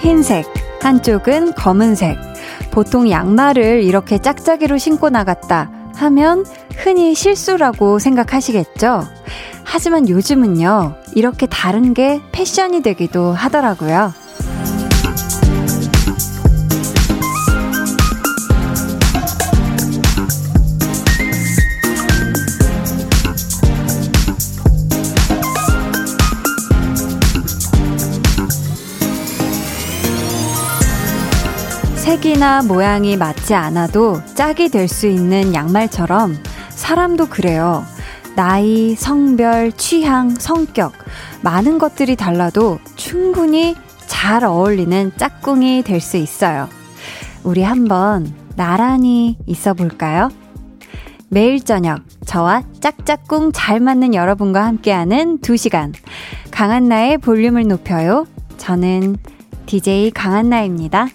흰색, 0.00 0.46
한쪽은 0.82 1.54
검은색. 1.54 2.18
보통 2.70 3.10
양말을 3.10 3.82
이렇게 3.82 4.18
짝짝이로 4.18 4.78
신고 4.78 5.10
나갔다 5.10 5.70
하면 5.96 6.44
흔히 6.76 7.14
실수라고 7.14 7.98
생각하시겠죠? 7.98 9.06
하지만 9.64 10.08
요즘은요, 10.08 10.94
이렇게 11.14 11.46
다른 11.46 11.94
게 11.94 12.20
패션이 12.32 12.82
되기도 12.82 13.32
하더라고요. 13.32 14.12
색이나 32.10 32.62
모양이 32.62 33.16
맞지 33.16 33.54
않아도 33.54 34.20
짝이 34.34 34.68
될 34.68 34.88
수 34.88 35.06
있는 35.06 35.54
양말처럼 35.54 36.36
사람도 36.70 37.28
그래요. 37.28 37.84
나이, 38.34 38.96
성별, 38.96 39.70
취향, 39.70 40.30
성격, 40.30 40.92
많은 41.42 41.78
것들이 41.78 42.16
달라도 42.16 42.80
충분히 42.96 43.76
잘 44.08 44.42
어울리는 44.42 45.12
짝꿍이 45.16 45.84
될 45.84 46.00
수 46.00 46.16
있어요. 46.16 46.68
우리 47.44 47.62
한번 47.62 48.34
나란히 48.56 49.38
있어 49.46 49.72
볼까요? 49.72 50.30
매일 51.28 51.60
저녁 51.60 52.00
저와 52.26 52.64
짝짝꿍 52.80 53.52
잘 53.52 53.78
맞는 53.78 54.14
여러분과 54.16 54.66
함께하는 54.66 55.38
2시간 55.38 55.94
강한나의 56.50 57.18
볼륨을 57.18 57.68
높여요. 57.68 58.26
저는 58.58 59.16
DJ 59.66 60.10
강한나입니다. 60.10 61.06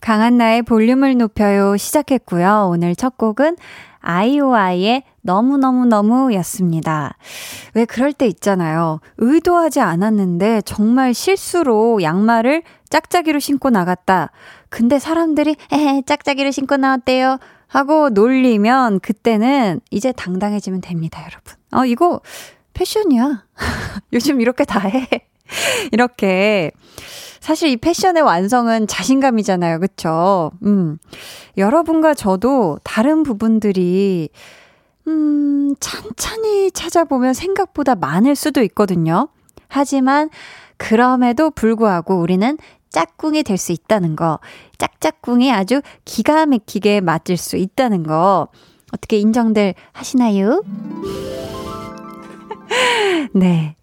강한나의 0.00 0.62
볼륨을 0.62 1.16
높여요 1.16 1.76
시작했고요. 1.76 2.68
오늘 2.70 2.96
첫 2.96 3.16
곡은 3.16 3.56
아이오아이의 4.00 5.02
너무너무너무 5.22 6.34
였습니다. 6.34 7.16
왜 7.74 7.84
그럴 7.84 8.12
때 8.12 8.26
있잖아요. 8.26 9.00
의도하지 9.18 9.80
않았는데 9.80 10.62
정말 10.62 11.12
실수로 11.12 12.02
양말을 12.02 12.62
짝짝이로 12.88 13.38
신고 13.38 13.70
나갔다. 13.70 14.30
근데 14.70 14.98
사람들이 14.98 15.56
에헤 15.70 16.02
짝짝이로 16.06 16.50
신고 16.50 16.76
나왔대요. 16.76 17.38
하고 17.66 18.08
놀리면 18.08 19.00
그때는 19.00 19.80
이제 19.90 20.10
당당해지면 20.12 20.80
됩니다, 20.80 21.20
여러분. 21.20 21.54
어, 21.72 21.84
이거 21.84 22.20
패션이야. 22.74 23.44
요즘 24.12 24.40
이렇게 24.40 24.64
다 24.64 24.80
해. 24.80 25.06
이렇게 25.92 26.72
사실 27.40 27.68
이 27.70 27.76
패션의 27.76 28.22
완성은 28.22 28.86
자신감이잖아요. 28.86 29.80
그쵸? 29.80 30.50
음. 30.64 30.98
여러분과 31.56 32.14
저도 32.14 32.78
다른 32.84 33.22
부분들이, 33.22 34.28
음, 35.08 35.74
찬찬히 35.80 36.70
찾아보면 36.72 37.32
생각보다 37.34 37.94
많을 37.94 38.36
수도 38.36 38.62
있거든요. 38.64 39.28
하지만, 39.68 40.28
그럼에도 40.76 41.50
불구하고 41.50 42.20
우리는 42.20 42.58
짝꿍이 42.90 43.42
될 43.44 43.56
수 43.56 43.72
있다는 43.72 44.16
거, 44.16 44.40
짝짝꿍이 44.78 45.52
아주 45.52 45.80
기가 46.04 46.44
막히게 46.46 47.00
맞을 47.00 47.36
수 47.36 47.56
있다는 47.56 48.02
거, 48.02 48.48
어떻게 48.92 49.18
인정들 49.18 49.74
하시나요? 49.92 50.62
네. 53.32 53.76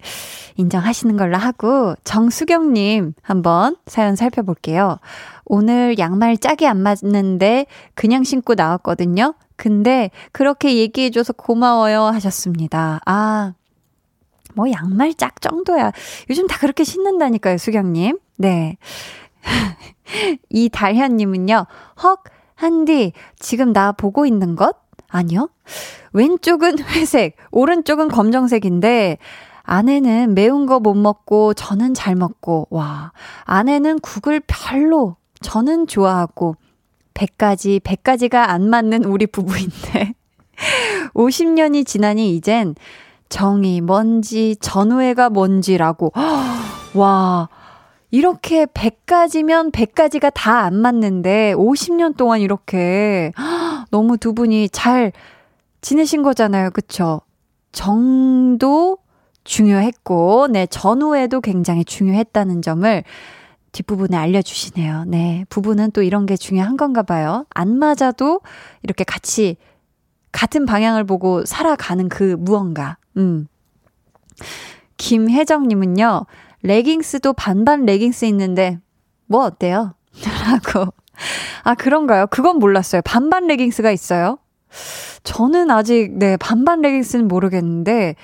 인정하시는 0.57 1.15
걸로 1.17 1.37
하고 1.37 1.95
정수경님 2.03 3.13
한번 3.21 3.77
사연 3.85 4.15
살펴볼게요. 4.15 4.99
오늘 5.45 5.97
양말 5.97 6.37
짝이 6.37 6.67
안 6.67 6.81
맞는데 6.81 7.67
그냥 7.93 8.23
신고 8.23 8.55
나왔거든요. 8.55 9.35
근데 9.55 10.11
그렇게 10.31 10.75
얘기해줘서 10.75 11.33
고마워요 11.33 12.01
하셨습니다. 12.03 12.99
아, 13.05 13.53
뭐 14.53 14.69
양말 14.71 15.13
짝 15.13 15.39
정도야. 15.41 15.91
요즘 16.29 16.47
다 16.47 16.57
그렇게 16.57 16.83
신는다니까요, 16.83 17.57
수경님. 17.57 18.17
네. 18.37 18.77
이 20.49 20.69
달현님은요, 20.69 21.65
헉, 22.03 22.23
한디, 22.55 23.13
지금 23.37 23.71
나 23.71 23.91
보고 23.91 24.25
있는 24.25 24.55
것? 24.55 24.75
아니요. 25.09 25.49
왼쪽은 26.13 26.79
회색, 26.79 27.35
오른쪽은 27.51 28.07
검정색인데, 28.07 29.19
아내는 29.67 30.33
매운 30.33 30.65
거 30.65 30.79
못 30.79 30.93
먹고 30.95 31.53
저는 31.53 31.93
잘 31.93 32.15
먹고, 32.15 32.67
와. 32.69 33.11
아내는 33.43 33.99
국을 33.99 34.41
별로, 34.47 35.17
저는 35.41 35.87
좋아하고, 35.87 36.55
100가지, 37.13 37.79
100가지가 37.81 38.35
안 38.35 38.69
맞는 38.69 39.03
우리 39.03 39.27
부부인데. 39.27 40.13
50년이 41.13 41.85
지나니 41.85 42.33
이젠 42.35 42.75
정이 43.29 43.81
뭔지, 43.81 44.55
전후회가 44.61 45.29
뭔지라고. 45.29 46.13
와. 46.95 47.49
이렇게 48.09 48.65
100가지면 48.65 49.73
100가지가 49.73 50.31
다 50.33 50.61
안 50.61 50.75
맞는데 50.75 51.53
50년 51.57 52.15
동안 52.15 52.39
이렇게 52.39 53.33
너무 53.91 54.17
두 54.17 54.33
분이 54.33 54.69
잘 54.69 55.11
지내신 55.81 56.23
거잖아요. 56.23 56.69
그쵸? 56.71 57.19
정도 57.73 58.97
중요했고, 59.47 60.47
네, 60.51 60.65
전후에도 60.67 61.41
굉장히 61.41 61.85
중요했다는 61.85 62.61
점을 62.61 63.03
뒷부분에 63.71 64.15
알려주시네요. 64.15 65.05
네, 65.07 65.45
부부는 65.49 65.91
또 65.91 66.03
이런 66.03 66.25
게 66.25 66.35
중요한 66.35 66.77
건가 66.77 67.01
봐요. 67.01 67.45
안 67.49 67.79
맞아도 67.79 68.41
이렇게 68.83 69.03
같이 69.03 69.55
같은 70.31 70.65
방향을 70.65 71.05
보고 71.05 71.45
살아가는 71.45 72.09
그 72.09 72.35
무언가. 72.37 72.97
음. 73.15 73.47
김혜정님은요, 74.97 76.25
레깅스도 76.63 77.33
반반 77.33 77.85
레깅스 77.85 78.25
있는데, 78.25 78.79
뭐 79.27 79.45
어때요? 79.45 79.95
라고. 80.45 80.93
아, 81.63 81.73
그런가요? 81.73 82.27
그건 82.27 82.59
몰랐어요. 82.59 83.01
반반 83.03 83.47
레깅스가 83.47 83.91
있어요? 83.91 84.39
저는 85.23 85.71
아직, 85.71 86.11
네, 86.17 86.35
반반 86.37 86.81
레깅스는 86.81 87.27
모르겠는데, 87.27 88.15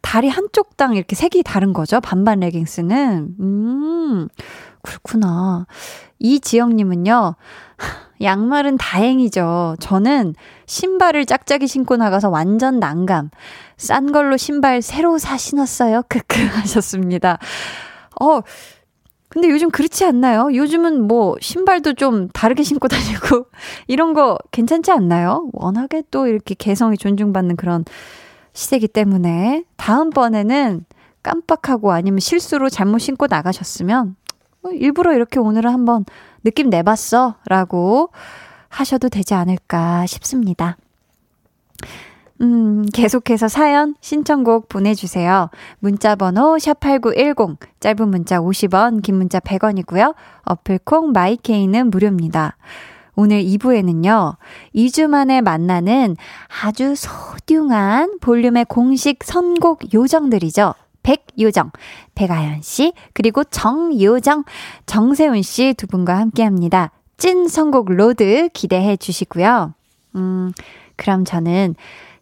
다리 0.00 0.28
한쪽당 0.28 0.94
이렇게 0.94 1.14
색이 1.16 1.42
다른 1.42 1.72
거죠. 1.72 2.00
반반 2.00 2.40
레깅스는. 2.40 3.36
음, 3.40 4.28
그렇구나. 4.82 5.66
이지영님은요, 6.18 7.34
양말은 8.22 8.78
다행이죠. 8.78 9.76
저는 9.80 10.34
신발을 10.66 11.26
짝짝이 11.26 11.66
신고 11.66 11.96
나가서 11.96 12.28
완전 12.28 12.80
난감. 12.80 13.30
싼 13.76 14.12
걸로 14.12 14.36
신발 14.36 14.82
새로 14.82 15.18
사 15.18 15.36
신었어요. 15.36 16.02
크크 16.08 16.40
하셨습니다. 16.56 17.38
어, 18.20 18.40
근데 19.28 19.50
요즘 19.50 19.70
그렇지 19.70 20.04
않나요? 20.04 20.48
요즘은 20.52 21.06
뭐 21.06 21.36
신발도 21.40 21.94
좀 21.94 22.28
다르게 22.28 22.62
신고 22.62 22.88
다니고 22.88 23.46
이런 23.86 24.14
거 24.14 24.38
괜찮지 24.52 24.90
않나요? 24.90 25.48
워낙에 25.52 26.04
또 26.10 26.26
이렇게 26.26 26.54
개성이 26.54 26.96
존중받는 26.96 27.56
그런 27.56 27.84
시대기 28.58 28.88
때문에 28.88 29.62
다음번에는 29.76 30.84
깜빡하고 31.22 31.92
아니면 31.92 32.18
실수로 32.18 32.68
잘못 32.68 32.98
신고 32.98 33.28
나가셨으면 33.28 34.16
뭐 34.62 34.72
일부러 34.72 35.14
이렇게 35.14 35.38
오늘은 35.38 35.70
한번 35.70 36.04
느낌 36.42 36.68
내봤어 36.68 37.36
라고 37.46 38.10
하셔도 38.68 39.08
되지 39.08 39.34
않을까 39.34 40.06
싶습니다. 40.06 40.76
음, 42.40 42.84
계속해서 42.92 43.46
사연, 43.46 43.94
신청곡 44.00 44.68
보내주세요. 44.68 45.50
문자번호 45.78 46.56
샵8910, 46.56 47.58
짧은 47.78 48.08
문자 48.08 48.40
50원, 48.40 49.02
긴 49.02 49.18
문자 49.18 49.38
100원이고요. 49.38 50.16
어플 50.42 50.80
콩, 50.80 51.12
마이케이는 51.12 51.90
무료입니다. 51.90 52.56
오늘 53.20 53.42
2부에는요, 53.42 54.36
2주 54.76 55.08
만에 55.08 55.40
만나는 55.40 56.16
아주 56.62 56.94
소중한 56.94 58.20
볼륨의 58.20 58.66
공식 58.66 59.24
선곡 59.24 59.92
요정들이죠. 59.92 60.74
백요정, 61.02 61.72
백아연 62.14 62.62
씨, 62.62 62.92
그리고 63.14 63.42
정요정, 63.42 64.44
정세훈 64.86 65.42
씨 65.42 65.74
두 65.76 65.88
분과 65.88 66.16
함께 66.16 66.44
합니다. 66.44 66.92
찐 67.16 67.48
선곡 67.48 67.90
road 67.90 68.50
기대해 68.52 68.96
주시고요. 68.96 69.74
음, 70.14 70.52
그럼 70.94 71.24
저는 71.24 71.74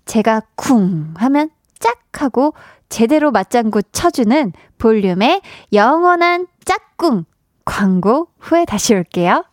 제가 0.07 0.41
쿵 0.55 1.13
하면 1.19 1.51
짝 1.79 1.99
하고 2.23 2.55
제대로 2.89 3.33
맞장구 3.33 3.83
쳐주는 3.93 4.55
볼륨의 4.79 5.43
영원한 5.75 6.47
짝꿍 6.65 7.27
광고 7.67 8.29
후에 8.39 8.65
다시 8.65 8.95
올게요. 8.95 9.45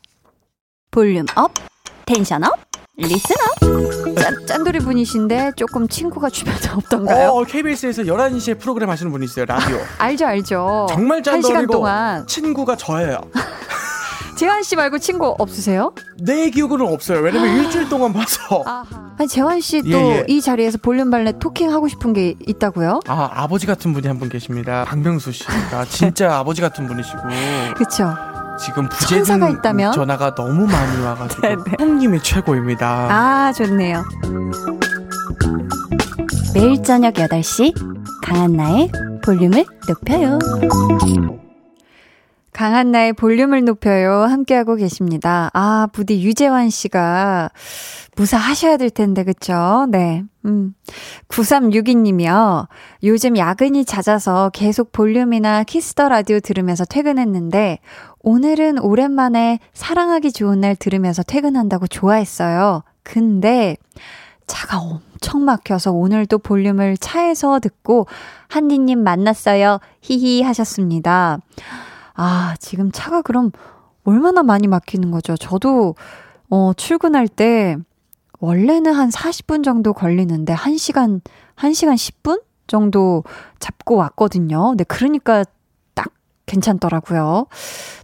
Volume 0.93 1.25
up, 1.35 1.51
tension 2.05 2.43
up, 2.43 2.51
listen 2.97 3.35
up. 3.63 4.15
짠, 4.15 4.45
짠돌이 4.45 4.77
분이신데 4.79 5.53
조금 5.57 5.87
친구가 5.87 6.29
주변에 6.29 6.57
없던가요? 6.71 7.29
어, 7.31 7.43
KBS에서 7.43 8.03
11시에 8.03 8.59
프로그램 8.59 8.91
하시는 8.91 9.11
분이 9.11 9.25
있어요, 9.25 9.45
라디오. 9.45 9.79
알죠, 9.97 10.27
알죠. 10.27 10.85
정말 10.91 11.23
짠돌이고 11.23 11.73
동안. 11.73 12.27
친구가 12.27 12.75
저예요. 12.75 13.21
재환 14.37 14.61
씨 14.61 14.75
말고 14.75 14.99
친구 14.99 15.33
없으세요? 15.39 15.93
내 16.19 16.49
기억으로는 16.51 16.93
없어요. 16.93 17.19
왜냐면 17.21 17.55
일주일 17.57 17.89
동안 17.89 18.13
봐서. 18.13 18.63
아하. 18.65 18.85
아니 19.17 19.27
재환 19.27 19.61
씨 19.61 19.81
또이 19.83 19.91
예, 19.93 20.25
예. 20.27 20.39
자리에서 20.41 20.77
볼륨 20.79 21.09
발레 21.11 21.33
토킹 21.39 21.71
하고 21.71 21.87
싶은 21.87 22.13
게 22.13 22.33
있다고요? 22.45 22.99
아 23.07 23.29
아버지 23.33 23.65
같은 23.67 23.93
분이 23.93 24.07
한 24.07 24.17
분 24.19 24.29
계십니다. 24.29 24.85
박명수 24.87 25.31
씨가 25.31 25.85
진짜 25.85 26.35
아버지 26.37 26.61
같은 26.61 26.87
분이시고. 26.87 27.19
그렇죠. 27.75 28.15
지금 28.63 28.87
부재중 28.87 29.51
있다면? 29.51 29.91
전화가 29.91 30.35
너무 30.35 30.65
많이 30.65 31.01
와가지고 31.03 31.47
형님이 31.79 32.21
최고입니다. 32.21 32.87
아 33.11 33.51
좋네요. 33.51 34.03
매일 36.53 36.81
저녁 36.81 37.15
8시 37.15 37.73
강한나의 38.23 38.89
볼륨을 39.23 39.65
높여요. 39.87 40.39
강한나의 42.53 43.13
볼륨을 43.13 43.65
높여요. 43.65 44.21
함께하고 44.23 44.75
계십니다. 44.75 45.49
아, 45.53 45.87
부디 45.91 46.23
유재환 46.23 46.69
씨가 46.69 47.49
무사하셔야 48.15 48.77
될 48.77 48.89
텐데, 48.89 49.23
그쵸? 49.23 49.87
네. 49.89 50.23
음. 50.45 50.75
9362님이요. 51.29 52.67
요즘 53.03 53.37
야근이 53.37 53.85
잦아서 53.85 54.51
계속 54.53 54.91
볼륨이나 54.91 55.63
키스 55.63 55.92
더 55.92 56.09
라디오 56.09 56.39
들으면서 56.39 56.85
퇴근했는데, 56.85 57.79
오늘은 58.19 58.79
오랜만에 58.79 59.59
사랑하기 59.73 60.31
좋은 60.31 60.61
날 60.61 60.75
들으면서 60.75 61.23
퇴근한다고 61.23 61.87
좋아했어요. 61.87 62.83
근데, 63.01 63.77
차가 64.45 64.77
엄청 64.77 65.43
막혀서 65.45 65.91
오늘도 65.91 66.37
볼륨을 66.39 66.97
차에서 66.97 67.59
듣고, 67.59 68.05
한디님 68.47 69.03
만났어요. 69.03 69.79
히히 70.01 70.43
하셨습니다. 70.43 71.39
아, 72.13 72.55
지금 72.59 72.91
차가 72.91 73.21
그럼 73.21 73.51
얼마나 74.03 74.43
많이 74.43 74.67
막히는 74.67 75.11
거죠? 75.11 75.35
저도, 75.37 75.95
어, 76.49 76.73
출근할 76.75 77.27
때, 77.27 77.77
원래는 78.39 78.93
한 78.93 79.09
40분 79.09 79.63
정도 79.63 79.93
걸리는데, 79.93 80.53
1시간, 80.53 81.21
1시간 81.55 81.93
10분 81.95 82.41
정도 82.67 83.23
잡고 83.59 83.95
왔거든요. 83.95 84.73
네, 84.75 84.83
그러니까 84.83 85.43
딱 85.93 86.09
괜찮더라고요. 86.45 87.47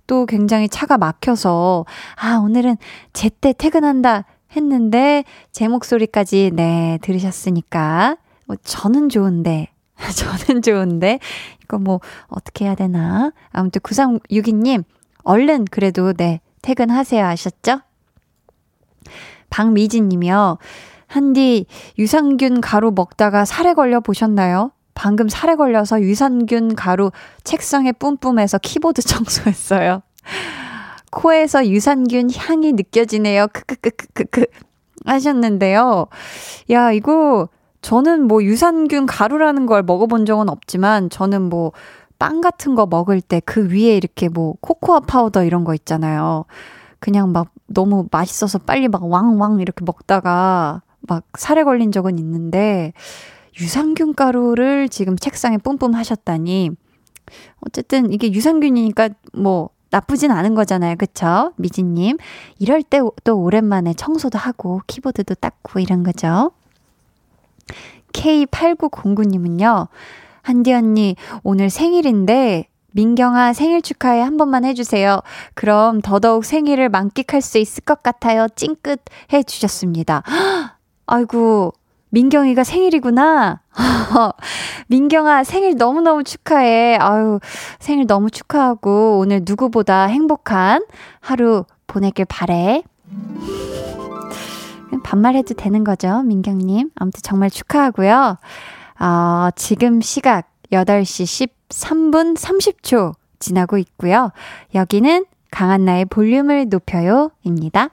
또 0.07 0.25
굉장히 0.25 0.69
차가 0.69 0.97
막혀서, 0.97 1.85
아, 2.15 2.37
오늘은 2.37 2.77
제때 3.13 3.53
퇴근한다 3.53 4.25
했는데, 4.55 5.23
제 5.51 5.67
목소리까지, 5.67 6.51
네, 6.53 6.97
들으셨으니까, 7.01 8.17
뭐, 8.47 8.55
저는 8.63 9.09
좋은데, 9.09 9.69
저는 10.47 10.61
좋은데, 10.61 11.19
이거 11.63 11.77
뭐, 11.77 11.99
어떻게 12.27 12.65
해야 12.65 12.75
되나. 12.75 13.31
아무튼 13.51 13.81
9362님, 13.81 14.83
얼른 15.23 15.65
그래도 15.65 16.13
네, 16.13 16.41
퇴근하세요. 16.61 17.25
아셨죠? 17.25 17.81
박미진 19.49 20.09
님이요. 20.09 20.57
한디, 21.07 21.65
유산균 21.97 22.61
가루 22.61 22.91
먹다가 22.95 23.45
살에 23.45 23.73
걸려 23.73 23.99
보셨나요? 23.99 24.71
방금 24.93 25.29
살에 25.29 25.55
걸려서 25.55 26.01
유산균 26.01 26.75
가루 26.75 27.11
책상에 27.43 27.91
뿜뿜해서 27.91 28.57
키보드 28.59 29.01
청소했어요. 29.07 30.01
코에서 31.11 31.67
유산균 31.67 32.29
향이 32.35 32.73
느껴지네요. 32.73 33.47
크크크크크크 33.47 34.45
하셨는데요. 35.05 36.07
야, 36.71 36.91
이거 36.91 37.47
저는 37.81 38.27
뭐 38.27 38.43
유산균 38.43 39.05
가루라는 39.05 39.65
걸 39.65 39.83
먹어본 39.83 40.25
적은 40.25 40.49
없지만 40.49 41.09
저는 41.09 41.43
뭐 41.49 41.71
빵 42.19 42.41
같은 42.41 42.75
거 42.75 42.85
먹을 42.85 43.21
때 43.21 43.39
그 43.45 43.69
위에 43.71 43.95
이렇게 43.95 44.27
뭐 44.29 44.55
코코아 44.59 44.99
powder 44.99 45.45
이런 45.45 45.63
거 45.63 45.73
있잖아요. 45.73 46.45
그냥 46.99 47.31
막 47.31 47.51
너무 47.65 48.07
맛있어서 48.11 48.59
빨리 48.59 48.89
막 48.89 49.05
왕왕 49.09 49.61
이렇게 49.61 49.85
먹다가 49.85 50.81
막 50.99 51.23
사레 51.37 51.63
걸린 51.63 51.93
적은 51.93 52.19
있는데 52.19 52.91
유산균 53.59 54.15
가루를 54.15 54.89
지금 54.89 55.15
책상에 55.17 55.57
뿜뿜 55.57 55.95
하셨다니 55.95 56.71
어쨌든 57.61 58.11
이게 58.11 58.31
유산균이니까 58.33 59.09
뭐 59.33 59.69
나쁘진 59.91 60.31
않은 60.31 60.55
거잖아요. 60.55 60.95
그쵸? 60.97 61.53
미진님. 61.55 62.17
이럴 62.59 62.83
때 62.83 62.99
또 63.23 63.39
오랜만에 63.39 63.93
청소도 63.93 64.37
하고 64.37 64.81
키보드도 64.87 65.35
닦고 65.35 65.79
이런 65.79 66.03
거죠. 66.03 66.51
K8909님은요, 68.13 69.87
한디 70.41 70.73
언니, 70.73 71.15
오늘 71.43 71.69
생일인데, 71.69 72.67
민경아 72.91 73.53
생일 73.53 73.81
축하해 73.81 74.21
한 74.21 74.37
번만 74.37 74.65
해주세요. 74.65 75.21
그럼 75.53 76.01
더더욱 76.01 76.43
생일을 76.43 76.89
만끽할 76.89 77.41
수 77.41 77.59
있을 77.59 77.83
것 77.83 78.01
같아요. 78.01 78.47
찡긋 78.55 78.99
해주셨습니다. 79.31 80.23
아이고, 81.05 81.73
민경이가 82.09 82.63
생일이구나. 82.63 83.61
민경아 84.87 85.43
생일 85.43 85.75
너무너무 85.77 86.23
축하해. 86.23 86.97
아유, 86.99 87.39
생일 87.79 88.07
너무 88.07 88.31
축하하고 88.31 89.19
오늘 89.19 89.41
누구보다 89.45 90.05
행복한 90.05 90.83
하루 91.19 91.65
보내길 91.85 92.25
바래. 92.25 92.81
반말해도 95.03 95.55
되는 95.55 95.83
거죠, 95.83 96.21
민경님. 96.23 96.91
아무튼 96.95 97.21
정말 97.23 97.49
축하하고요. 97.49 98.37
어, 98.99 99.49
지금 99.55 100.01
시각 100.01 100.51
8시 100.71 101.49
13분 101.69 102.37
30초 102.37 103.13
지나고 103.39 103.77
있고요. 103.77 104.31
여기는 104.75 105.25
강한나의 105.51 106.05
볼륨을 106.05 106.67
높여요 106.69 107.31
입니다. 107.43 107.89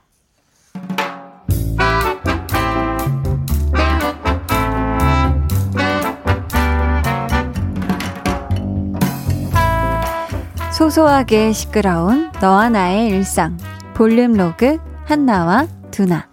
소소하게 10.76 11.52
시끄러운 11.52 12.30
너와 12.42 12.68
나의 12.68 13.09
일상 13.09 13.56
볼륨 13.94 14.35
로그 14.35 14.78
한나와 15.06 15.66
두나 15.90 16.28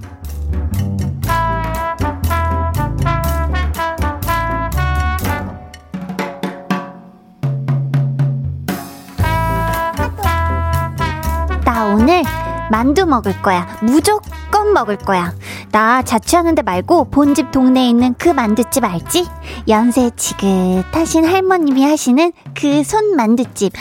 오늘 11.93 12.23
만두 12.71 13.05
먹을 13.05 13.39
거야. 13.43 13.67
무조건 13.83 14.73
먹을 14.73 14.97
거야. 14.97 15.33
나 15.71 16.01
자취하는데 16.01 16.63
말고 16.63 17.11
본집 17.11 17.51
동네에 17.51 17.87
있는 17.87 18.15
그 18.17 18.29
만두집 18.29 18.83
알지? 18.83 19.27
연세 19.67 20.09
지긋하신 20.15 21.25
할머님이 21.25 21.85
하시는 21.85 22.31
그 22.55 22.83
손 22.83 23.15
만두집. 23.15 23.73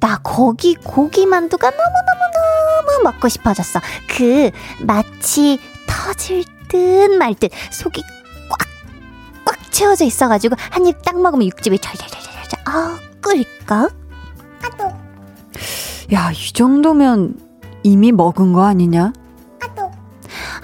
나 0.00 0.18
거기 0.22 0.74
고기 0.74 1.24
만두가 1.24 1.70
너무너무너무 1.70 3.02
먹고 3.04 3.28
싶어졌어. 3.28 3.80
그 4.08 4.50
마치 4.80 5.58
터질 5.86 6.44
듯 6.68 7.08
말 7.16 7.34
듯 7.34 7.52
속이 7.70 8.02
꽉 8.50 8.58
꽉 9.46 9.72
채워져 9.72 10.04
있어가지고 10.04 10.56
한 10.70 10.84
입 10.86 11.00
딱 11.02 11.18
먹으면 11.20 11.46
육즙이 11.46 11.78
잘잘잘잘 11.78 12.60
아 12.66 12.98
끓일까? 13.22 13.88
야, 16.12 16.30
이 16.30 16.52
정도면 16.52 17.34
이미 17.86 18.10
먹은 18.10 18.52
거 18.52 18.64
아니냐? 18.64 19.12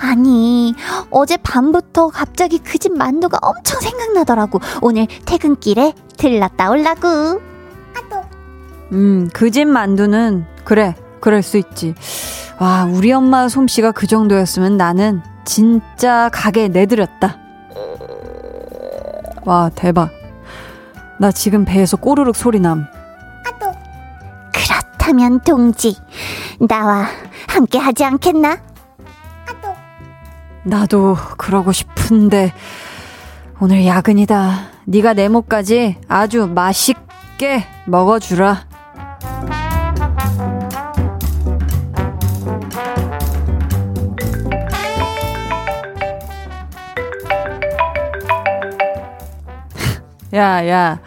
아니, 0.00 0.74
어제 1.10 1.36
밤부터 1.36 2.08
갑자기 2.08 2.58
그 2.58 2.76
집 2.78 2.92
만두가 2.98 3.38
엄청 3.40 3.80
생각나더라고. 3.80 4.58
오늘 4.80 5.06
퇴근길에 5.06 5.92
들렀다 6.18 6.70
올라고. 6.70 7.40
음, 8.90 9.30
그 9.32 9.50
집 9.52 9.68
만두는, 9.68 10.44
그래, 10.64 10.96
그럴 11.20 11.42
수 11.42 11.56
있지. 11.58 11.94
와, 12.58 12.84
우리 12.84 13.12
엄마 13.12 13.48
솜씨가 13.48 13.92
그 13.92 14.08
정도였으면 14.08 14.76
나는 14.76 15.22
진짜 15.44 16.28
가게 16.32 16.66
내드렸다. 16.66 17.36
와, 19.44 19.70
대박. 19.74 20.10
나 21.20 21.30
지금 21.30 21.64
배에서 21.64 21.96
꼬르륵 21.96 22.34
소리 22.34 22.58
남. 22.58 22.86
그렇다면 25.02 25.40
동지, 25.40 25.96
나와 26.60 27.06
함께 27.48 27.76
하지 27.76 28.04
않겠나? 28.04 28.56
나도 30.62 31.16
그러고 31.36 31.72
싶은데 31.72 32.52
오늘 33.58 33.84
야근이다. 33.84 34.60
네가 34.84 35.14
내 35.14 35.28
목까지 35.28 35.98
아주 36.06 36.46
맛있게 36.46 37.64
먹어주라. 37.86 38.64
야, 50.34 50.66
야, 50.68 51.00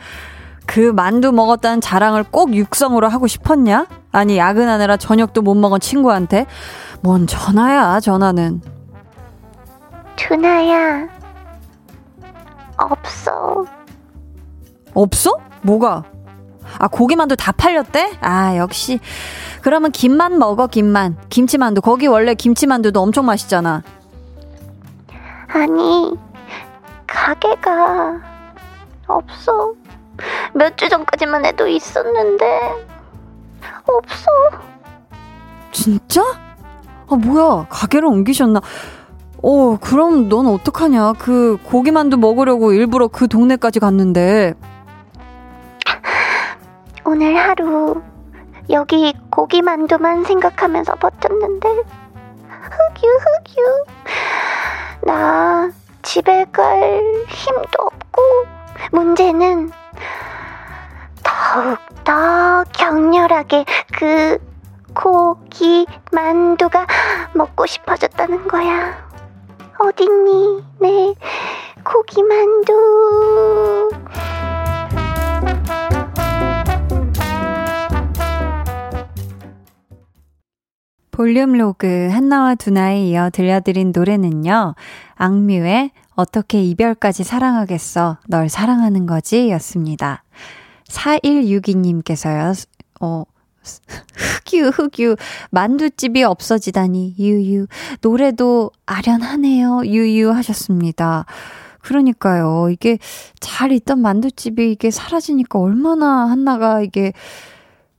그 0.75 0.91
만두 0.91 1.31
먹었다는 1.31 1.79
자랑을 1.79 2.25
꼭 2.25 2.53
육성으로 2.53 3.07
하고 3.07 3.27
싶었냐? 3.27 3.87
아니, 4.11 4.37
야근하느라 4.37 4.97
저녁도 4.97 5.41
못 5.41 5.55
먹은 5.55 5.79
친구한테? 5.79 6.47
뭔 6.99 7.27
전화야, 7.27 8.01
전화는. 8.01 8.59
준아야. 10.17 11.07
없어. 12.75 13.65
없어? 14.93 15.37
뭐가? 15.61 16.03
아, 16.77 16.89
고기만두 16.89 17.37
다 17.37 17.53
팔렸대? 17.53 18.17
아, 18.19 18.57
역시. 18.57 18.99
그러면 19.61 19.93
김만 19.93 20.37
먹어, 20.39 20.67
김만. 20.67 21.15
김치만두. 21.29 21.79
거기 21.79 22.05
원래 22.07 22.33
김치만두도 22.33 23.01
엄청 23.01 23.25
맛있잖아. 23.25 23.81
아니, 25.47 26.17
가게가 27.07 28.19
없어. 29.07 29.73
몇 30.53 30.75
주 30.77 30.89
전까지만 30.89 31.45
해도 31.45 31.67
있었는데, 31.67 32.85
없어. 33.87 34.25
진짜? 35.71 36.21
아, 37.09 37.15
뭐야. 37.15 37.67
가게를 37.69 38.07
옮기셨나? 38.07 38.61
어, 39.43 39.77
그럼 39.79 40.27
넌 40.29 40.47
어떡하냐. 40.47 41.13
그 41.19 41.57
고기만두 41.65 42.17
먹으려고 42.17 42.73
일부러 42.73 43.07
그 43.07 43.27
동네까지 43.27 43.79
갔는데. 43.79 44.53
오늘 47.03 47.35
하루 47.37 48.01
여기 48.71 49.13
고기만두만 49.29 50.23
생각하면서 50.23 50.95
버텼는데 50.95 51.69
흑유 51.69 53.19
흑유 53.19 53.85
나 55.03 55.69
집에 56.01 56.45
갈 56.51 57.03
힘도 57.27 57.83
없고 57.83 58.21
문제는 58.91 59.69
더욱더 61.23 62.63
격렬하게 62.73 63.65
그 63.93 64.37
고기 64.93 65.85
만두가 66.11 66.87
먹고 67.33 67.65
싶어졌다는 67.65 68.47
거야. 68.47 69.05
어딨니? 69.79 70.63
내 70.79 71.13
고기 71.83 72.23
만두. 72.23 73.89
볼륨 81.11 81.53
로그 81.57 82.09
한나와 82.11 82.55
두나에 82.55 83.03
이어 83.05 83.29
들려드린 83.29 83.93
노래는요. 83.95 84.75
악뮤의 85.15 85.91
어떻게 86.15 86.63
이별까지 86.63 87.23
사랑하겠어. 87.23 88.17
널 88.27 88.49
사랑하는 88.49 89.05
거지. 89.05 89.49
였습니다. 89.51 90.23
4162님께서요. 90.89 92.67
어, 93.01 93.23
흑유, 94.45 94.69
흑유. 94.69 95.15
만두집이 95.51 96.23
없어지다니. 96.23 97.15
유유. 97.19 97.67
노래도 98.01 98.71
아련하네요. 98.85 99.81
유유 99.85 100.31
하셨습니다. 100.31 101.25
그러니까요. 101.81 102.69
이게 102.71 102.97
잘 103.39 103.71
있던 103.71 103.99
만두집이 103.99 104.71
이게 104.71 104.89
사라지니까 104.89 105.59
얼마나 105.59 106.29
한나가 106.29 106.81
이게 106.81 107.13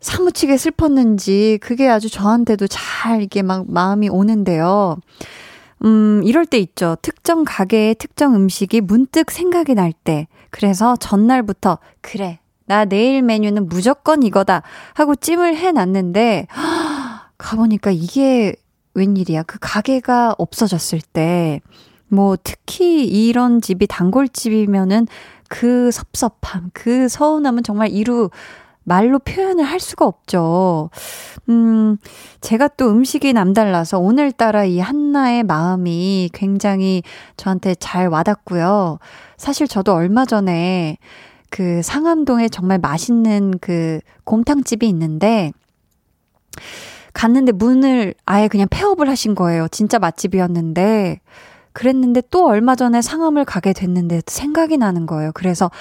사무치게 0.00 0.56
슬펐는지 0.56 1.58
그게 1.62 1.88
아주 1.88 2.11
저한테도 2.11 2.66
잘 2.68 3.23
이게 3.23 3.42
막 3.42 3.70
마음이 3.70 4.08
오는데요. 4.08 4.99
음, 5.85 6.23
이럴 6.25 6.47
때 6.47 6.59
있죠. 6.59 6.97
특정 7.02 7.45
가게의 7.45 7.97
특정 7.97 8.35
음식이 8.35 8.80
문득 8.80 9.30
생각이 9.30 9.75
날 9.75 9.92
때. 9.92 10.26
그래서 10.50 10.97
전날부터, 10.97 11.78
그래, 12.00 12.40
나 12.64 12.85
내일 12.85 13.23
메뉴는 13.23 13.68
무조건 13.68 14.23
이거다. 14.23 14.62
하고 14.95 15.14
찜을 15.14 15.56
해 15.56 15.73
놨는데, 15.73 16.47
가보니까 17.38 17.90
이게 17.90 18.54
웬일이야. 18.95 19.42
그 19.42 19.59
가게가 19.61 20.35
없어졌을 20.38 21.00
때, 21.00 21.61
뭐, 22.09 22.37
특히 22.42 23.04
이런 23.04 23.61
집이 23.61 23.87
단골집이면은 23.87 25.06
그 25.49 25.90
섭섭함, 25.90 26.71
그 26.73 27.09
서운함은 27.09 27.62
정말 27.62 27.90
이루 27.90 28.30
말로 28.87 29.19
표현을 29.19 29.64
할 29.64 29.81
수가 29.81 30.07
없죠. 30.07 30.90
음, 31.49 31.99
제가 32.40 32.69
또 32.69 32.88
음식이 32.88 33.33
남달라서 33.33 33.99
오늘따라 33.99 34.64
이 34.64 34.78
한나의 34.78 35.43
마음이 35.43 36.31
굉장히 36.33 37.02
저한테 37.37 37.75
잘 37.75 38.07
와닿고요. 38.07 39.00
사실 39.37 39.66
저도 39.66 39.93
얼마 39.93 40.25
전에 40.25 40.99
그 41.50 41.83
상암동에 41.83 42.49
정말 42.49 42.78
맛있는 42.78 43.59
그 43.61 43.99
곰탕집이 44.23 44.88
있는데 44.88 45.50
갔는데 47.12 47.50
문을 47.52 48.14
아예 48.25 48.47
그냥 48.47 48.69
폐업을 48.71 49.09
하신 49.09 49.35
거예요. 49.35 49.66
진짜 49.69 49.99
맛집이었는데 49.99 51.19
그랬는데 51.73 52.23
또 52.31 52.47
얼마 52.47 52.76
전에 52.76 53.02
상암을 53.02 53.47
가게 53.47 53.73
됐는데 53.73 54.21
생각이 54.26 54.76
나는 54.78 55.07
거예요. 55.07 55.33
그래서 55.35 55.73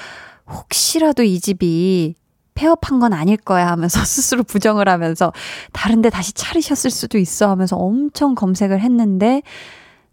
혹시라도 0.49 1.21
이 1.21 1.39
집이 1.39 2.15
폐업한 2.55 2.99
건 2.99 3.13
아닐 3.13 3.37
거야 3.37 3.67
하면서 3.67 3.99
스스로 4.05 4.43
부정을 4.43 4.89
하면서 4.89 5.31
다른데 5.71 6.09
다시 6.09 6.33
차리셨을 6.33 6.89
수도 6.89 7.17
있어 7.17 7.49
하면서 7.49 7.75
엄청 7.75 8.33
검색을 8.33 8.79
했는데 8.79 9.43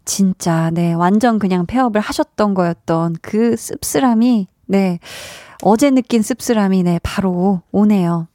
진짜 0.05 0.69
네 0.71 0.93
완전 0.93 1.39
그냥 1.39 1.65
폐업을 1.65 2.01
하셨던 2.01 2.53
거였던 2.53 3.15
그 3.21 3.55
씁쓸함이 3.55 4.47
네 4.65 4.99
어제 5.61 5.89
느낀 5.89 6.21
씁쓸함이 6.21 6.83
네 6.83 6.99
바로 7.01 7.61
오네요. 7.71 8.27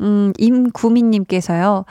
음, 0.00 0.32
임구민님께서요, 0.36 1.84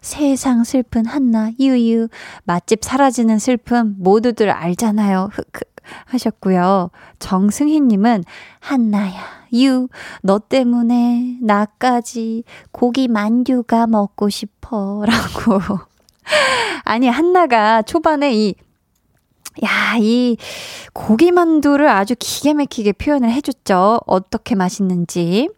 세상 0.00 0.64
슬픈 0.64 1.04
한나, 1.04 1.50
유유, 1.60 2.08
맛집 2.44 2.82
사라지는 2.82 3.38
슬픔 3.38 3.94
모두들 3.98 4.48
알잖아요. 4.50 5.28
흑흑 5.32 5.68
하셨고요. 6.06 6.90
정승희님은 7.18 8.24
한나야, 8.60 9.20
유, 9.54 9.88
너 10.22 10.38
때문에 10.38 11.38
나까지 11.40 12.44
고기 12.72 13.08
만두가 13.08 13.86
먹고 13.86 14.28
싶어. 14.28 15.04
라고. 15.06 15.60
아니, 16.84 17.08
한나가 17.08 17.82
초반에 17.82 18.32
이 18.34 18.54
야, 19.64 19.96
이 19.98 20.36
고기만두를 20.92 21.88
아주 21.88 22.14
기계 22.18 22.54
막히게 22.54 22.92
표현을 22.92 23.30
해줬죠. 23.32 24.00
어떻게 24.06 24.54
맛있는지. 24.54 25.48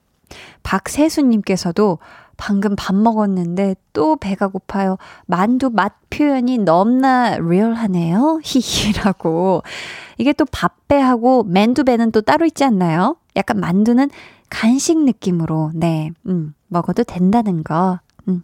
박세수님께서도 0.63 1.99
방금 2.41 2.75
밥 2.75 2.97
먹었는데 2.97 3.77
또 3.93 4.17
배가 4.17 4.49
고파요. 4.49 4.97
만두 5.27 5.69
맛 5.69 5.93
표현이 6.09 6.57
너무나 6.57 7.37
리얼하네요. 7.37 8.41
히히라고. 8.43 9.63
이게 10.17 10.33
또 10.33 10.47
밥배하고 10.47 11.43
맨두배는 11.45 12.13
또 12.13 12.23
따로 12.23 12.47
있지 12.47 12.65
않나요? 12.65 13.17
약간 13.37 13.61
만두는 13.61 14.09
간식 14.49 14.99
느낌으로, 14.99 15.71
네, 15.75 16.13
음, 16.27 16.55
먹어도 16.69 17.05
된다는 17.05 17.63
거. 17.63 18.01
음. 18.27 18.43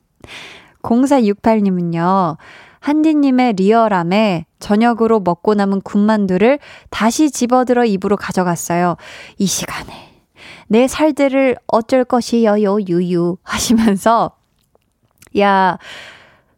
0468님은요, 0.82 2.36
한디님의 2.80 3.54
리얼함에 3.54 4.44
저녁으로 4.58 5.20
먹고 5.20 5.54
남은 5.54 5.80
군만두를 5.80 6.58
다시 6.90 7.30
집어들어 7.30 7.86
입으로 7.86 8.16
가져갔어요. 8.16 8.96
이 9.38 9.46
시간에 9.46 10.15
내 10.68 10.88
살들을 10.88 11.56
어쩔 11.66 12.04
것이여요, 12.04 12.78
유유. 12.88 13.38
하시면서, 13.42 14.36
야, 15.38 15.78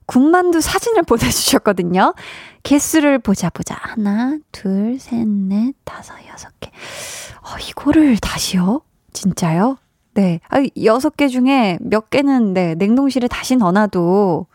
군만두 0.07 0.61
사진을 0.61 1.03
보내주셨거든요. 1.03 2.15
개수를 2.63 3.19
보자, 3.19 3.51
보자. 3.51 3.77
하나, 3.79 4.39
둘, 4.53 4.99
셋, 4.99 5.27
넷, 5.27 5.75
다섯, 5.85 6.15
여섯 6.33 6.49
개. 6.61 6.71
어, 7.43 7.59
이거를 7.69 8.17
다시요? 8.19 8.81
진짜요? 9.13 9.77
네. 10.15 10.41
아, 10.49 10.63
여섯 10.85 11.17
개 11.17 11.29
중에 11.29 11.79
몇 11.81 12.11
개는, 12.11 12.55
네, 12.55 12.75
냉동실에 12.75 13.29
다시 13.29 13.57
넣어놔도 13.57 14.47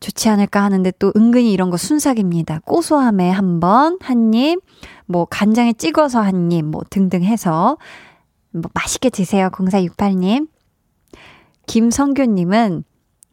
좋지 0.00 0.28
않을까 0.28 0.62
하는데 0.62 0.92
또 0.98 1.12
은근히 1.16 1.52
이런 1.52 1.70
거 1.70 1.76
순삭입니다. 1.76 2.60
고소함에 2.64 3.30
한 3.30 3.58
번, 3.60 3.98
한 4.00 4.32
입, 4.32 4.60
뭐 5.06 5.24
간장에 5.24 5.72
찍어서 5.72 6.20
한 6.20 6.52
입, 6.52 6.64
뭐 6.64 6.82
등등 6.88 7.24
해서 7.24 7.76
뭐 8.50 8.70
맛있게 8.74 9.10
드세요. 9.10 9.50
0468님. 9.50 10.48
김성규님은 11.66 12.84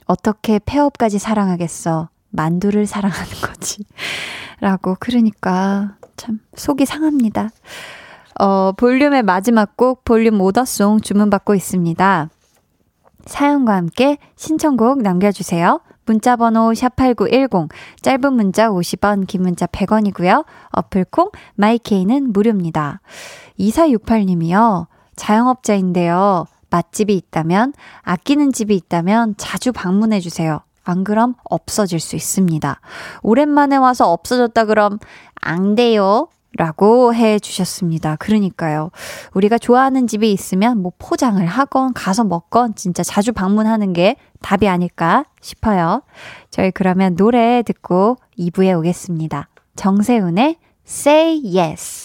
어떻게 0.06 0.60
폐업까지 0.60 1.20
사랑하겠어. 1.20 2.10
만두를 2.30 2.86
사랑하는 2.86 3.32
거지. 3.42 3.86
라고. 4.60 4.96
그러니까 5.00 5.98
참 6.18 6.40
속이 6.56 6.86
상합니다. 6.86 7.50
어, 8.40 8.74
볼륨의 8.74 9.24
마지막 9.24 9.78
곡 9.78 10.04
볼륨 10.04 10.42
오더송 10.42 11.00
주문받고 11.02 11.56
있습니다. 11.56 12.30
사연과 13.26 13.76
함께 13.76 14.18
신청곡 14.36 15.02
남겨주세요. 15.02 15.82
문자번호 16.06 16.72
샵8910, 16.72 17.70
짧은 18.02 18.34
문자 18.34 18.70
50원, 18.70 19.26
긴 19.26 19.42
문자 19.42 19.66
100원이고요. 19.66 20.46
어플콩, 20.72 21.32
마이케이는 21.56 22.32
무료입니다. 22.32 23.02
2468님이요. 23.60 24.86
자영업자인데요. 25.16 26.46
맛집이 26.70 27.16
있다면, 27.16 27.74
아끼는 28.02 28.52
집이 28.52 28.76
있다면 28.76 29.36
자주 29.38 29.72
방문해 29.72 30.20
주세요. 30.20 30.62
안 30.84 31.04
그럼 31.04 31.36
없어질 31.44 32.00
수 32.00 32.16
있습니다. 32.16 32.80
오랜만에 33.24 33.76
와서 33.76 34.12
없어졌다 34.12 34.66
그럼 34.66 35.00
안 35.42 35.76
돼요. 35.76 36.28
라고 36.58 37.14
해 37.14 37.38
주셨습니다. 37.38 38.16
그러니까요. 38.16 38.92
우리가 39.34 39.58
좋아하는 39.58 40.08
집이 40.08 40.32
있으면 40.32 40.82
뭐 40.82 40.94
포장을 40.98 41.46
하건 41.46 41.94
가서 41.94 42.24
먹건 42.24 42.76
진짜 42.76 43.04
자주 43.04 43.34
방문하는 43.34 43.92
게 43.92 44.16
답이 44.42 44.68
아닐까 44.70 45.26
싶어요. 45.42 46.02
저희 46.52 46.72
그러면 46.72 47.16
노래 47.18 47.62
듣고 47.62 48.18
2부에 48.40 48.78
오겠습니다. 48.78 49.50
정세훈의 49.76 50.56
Say 50.88 51.42
Yes. 51.58 52.05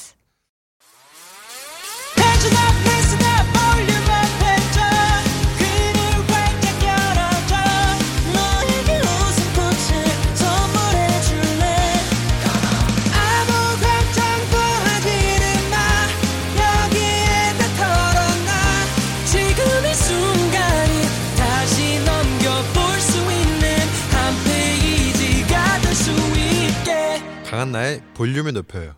강한나의 27.51 28.01
볼륨을 28.15 28.53
높여요. 28.53 28.95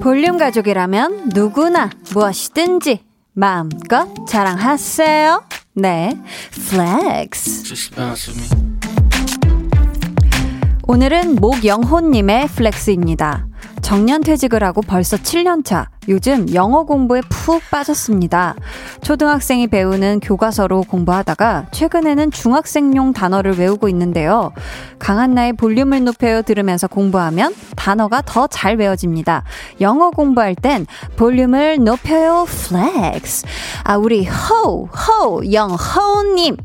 볼륨 0.00 0.38
가족이라면 0.38 1.32
누구나 1.34 1.90
무엇이든지 2.14 3.04
마음껏 3.34 4.08
자랑하세요. 4.26 5.44
네, 5.74 6.18
flex. 6.70 7.90
오늘은 10.84 11.36
목영호님의 11.36 12.48
flex입니다. 12.48 13.46
정년 13.82 14.22
퇴직을 14.22 14.64
하고 14.64 14.80
벌써 14.80 15.18
7년 15.18 15.62
차. 15.62 15.90
요즘 16.08 16.52
영어 16.54 16.84
공부에 16.84 17.20
푹 17.28 17.62
빠졌습니다. 17.70 18.54
초등학생이 19.02 19.68
배우는 19.68 20.20
교과서로 20.20 20.82
공부하다가 20.82 21.66
최근에는 21.70 22.30
중학생용 22.30 23.12
단어를 23.12 23.58
외우고 23.58 23.88
있는데요. 23.88 24.52
강한나의 24.98 25.52
볼륨을 25.52 26.04
높여 26.04 26.42
들으면서 26.42 26.88
공부하면 26.88 27.54
단어가 27.76 28.22
더 28.22 28.48
잘 28.50 28.76
외워집니다. 28.76 29.44
영어 29.80 30.10
공부할 30.10 30.54
땐 30.54 30.86
볼륨을 31.16 31.84
높여요 31.84 32.46
flex. 32.48 33.46
아, 33.84 33.96
우리 33.96 34.26
호우, 34.26 34.86
호우, 34.86 35.52
영호님. 35.52 36.56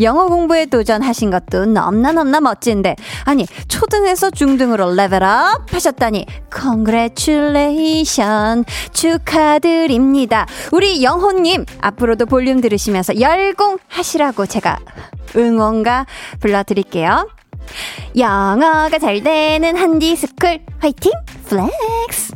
영어 0.00 0.28
공부에 0.28 0.66
도전하신 0.66 1.30
것도 1.30 1.66
넘나 1.66 2.12
넘나 2.12 2.40
멋진데. 2.40 2.96
아니, 3.24 3.46
초등에서 3.68 4.30
중등으로 4.30 4.94
level 4.94 5.50
up 5.50 5.72
하셨다니. 5.72 6.26
congratulation. 6.54 8.64
축하드립니다. 8.92 10.46
우리 10.72 11.02
영호님, 11.02 11.64
앞으로도 11.80 12.26
볼륨 12.26 12.60
들으시면서 12.60 13.20
열공하시라고 13.20 14.46
제가 14.46 14.78
응원가 15.36 16.06
불러드릴게요. 16.40 17.28
영어가 18.16 18.98
잘 18.98 19.22
되는 19.22 19.76
한디스쿨 19.76 20.60
화이팅 20.80 21.12
flex 21.46 22.34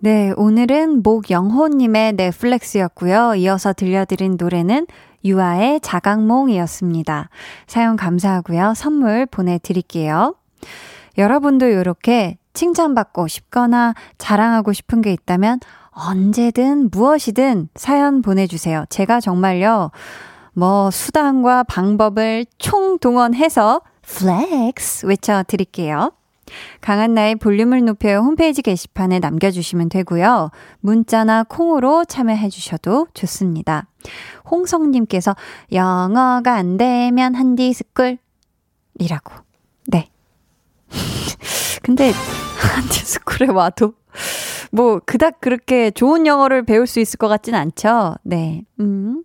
네, 0.00 0.32
오늘은 0.36 1.02
목영호님의 1.04 2.14
넷플렉스였고요. 2.14 3.36
이어서 3.36 3.72
들려드린 3.72 4.36
노래는 4.36 4.88
유아의 5.24 5.80
자각몽이었습니다. 5.80 7.28
사연 7.68 7.96
감사하고요. 7.96 8.74
선물 8.74 9.26
보내드릴게요. 9.26 10.34
여러분도 11.18 11.66
이렇게 11.66 12.36
칭찬받고 12.54 13.28
싶거나 13.28 13.94
자랑하고 14.18 14.72
싶은 14.72 15.02
게 15.02 15.12
있다면 15.12 15.60
언제든 15.90 16.90
무엇이든 16.90 17.68
사연 17.74 18.22
보내주세요. 18.22 18.84
제가 18.88 19.20
정말요, 19.20 19.90
뭐, 20.54 20.90
수단과 20.90 21.64
방법을 21.64 22.46
총동원해서 22.58 23.82
flex 24.02 25.06
외쳐드릴게요. 25.06 26.12
강한나의 26.80 27.36
볼륨을 27.36 27.84
높여 27.84 28.18
홈페이지 28.20 28.62
게시판에 28.62 29.20
남겨주시면 29.20 29.88
되고요. 29.88 30.50
문자나 30.80 31.44
콩으로 31.44 32.04
참여해주셔도 32.04 33.08
좋습니다. 33.14 33.86
홍성님께서 34.50 35.34
영어가 35.72 36.54
안 36.54 36.76
되면 36.76 37.34
한디 37.34 37.72
스쿨 37.72 38.18
이라고. 38.98 39.51
네. 40.92 41.78
근데 41.82 42.12
한디스쿨에 42.58 43.48
와도 43.48 43.94
뭐 44.70 45.00
그닥 45.04 45.40
그렇게 45.40 45.90
좋은 45.90 46.26
영어를 46.26 46.64
배울 46.64 46.86
수 46.86 47.00
있을 47.00 47.18
것 47.18 47.28
같진 47.28 47.54
않죠. 47.54 48.14
네. 48.22 48.62
음. 48.80 49.22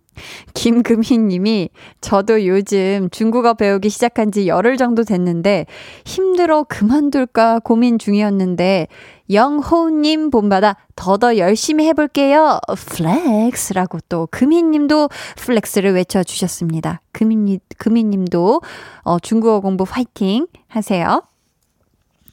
김금희 0.54 1.18
님이 1.18 1.70
저도 2.00 2.44
요즘 2.46 3.08
중국어 3.10 3.54
배우기 3.54 3.88
시작한 3.88 4.32
지 4.32 4.48
열흘 4.48 4.76
정도 4.76 5.04
됐는데 5.04 5.66
힘들어 6.04 6.64
그만둘까 6.64 7.60
고민 7.60 7.98
중이었는데 7.98 8.88
영호 9.30 9.90
님 9.90 10.30
본받아 10.30 10.76
더더 10.96 11.36
열심히 11.36 11.86
해 11.86 11.92
볼게요. 11.92 12.58
flex라고 12.76 13.98
또 14.08 14.26
금희 14.30 14.62
님도 14.62 15.08
flex를 15.36 15.94
외쳐 15.94 16.24
주셨습니다. 16.24 17.00
금희, 17.12 17.60
금희 17.78 18.04
님도 18.04 18.62
어, 19.02 19.18
중국어 19.20 19.60
공부 19.60 19.84
화이팅 19.88 20.46
하세요. 20.66 21.22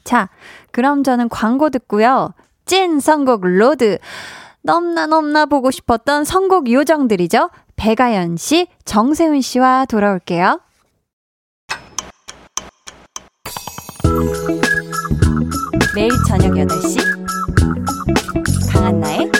자, 0.06 0.30
그럼 0.70 1.02
저는 1.02 1.28
광고 1.28 1.68
듣고요. 1.68 2.32
찐 2.64 3.00
선곡 3.00 3.44
로드. 3.44 3.98
넘나 4.62 5.06
넘나 5.06 5.46
보고 5.46 5.70
싶었던 5.70 6.24
선곡 6.24 6.70
요정들이죠. 6.70 7.50
배가연 7.74 8.36
씨, 8.36 8.68
정세훈 8.84 9.40
씨와 9.40 9.84
돌아올게요. 9.86 10.60
매일 15.94 16.10
저녁 16.28 16.52
8시 16.52 16.98
강한나의 18.72 19.30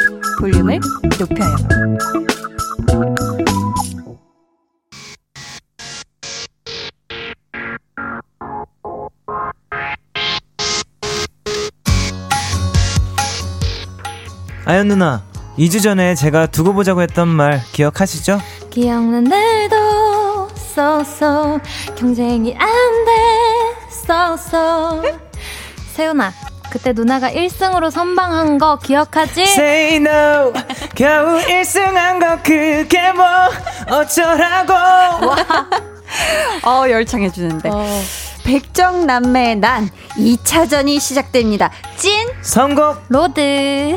볼륨을 0.40 0.80
높여요. 1.18 1.56
아연 14.66 14.88
누나, 14.88 15.22
2주 15.58 15.80
전에 15.80 16.16
제가 16.16 16.46
두고 16.46 16.74
보자고 16.74 17.00
했던 17.00 17.28
말 17.28 17.62
기억하시죠? 17.72 18.40
기억난 18.68 19.22
날도 19.24 20.48
쏘쏘 20.56 21.60
경쟁이 21.96 22.52
안돼 22.54 23.12
so 23.88 24.45
so 24.45 25.02
세훈아 25.94 26.32
그때 26.68 26.92
누나가 26.92 27.30
1승으로 27.30 27.92
선방한 27.92 28.58
거 28.58 28.76
기억하지? 28.78 29.42
Say 29.42 29.96
no. 29.96 30.52
겨우 30.96 31.38
1승한 31.38 32.18
거 32.20 32.42
그게 32.42 33.12
뭐 33.12 33.24
어쩌라고. 33.88 34.74
어 36.64 36.90
열창해주는데. 36.90 37.70
어. 37.72 37.86
배정남매의 38.44 39.56
난 39.56 39.88
2차전이 40.16 40.98
시작됩니다. 41.00 41.70
찐 41.96 42.28
선곡. 42.42 43.04
로드 43.08 43.96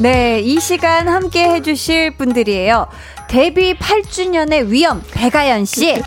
네, 0.00 0.40
이 0.40 0.58
시간 0.58 1.08
함께 1.08 1.48
해주실 1.48 2.16
분들이에요. 2.16 2.88
데뷔 3.28 3.74
8주년의 3.76 4.68
위엄 4.68 5.02
배가연 5.10 5.64
씨 5.64 6.00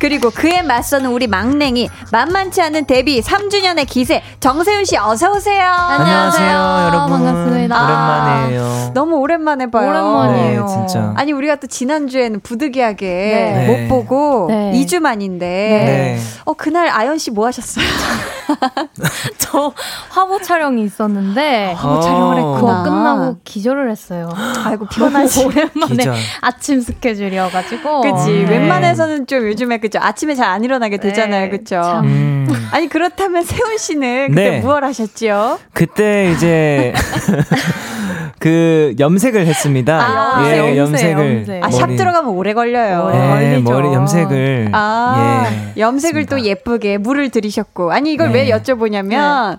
그리고 0.00 0.30
그에 0.30 0.62
맞서는 0.62 1.10
우리 1.10 1.26
막냉이 1.28 1.88
만만치 2.10 2.60
않은 2.60 2.86
데뷔 2.86 3.20
3주년의 3.20 3.86
기세 3.86 4.22
정세윤 4.40 4.84
씨 4.84 4.96
어서 4.96 5.30
오세요. 5.32 5.62
안녕하세요, 5.64 6.88
여러분. 6.88 7.10
반갑습니다. 7.24 7.84
오랜만이에요. 7.84 8.62
아, 8.64 8.90
너무 8.94 9.16
오랜만에 9.18 9.70
봐요. 9.70 9.88
오랜만이에요. 9.90 10.64
네, 10.66 10.72
진짜. 10.72 11.12
아니 11.16 11.32
우리가 11.32 11.56
또 11.56 11.66
지난 11.68 12.08
주에는 12.08 12.40
부득이하게 12.40 13.06
네. 13.06 13.66
못 13.88 13.88
보고 13.88 14.46
네. 14.48 14.72
2주 14.74 14.98
만인데 15.00 15.46
네. 15.46 16.18
어 16.44 16.54
그날 16.54 16.88
아연 16.88 17.18
씨 17.18 17.30
뭐 17.32 17.46
하셨어요? 17.46 17.84
저 19.38 19.72
화보 20.10 20.38
촬영이 20.42 20.82
있었는데 20.84 21.72
화보 21.74 22.00
촬영을 22.00 22.36
어. 22.40 22.54
했구나. 22.54 22.82
그거 22.82 22.90
끝나고 22.90 23.36
기절을 23.44 23.90
했어요. 23.90 24.28
아이고 24.64 24.86
피곤하지. 24.86 25.44
오랜만에 25.46 25.86
기절. 25.96 26.14
아침 26.62 26.80
스케줄이어가지고. 26.80 28.02
그치 28.02 28.44
네. 28.44 28.50
웬만해서는 28.50 29.26
좀 29.26 29.48
요즘에 29.48 29.78
그죠 29.78 29.98
아침에 30.00 30.36
잘 30.36 30.52
안 30.52 30.62
일어나게 30.64 30.98
되잖아요 30.98 31.46
네, 31.46 31.48
그쵸 31.50 31.80
참. 31.82 32.04
음. 32.04 32.68
아니 32.72 32.88
그렇다면 32.88 33.42
세훈 33.42 33.78
씨는 33.78 34.28
그때 34.28 34.50
네. 34.50 34.60
무얼 34.60 34.84
하셨지요? 34.84 35.58
그때 35.72 36.30
이제 36.32 36.92
그 38.38 38.94
염색을 38.98 39.46
했습니다. 39.46 39.98
아, 40.00 40.44
예, 40.46 40.76
염색, 40.76 40.76
염색을. 40.76 41.36
염색. 41.38 41.64
아 41.64 41.70
샵 41.70 41.96
들어가면 41.96 42.30
오래 42.34 42.52
걸려요. 42.54 43.06
오래 43.08 43.18
네, 43.18 43.28
걸리죠. 43.62 43.70
머리 43.72 43.94
염색을. 43.94 44.68
아 44.72 45.46
예, 45.76 45.80
염색을 45.80 46.26
또 46.26 46.36
했습니다. 46.36 46.48
예쁘게 46.60 46.98
물을 46.98 47.28
들이셨고 47.30 47.92
아니 47.92 48.12
이걸 48.12 48.30
네. 48.32 48.42
왜 48.42 48.50
여쭤보냐면 48.50 49.58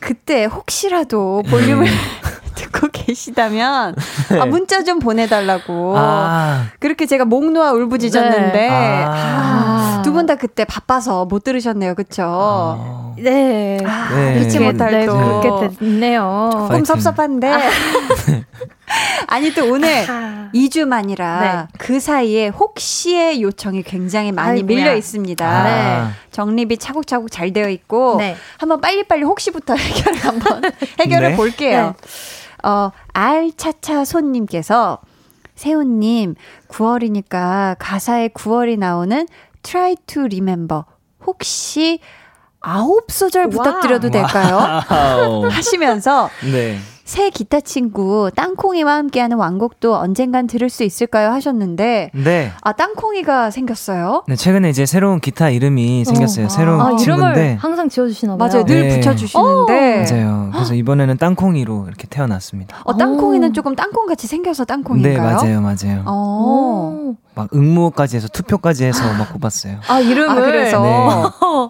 그때 0.00 0.44
혹시라도 0.44 1.42
볼륨을 1.48 1.86
듣고 2.72 2.88
계시다면 2.92 3.94
아, 4.40 4.46
문자 4.46 4.82
좀 4.82 4.98
보내달라고 4.98 5.94
아, 5.96 6.66
그렇게 6.80 7.06
제가 7.06 7.24
목 7.24 7.50
놓아 7.52 7.72
울부짖었는데 7.72 8.52
네. 8.52 9.04
아. 9.06 10.02
두분 10.04 10.26
다 10.26 10.34
그때 10.34 10.64
바빠서 10.64 11.24
못 11.26 11.44
들으셨네요 11.44 11.94
그쵸? 11.94 12.22
어. 12.26 13.14
네. 13.18 13.78
네. 14.14 14.40
잊지 14.40 14.58
못할 14.58 14.90
네, 14.90 15.06
또 15.06 15.40
그렇게 15.42 15.76
됐네요. 15.78 16.48
조금 16.52 16.68
파이팅. 16.68 16.84
섭섭한데 16.86 17.52
아 19.28 19.38
니 19.40 19.54
또 19.54 19.70
오늘 19.72 20.04
아. 20.10 20.50
2주 20.54 20.84
만이라 20.86 21.40
네. 21.40 21.78
그 21.78 21.98
사이에 22.00 22.48
혹시의 22.48 23.42
요청이 23.42 23.82
굉장히 23.84 24.32
많이 24.32 24.60
아이고야. 24.60 24.66
밀려 24.76 24.94
있습니다. 24.94 25.46
아. 25.46 26.12
정립이 26.30 26.76
차곡차곡 26.78 27.30
잘 27.30 27.52
되어 27.52 27.68
있고 27.70 28.16
네. 28.18 28.36
한번 28.58 28.80
빨리빨리 28.80 29.22
혹시부터 29.24 29.74
해결을 29.76 30.18
한번 30.24 30.62
해결을 31.00 31.30
네. 31.30 31.36
볼게요. 31.36 31.94
어, 32.62 32.90
알차차 33.12 34.04
손님께서 34.04 34.98
세훈님 35.54 36.34
9월이니까 36.68 37.76
가사에 37.78 38.28
9월이 38.28 38.78
나오는 38.78 39.26
Try 39.62 39.96
to 40.06 40.22
Remember 40.22 40.84
혹시 41.26 42.00
아홉 42.60 43.10
소절 43.10 43.48
부탁드려도 43.48 44.10
될까요? 44.10 44.82
와우. 44.88 45.46
하시면서 45.48 46.30
네. 46.50 46.78
새 47.12 47.28
기타 47.28 47.60
친구 47.60 48.30
땅콩이와 48.34 48.94
함께하는 48.94 49.36
왕곡도 49.36 49.96
언젠간 49.96 50.46
들을 50.46 50.70
수 50.70 50.82
있을까요 50.82 51.28
하셨는데 51.32 52.10
네. 52.14 52.52
아 52.62 52.72
땅콩이가 52.72 53.50
생겼어요. 53.50 54.24
네, 54.28 54.34
최근에 54.34 54.70
이제 54.70 54.86
새로운 54.86 55.20
기타 55.20 55.50
이름이 55.50 56.06
생겼어요. 56.06 56.46
아. 56.46 56.48
새로운 56.48 56.80
아, 56.80 56.84
이름을 56.84 56.98
친구인데. 57.02 57.58
항상 57.60 57.90
지어주시나 57.90 58.38
봐요. 58.38 58.48
맞아요. 58.48 58.64
늘 58.64 58.88
네. 58.88 58.96
붙여주시는데 58.96 60.06
맞아요. 60.10 60.50
그래서 60.54 60.72
이번에는 60.72 61.18
땅콩이로 61.18 61.84
이렇게 61.86 62.06
태어났습니다. 62.08 62.80
어, 62.84 62.96
땅콩이는 62.96 63.50
오. 63.50 63.52
조금 63.52 63.76
땅콩 63.76 64.06
같이 64.06 64.26
생겨서 64.26 64.64
네, 64.64 64.68
땅콩인가요? 64.68 65.36
맞아요, 65.36 65.60
맞아요. 65.60 66.04
어. 66.06 67.10
오. 67.10 67.16
막 67.34 67.48
응모까지 67.54 68.16
해서 68.16 68.28
투표까지 68.28 68.84
해서 68.84 69.02
막 69.14 69.32
뽑았어요. 69.32 69.78
아, 69.88 70.00
이름을. 70.00 70.30
아, 70.30 70.34
그래서 70.34 70.82
네. 70.82 70.90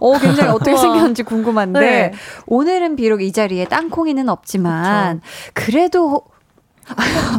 어, 0.00 0.18
굉장히 0.18 0.50
어떻게 0.50 0.76
생겼는지 0.76 1.22
궁금한데 1.22 1.81
네. 1.81 2.12
오늘은 2.46 2.96
비록 2.96 3.22
이 3.22 3.31
자리에 3.33 3.66
땅콩이는 3.66 4.28
없지만 4.28 5.20
그 5.20 5.26
래도 5.72 6.22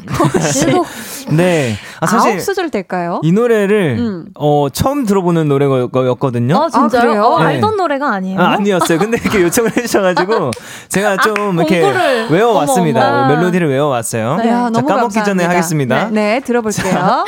그래도 0.06 0.86
네. 1.32 1.76
아, 2.00 2.06
사실 2.08 2.32
아홉 2.32 2.42
소절 2.42 2.70
될까요? 2.70 3.20
이 3.24 3.32
노래를 3.32 3.98
음. 4.00 4.26
어, 4.36 4.68
처음 4.72 5.06
들어보는 5.06 5.48
노래였거든요. 5.48 6.56
어, 6.56 6.70
진짜요? 6.70 7.22
어, 7.22 7.40
네. 7.40 7.46
알던 7.46 7.76
노래가 7.76 8.14
아니에요? 8.14 8.40
아, 8.40 8.54
아니었어요. 8.54 8.98
근데 9.00 9.18
이렇게 9.22 9.42
요청을 9.42 9.76
해주셔가지고 9.78 10.52
제가 10.90 11.18
좀 11.18 11.58
이렇게 11.58 11.82
공부를. 11.82 12.28
외워왔습니다. 12.32 13.08
어머, 13.08 13.18
어머. 13.26 13.36
멜로디를 13.36 13.70
외워왔어요. 13.70 14.38
네. 14.38 14.44
자, 14.46 14.70
너무 14.70 14.88
까먹기 14.88 15.16
감사합니다. 15.16 15.24
전에 15.26 15.44
하겠습니다. 15.46 16.06
네, 16.06 16.12
네, 16.12 16.40
들어볼게요. 16.40 17.26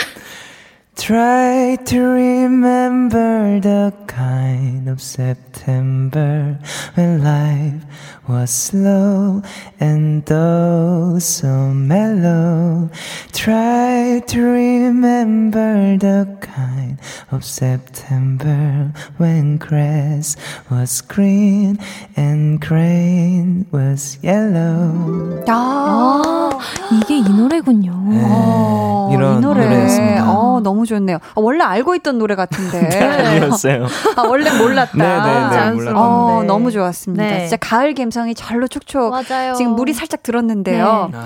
Try 0.97 1.77
to 1.87 1.99
remember 2.03 3.59
the 3.61 3.93
kind 4.07 4.87
of 4.89 5.01
September 5.01 6.59
when 6.95 7.25
life 7.25 7.83
was 8.29 8.51
slow 8.51 9.43
and 9.81 10.25
though 10.27 11.19
so 11.19 11.49
mellow. 11.73 12.91
Try 13.33 14.21
to 14.27 14.41
remember 14.43 15.97
the 15.97 16.29
kind 16.41 16.99
of 17.33 17.45
September 17.45 18.93
when 19.17 19.57
grass 19.57 20.37
was 20.71 21.01
green 21.01 21.79
and 22.15 22.61
grain 22.61 23.67
was 23.73 24.19
yellow. 24.23 25.43
아, 25.49 26.23
아, 26.23 26.59
이게 26.93 27.19
이 27.19 27.23
노래군요. 27.23 27.93
어, 27.95 29.11
이런 29.13 29.39
이 29.39 29.41
노래. 29.41 29.65
노래였습니다. 29.65 30.31
어, 30.31 30.61
너무 30.61 30.84
좋네요. 30.86 31.18
아, 31.18 31.34
원래 31.36 31.64
알고 31.64 31.96
있던 31.96 32.18
노래 32.18 32.36
같은데. 32.36 33.00
아니었어요. 33.00 33.86
아, 34.16 34.22
원래 34.24 34.52
몰랐다. 34.58 34.98
네, 34.98 35.04
네, 35.04 35.16
네, 35.16 35.50
자연스러운데. 35.50 35.76
몰랐던 35.76 35.98
어, 35.98 36.44
너무 36.44 36.72
좋았습니다. 36.72 37.24
네. 37.24 37.48
진짜 37.48 37.58
가을 37.58 37.94
감성이 37.94 38.36
절로 38.36 38.68
촉촉. 38.68 39.12
맞아요. 39.12 39.54
지금 39.56 39.76
물이 39.76 39.94
살짝 39.94 40.24
들었는데요. 40.24 41.10
네. 41.12 41.18
아. 41.18 41.26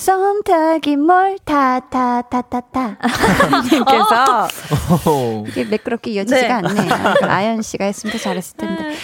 썸타기 0.00 0.96
뭘타타타타타 0.96 2.96
님께서 3.70 4.48
오. 5.06 5.44
이게 5.46 5.64
매끄럽게 5.64 6.12
이어지지가 6.12 6.62
네. 6.62 6.68
않네요. 6.68 6.94
아연 7.28 7.60
씨가 7.60 7.84
했으면 7.84 8.12
더 8.12 8.18
잘했을 8.18 8.56
텐데. 8.56 8.94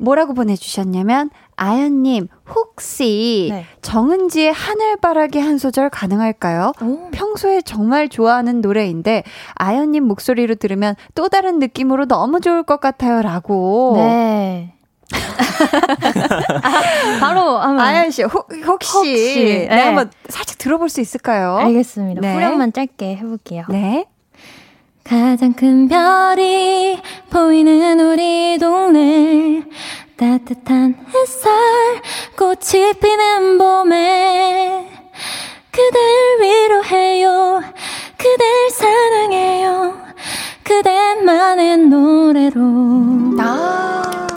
뭐라고 0.00 0.34
보내주셨냐면 0.34 1.30
아연님 1.56 2.28
혹시 2.54 3.48
네. 3.50 3.66
정은지의 3.82 4.52
하늘바라기 4.52 5.38
한 5.38 5.58
소절 5.58 5.90
가능할까요? 5.90 6.72
오. 6.82 7.10
평소에 7.10 7.60
정말 7.60 8.08
좋아하는 8.08 8.62
노래인데 8.62 9.22
아연님 9.54 10.04
목소리로 10.04 10.54
들으면 10.54 10.96
또 11.14 11.28
다른 11.28 11.58
느낌으로 11.58 12.06
너무 12.06 12.40
좋을 12.40 12.62
것 12.62 12.80
같아요 12.80 13.22
라고. 13.22 13.94
네. 13.96 14.74
바로 17.20 17.60
아연 17.60 18.12
씨 18.12 18.22
혹, 18.22 18.48
혹시, 18.64 18.96
혹시, 18.96 19.66
네, 19.68 19.68
네. 19.68 19.82
한번 19.82 20.10
살짝 20.28 20.56
들어볼 20.56 20.88
수 20.88 21.00
있을까요? 21.00 21.56
알겠습니다. 21.56 22.20
네. 22.20 22.34
후렴만 22.34 22.72
짧게 22.72 23.16
해볼게요. 23.16 23.64
네. 23.68 24.06
가장 25.04 25.52
큰 25.52 25.88
별이 25.88 27.00
보이는 27.30 28.00
우리 28.00 28.58
동네. 28.58 29.62
따뜻한 30.16 30.94
햇살 31.14 31.50
꽃이 32.36 32.92
피는 33.00 33.58
봄에 33.58 34.86
그댈 35.70 36.00
위로해요. 36.40 37.62
그댈 38.18 38.70
사랑해요. 38.70 39.96
그대만의 40.62 41.78
노래로. 41.78 42.60
아. 43.38 44.29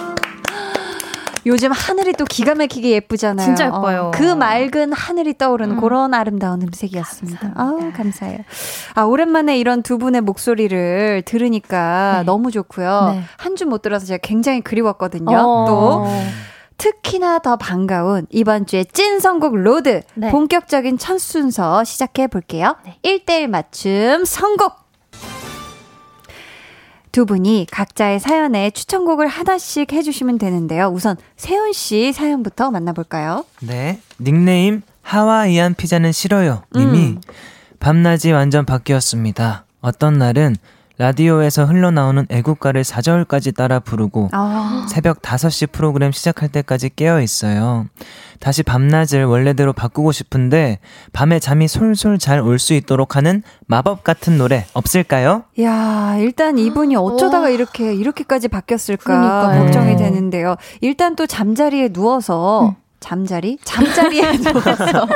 요즘 1.45 1.71
하늘이 1.71 2.13
또 2.13 2.25
기가 2.25 2.56
막히게 2.56 2.89
예쁘잖아요. 2.91 3.45
진짜 3.45 3.65
예뻐요. 3.65 4.01
어, 4.06 4.12
그 4.12 4.23
맑은 4.23 4.93
하늘이 4.93 5.38
떠오르는 5.38 5.75
음. 5.75 5.82
그런 5.82 6.13
아름다운 6.13 6.62
음색이었습니다. 6.62 7.53
아우, 7.56 7.91
감사해요. 7.91 8.39
아, 8.95 9.03
오랜만에 9.03 9.58
이런 9.58 9.84
두 9.84 9.97
분의 9.97 10.21
목소리를 10.21 11.23
들으니까 11.25 12.19
네. 12.19 12.23
너무 12.23 12.51
좋고요. 12.51 13.12
네. 13.13 13.23
한주 13.38 13.65
못 13.65 13.82
들어서 13.82 14.06
제가 14.06 14.19
굉장히 14.21 14.62
그리웠거든요. 14.62 15.36
어. 15.38 15.65
또 15.67 16.08
특히나 16.77 17.39
더 17.39 17.56
반가운 17.56 18.25
이번 18.29 18.65
주의 18.65 18.86
찐 18.86 19.19
선곡 19.19 19.56
로드 19.56 20.01
네. 20.15 20.32
본격적인 20.32 20.97
첫 20.97 21.19
순서 21.19 21.84
시작해 21.84 22.27
볼게요. 22.27 22.75
네. 22.86 22.97
1대1 23.03 23.47
맞춤 23.47 24.25
선곡. 24.25 24.83
두 27.13 27.28
분이 27.28 27.67
각자의 27.69 28.19
사연에 28.19 28.71
추천곡을 28.71 29.28
하나씩 29.28 29.93
해주시면 29.93 30.39
되는데요. 30.39 30.88
우선 30.88 31.15
세훈 31.38 31.71
씨 31.71 32.12
사연부터 32.12 32.71
만나볼까요? 32.71 33.45
네. 33.62 33.99
닉네임 34.19 34.82
하와이안 35.04 35.76
피자는 35.76 36.12
싫어요. 36.12 36.63
님이 36.76 36.97
음. 37.10 37.21
밤낮이 37.80 38.32
완전 38.32 38.65
바뀌었습니다. 38.65 39.63
어떤 39.82 40.17
날은 40.17 40.56
라디오에서 40.99 41.65
흘러나오는 41.65 42.27
애국가를 42.29 42.84
4절까지 42.84 43.56
따라 43.56 43.79
부르고 43.79 44.29
아. 44.32 44.86
새벽 44.88 45.21
5시 45.23 45.71
프로그램 45.71 46.12
시작할 46.12 46.49
때까지 46.49 46.91
깨어 46.95 47.19
있어요. 47.21 47.88
다시 48.39 48.62
밤낮을 48.62 49.25
원래대로 49.25 49.73
바꾸고 49.73 50.12
싶은데 50.12 50.79
밤에 51.12 51.39
잠이 51.39 51.67
솔솔 51.67 52.19
잘 52.19 52.41
올 52.41 52.60
수 52.60 52.73
있도록 52.73 53.15
하는 53.15 53.41
마법 53.67 54.03
같은 54.03 54.38
노래 54.38 54.65
없을까요? 54.73 55.45
야, 55.62 56.15
일단 56.19 56.58
이분이 56.60 56.95
어쩌다가 56.95 57.47
오. 57.47 57.49
이렇게 57.49 57.93
이렇게까지 57.95 58.47
바뀌었을까 58.49 59.03
그러니까요. 59.03 59.63
걱정이 59.63 59.95
되는데요. 59.97 60.56
일단 60.82 61.15
또 61.15 61.25
잠자리에 61.25 61.89
누워서 61.89 62.67
음. 62.67 62.83
잠자리? 63.03 63.57
잠자리에 63.65 64.31
누워서. 64.37 65.03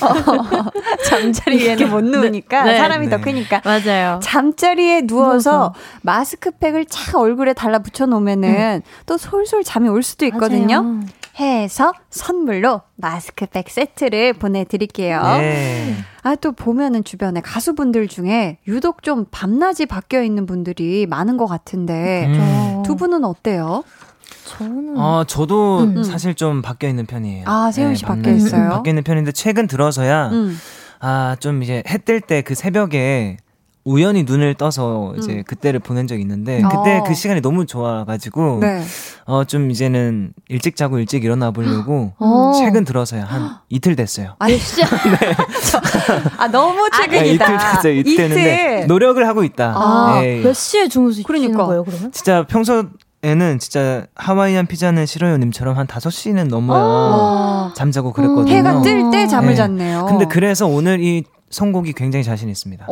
어, 0.00 0.70
잠자리에는 1.04 1.90
못 1.90 2.04
누우니까 2.04 2.62
네. 2.62 2.78
사람이 2.78 3.08
네. 3.08 3.16
더 3.16 3.20
크니까. 3.20 3.60
맞아요. 3.64 4.20
잠자리에 4.22 5.08
누워서, 5.08 5.50
누워서. 5.50 5.74
마스크팩을 6.02 6.86
착 6.86 7.16
얼굴에 7.16 7.52
달라 7.52 7.80
붙여 7.80 8.06
놓으면은 8.06 8.82
음. 8.84 8.88
또 9.06 9.18
솔솔 9.18 9.64
잠이 9.64 9.88
올 9.88 10.04
수도 10.04 10.24
있거든요. 10.26 10.82
맞아요. 10.82 11.00
해서 11.40 11.92
선물로 12.10 12.82
마스크팩 12.94 13.68
세트를 13.68 14.34
보내드릴게요. 14.34 15.20
네. 15.20 15.96
아, 16.22 16.36
또 16.36 16.52
보면은 16.52 17.02
주변에 17.02 17.40
가수분들 17.40 18.06
중에 18.06 18.58
유독 18.68 19.02
좀 19.02 19.26
밤낮이 19.32 19.86
바뀌어 19.86 20.22
있는 20.22 20.46
분들이 20.46 21.06
많은 21.06 21.36
것 21.36 21.46
같은데 21.46 22.26
음. 22.28 22.82
두 22.84 22.94
분은 22.94 23.24
어때요? 23.24 23.82
저는 24.46 24.94
어 24.98 25.24
저도 25.26 25.80
음. 25.80 25.96
음. 25.98 26.02
사실 26.04 26.34
좀 26.34 26.62
바뀌어 26.62 26.88
있는 26.88 27.06
편이에요. 27.06 27.44
아 27.46 27.70
세훈 27.72 27.94
씨 27.94 28.02
네, 28.02 28.08
바뀌어 28.08 28.32
있어요. 28.34 28.70
바뀌어 28.70 28.90
있는 28.90 29.02
편인데 29.02 29.32
최근 29.32 29.66
들어서야 29.66 30.28
음. 30.30 30.58
아좀 31.00 31.62
이제 31.62 31.82
해 31.88 31.98
뜰 31.98 32.20
때 32.20 32.42
그 32.42 32.54
새벽에 32.54 33.38
우연히 33.86 34.22
눈을 34.22 34.54
떠서 34.54 35.12
이제 35.18 35.32
음. 35.32 35.42
그때를 35.46 35.78
보낸 35.78 36.06
적이 36.06 36.22
있는데 36.22 36.62
그때 36.62 36.98
어. 37.00 37.04
그 37.04 37.12
시간이 37.12 37.42
너무 37.42 37.66
좋아가지고 37.66 38.60
네. 38.62 38.82
어좀 39.26 39.70
이제는 39.70 40.32
일찍 40.48 40.74
자고 40.76 40.98
일찍 40.98 41.22
일어나 41.22 41.50
보려고 41.50 42.14
어. 42.18 42.52
최근 42.58 42.84
들어서야 42.86 43.24
한 43.26 43.56
이틀 43.68 43.94
됐어요. 43.94 44.36
아 44.40 44.48
진짜? 44.48 44.86
네. 45.20 45.34
저, 45.70 45.80
아 46.42 46.48
너무 46.48 46.88
최근이다. 46.96 47.44
아, 47.44 47.48
이틀 47.52 47.58
됐어요. 47.76 47.92
이틀 47.92 48.16
됐는데 48.16 48.86
노력을 48.88 49.26
하고 49.28 49.44
있다. 49.44 49.74
아, 49.76 50.20
네. 50.22 50.40
몇 50.42 50.54
시에 50.54 50.88
주무시는 50.88 51.24
그러니까. 51.26 51.66
거예요 51.66 51.84
그러면? 51.84 52.10
진짜 52.10 52.46
평소 52.48 52.84
에는 53.24 53.58
진짜 53.58 54.06
하와이안 54.14 54.66
피자는 54.66 55.06
싫어요 55.06 55.38
님처럼 55.38 55.76
한 55.78 55.86
5시는 55.86 56.48
넘어야 56.48 56.80
아~ 56.82 57.72
잠자고 57.74 58.12
그랬거든요. 58.12 58.54
해가 58.54 58.82
뜰 58.82 59.10
때 59.10 59.26
잠을 59.26 59.50
네. 59.50 59.54
잤네요. 59.56 60.04
근데 60.06 60.26
그래서 60.26 60.66
오늘 60.66 61.00
이 61.00 61.24
선곡이 61.50 61.92
굉장히 61.92 62.24
자신 62.24 62.48
있습니다. 62.48 62.86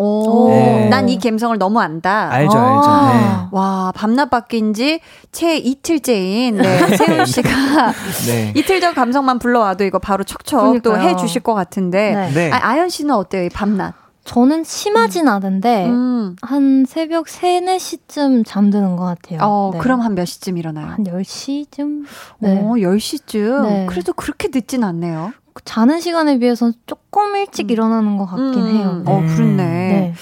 네. 0.49 0.89
난이 0.89 1.19
감성을 1.19 1.59
너무 1.59 1.81
안다. 1.81 2.31
알죠, 2.31 2.57
알죠. 2.57 2.89
아. 2.89 3.13
네. 3.13 3.49
와, 3.51 3.93
밤낮 3.95 4.31
바뀐 4.31 4.73
지 4.73 5.01
채 5.33 5.57
이틀째인 5.57 6.57
네, 6.59 6.79
세훈 6.97 7.25
씨가 7.27 7.49
네. 8.29 8.53
이틀 8.55 8.81
전 8.81 8.95
감성만 8.95 9.39
불러와도 9.39 9.85
이거 9.85 9.99
바로 9.99 10.23
척척 10.25 10.81
또 10.83 10.99
해주실 10.99 11.43
것 11.43 11.55
같은데. 11.55 12.15
네. 12.15 12.31
네. 12.33 12.51
아, 12.53 12.61
아연 12.71 12.89
씨는 12.89 13.15
어때요, 13.15 13.45
이 13.45 13.49
밤낮? 13.49 13.95
저는 14.25 14.65
심하진 14.65 15.27
음. 15.27 15.33
않은데 15.33 15.87
음. 15.87 16.37
한 16.43 16.85
새벽 16.87 17.29
3, 17.29 17.65
4시쯤 17.67 18.45
잠드는 18.47 18.97
것 18.97 19.05
같아요. 19.05 19.41
어, 19.43 19.71
네. 19.73 19.79
그럼 19.81 20.01
한 20.01 20.15
몇 20.15 20.25
시쯤 20.27 20.57
일어나요? 20.59 20.87
한 20.87 21.05
10시쯤? 21.05 22.05
네. 22.39 22.59
어, 22.61 22.73
10시쯤? 22.75 23.63
네. 23.69 23.87
그래도 23.89 24.13
그렇게 24.13 24.49
늦진 24.53 24.85
않네요. 24.85 25.33
자는 25.65 26.01
시간에 26.01 26.39
비해서 26.39 26.71
조금 26.87 27.35
일찍 27.37 27.67
음. 27.67 27.71
일어나는 27.71 28.17
것 28.17 28.27
같긴 28.27 28.55
음. 28.63 28.67
해요. 28.77 29.03
어, 29.07 29.21
그렇네. 29.21 29.57
네. 29.57 30.15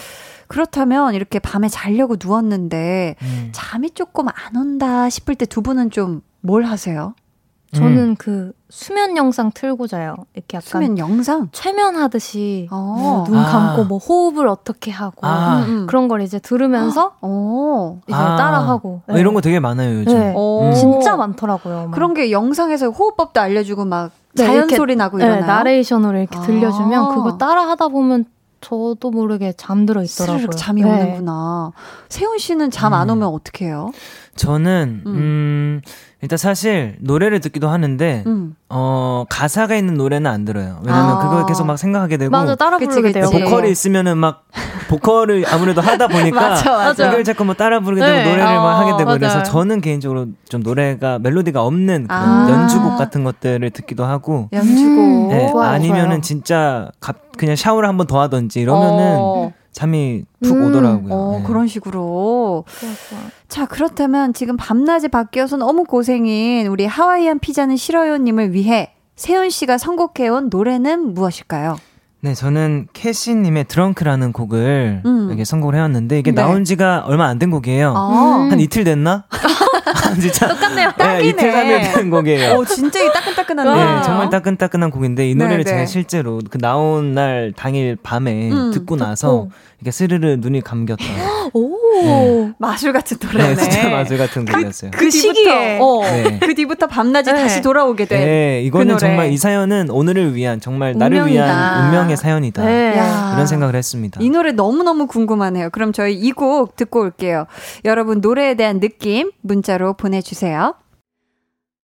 그렇다면 0.48 1.14
이렇게 1.14 1.38
밤에 1.38 1.68
자려고 1.68 2.16
누웠는데 2.20 3.14
음. 3.22 3.48
잠이 3.52 3.90
조금 3.92 4.26
안 4.28 4.56
온다 4.56 5.08
싶을 5.08 5.34
때 5.36 5.46
두 5.46 5.62
분은 5.62 5.90
좀 5.90 6.22
뭘 6.42 6.62
하세요? 6.64 7.14
저는 7.72 7.98
음. 7.98 8.16
그 8.18 8.52
수면 8.68 9.16
영상 9.16 9.52
틀고 9.54 9.86
자요. 9.86 10.16
이렇게 10.34 10.56
약간 10.56 10.60
수면 10.68 10.98
영상 10.98 11.48
최면 11.52 11.94
하듯이 11.96 12.66
어. 12.72 13.24
눈 13.28 13.36
감고 13.42 13.82
아. 13.82 13.84
뭐 13.84 13.98
호흡을 13.98 14.48
어떻게 14.48 14.90
하고 14.90 15.24
아. 15.26 15.64
음, 15.66 15.70
음. 15.82 15.86
그런 15.86 16.08
걸 16.08 16.20
이제 16.22 16.38
들으면서 16.40 17.14
어. 17.20 18.00
이제 18.08 18.16
아. 18.16 18.36
따라하고 18.36 19.02
네. 19.06 19.20
이런 19.20 19.34
거 19.34 19.40
되게 19.40 19.60
많아요 19.60 20.00
요즘. 20.00 20.18
네. 20.18 20.34
음. 20.34 20.74
진짜 20.74 21.16
많더라고요. 21.16 21.84
막. 21.86 21.90
그런 21.92 22.12
게 22.14 22.30
영상에서 22.32 22.90
호흡법도 22.90 23.40
알려주고 23.40 23.84
막 23.84 24.10
네, 24.34 24.44
자연 24.46 24.68
소리 24.68 24.96
나고 24.96 25.18
네, 25.18 25.24
이러나요? 25.26 25.46
나레이션으로 25.46 26.18
이렇게 26.18 26.38
아. 26.38 26.42
들려주면 26.42 27.14
그거 27.14 27.38
따라 27.38 27.68
하다 27.68 27.88
보면 27.88 28.24
저도 28.60 29.10
모르게 29.10 29.52
잠들어 29.56 30.02
있더라고요. 30.02 30.50
잠이 30.50 30.82
네. 30.82 30.90
오는구나. 30.90 31.72
세훈 32.08 32.36
씨는 32.38 32.70
잠 32.70 32.92
안 32.92 33.08
오면 33.08 33.26
어떻게 33.28 33.66
해요? 33.66 33.90
저는 34.36 35.02
음, 35.06 35.10
음 35.16 35.80
일단 36.22 36.36
사실 36.36 36.96
노래를 37.00 37.40
듣기도 37.40 37.68
하는데 37.68 38.24
음. 38.26 38.54
어 38.68 39.24
가사가 39.30 39.74
있는 39.74 39.94
노래는 39.94 40.30
안 40.30 40.44
들어요. 40.44 40.80
왜냐면 40.84 41.16
아. 41.16 41.18
그걸 41.18 41.46
계속 41.46 41.64
막 41.64 41.78
생각하게 41.78 42.18
되고 42.18 42.30
맞아 42.30 42.54
따라 42.56 42.76
부르게 42.78 43.12
돼요. 43.12 43.30
보컬이 43.30 43.70
있으면은 43.70 44.18
막 44.18 44.44
보컬을 44.88 45.44
아무래도 45.48 45.80
하다 45.80 46.08
보니까 46.08 46.40
맞아, 46.50 46.70
맞아. 46.72 47.08
이걸 47.08 47.24
자꾸 47.24 47.44
뭐 47.46 47.54
따라 47.54 47.80
부르게 47.80 48.02
되고 48.02 48.12
네. 48.16 48.24
노래를 48.24 48.44
어, 48.46 48.62
막 48.62 48.80
하게 48.80 48.90
되고 48.92 49.04
맞아요. 49.04 49.18
그래서 49.18 49.42
저는 49.44 49.80
개인적으로 49.80 50.26
좀 50.48 50.62
노래가 50.62 51.18
멜로디가 51.20 51.62
없는 51.64 52.06
그런 52.06 52.20
아. 52.20 52.50
연주곡 52.50 52.98
같은 52.98 53.24
것들을 53.24 53.70
듣기도 53.70 54.04
하고 54.04 54.50
연주곡 54.52 55.28
네, 55.30 55.48
좋아요, 55.50 55.70
아니면은 55.70 56.06
좋아요. 56.08 56.20
진짜 56.20 56.90
그냥 57.38 57.56
샤워를 57.56 57.88
한 57.88 57.96
번 57.96 58.06
더 58.06 58.20
하던지 58.20 58.60
이러면은 58.60 59.16
어. 59.18 59.52
잠이 59.72 60.24
푹 60.42 60.56
음, 60.56 60.64
오더라고요. 60.66 61.14
어, 61.14 61.38
네. 61.38 61.44
그런 61.46 61.66
식으로. 61.68 62.64
좋아, 62.66 62.90
좋아. 63.08 63.18
자, 63.50 63.66
그렇다면 63.66 64.32
지금 64.32 64.56
밤낮이 64.56 65.08
바뀌어서 65.08 65.56
너무 65.56 65.82
고생인 65.84 66.68
우리 66.68 66.86
하와이안 66.86 67.40
피자는 67.40 67.76
싫어요님을 67.76 68.54
위해 68.54 68.92
세훈 69.16 69.50
씨가 69.50 69.76
선곡해온 69.76 70.50
노래는 70.50 71.14
무엇일까요? 71.14 71.76
네, 72.22 72.32
저는 72.34 72.86
캐시님의 72.92 73.64
드렁크라는 73.64 74.32
곡을 74.32 75.02
음. 75.04 75.26
이렇게 75.28 75.44
선곡을 75.44 75.74
해왔는데 75.74 76.18
이게 76.18 76.30
네. 76.32 76.40
나온 76.42 76.64
지가 76.64 77.04
얼마 77.06 77.26
안 77.26 77.38
된 77.40 77.50
곡이에요. 77.50 77.92
아. 77.96 78.48
한 78.50 78.60
이틀 78.60 78.84
됐나? 78.84 79.24
진짜 80.20 80.48
똑같네요. 80.48 80.92
네, 80.98 81.28
이틀 81.28 81.50
삼일 81.50 81.92
된 81.92 82.10
곡이에요. 82.10 82.56
오, 82.56 82.64
진짜 82.64 83.02
이 83.02 83.10
따끈따끈한데. 83.12 83.72
네, 83.84 84.02
정말 84.02 84.30
따끈따끈한 84.30 84.90
곡인데 84.90 85.28
이 85.28 85.34
노래를 85.34 85.64
네네. 85.64 85.76
제가 85.76 85.86
실제로 85.86 86.40
그 86.50 86.58
나온 86.58 87.14
날 87.14 87.52
당일 87.56 87.96
밤에 88.00 88.50
음, 88.52 88.70
듣고 88.70 88.96
나서 88.96 89.48
이렇게 89.80 89.90
스르르 89.90 90.36
눈이 90.38 90.60
감겼다. 90.60 91.04
오, 91.52 91.76
네. 92.02 92.52
마술 92.58 92.92
같은 92.92 93.16
노래네. 93.22 93.54
네, 93.54 93.56
진짜 93.56 93.88
마술 93.88 94.18
같은 94.18 94.44
그, 94.44 94.52
곡이었어요. 94.52 94.90
그, 94.92 94.98
그 94.98 95.10
시기에, 95.10 95.78
어, 95.80 96.00
네. 96.02 96.38
그 96.40 96.54
뒤부터 96.54 96.86
밤낮이 96.86 97.32
네. 97.32 97.42
다시 97.42 97.62
돌아오게 97.62 98.04
돼. 98.06 98.24
네, 98.24 98.62
이거는 98.62 98.94
그 98.94 99.00
정말 99.00 99.32
이 99.32 99.36
사연은 99.36 99.90
오늘을 99.90 100.34
위한 100.34 100.60
정말 100.60 100.92
운명이다. 100.94 101.08
나를 101.18 101.32
위한 101.32 101.86
운명의 101.86 102.16
사연이다. 102.16 102.64
네. 102.64 102.92
이런 102.94 103.46
생각을 103.46 103.74
했습니다. 103.74 104.20
이 104.22 104.30
노래 104.30 104.52
너무 104.52 104.82
너무 104.82 105.06
궁금하네요. 105.06 105.70
그럼 105.70 105.92
저희 105.92 106.14
이 106.14 106.32
곡 106.32 106.76
듣고 106.76 107.00
올게요. 107.00 107.46
여러분 107.84 108.20
노래에 108.20 108.54
대한 108.54 108.80
느낌 108.80 109.30
문자로 109.42 109.94
보내주세요. 109.94 110.74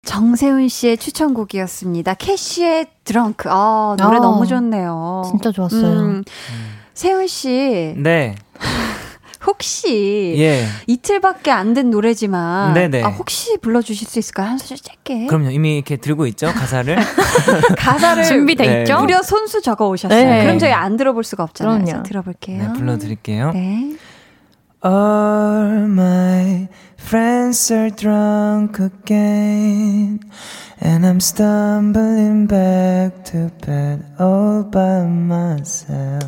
정세훈 0.03 0.69
씨의 0.69 0.97
추천곡이었습니다. 0.97 2.15
캐시의 2.15 2.87
드렁크. 3.05 3.49
아, 3.51 3.97
노래 3.99 4.17
아, 4.17 4.21
너무 4.21 4.47
좋네요. 4.47 5.25
진짜 5.31 5.53
좋았어요. 5.53 5.83
음. 6.01 6.25
세훈 6.95 7.27
씨. 7.27 7.95
네. 7.99 8.35
혹시 9.47 10.35
예. 10.39 10.67
이틀밖에 10.87 11.51
안 11.51 11.75
된 11.75 11.91
노래지만 11.91 12.75
네네. 12.75 13.03
아, 13.03 13.09
혹시 13.09 13.57
불러주실 13.59 14.07
수 14.09 14.19
있을까요? 14.19 14.49
한 14.49 14.59
소절 14.59 14.79
짧게. 14.79 15.27
그럼요. 15.27 15.51
이미 15.51 15.77
이렇게 15.77 15.97
들고 15.97 16.27
있죠 16.27 16.53
가사를. 16.53 16.97
가사를 17.79 18.25
준비돼 18.25 18.67
네. 18.67 18.81
있죠. 18.81 18.99
무려 19.01 19.23
손수 19.23 19.63
적어 19.63 19.89
오셨어요. 19.89 20.25
네. 20.29 20.43
그럼 20.45 20.59
저희 20.59 20.73
안 20.73 20.97
들어볼 20.97 21.25
수가 21.25 21.45
없잖아요. 21.45 21.85
그럼요. 21.85 22.03
들어볼게요. 22.03 22.59
네, 22.63 22.73
불러드릴게요. 22.79 23.53
네. 23.53 23.97
All 24.85 25.85
my 25.85 26.69
friends 26.99 27.71
are 27.73 27.91
drunk 27.95 28.81
again, 28.83 30.21
and 30.83 31.07
I'm 31.07 31.19
stumbling 31.21 32.47
back 32.49 33.25
to 33.31 33.51
bed 33.65 34.03
all 34.19 34.65
by 34.71 35.05
myself. 35.07 36.25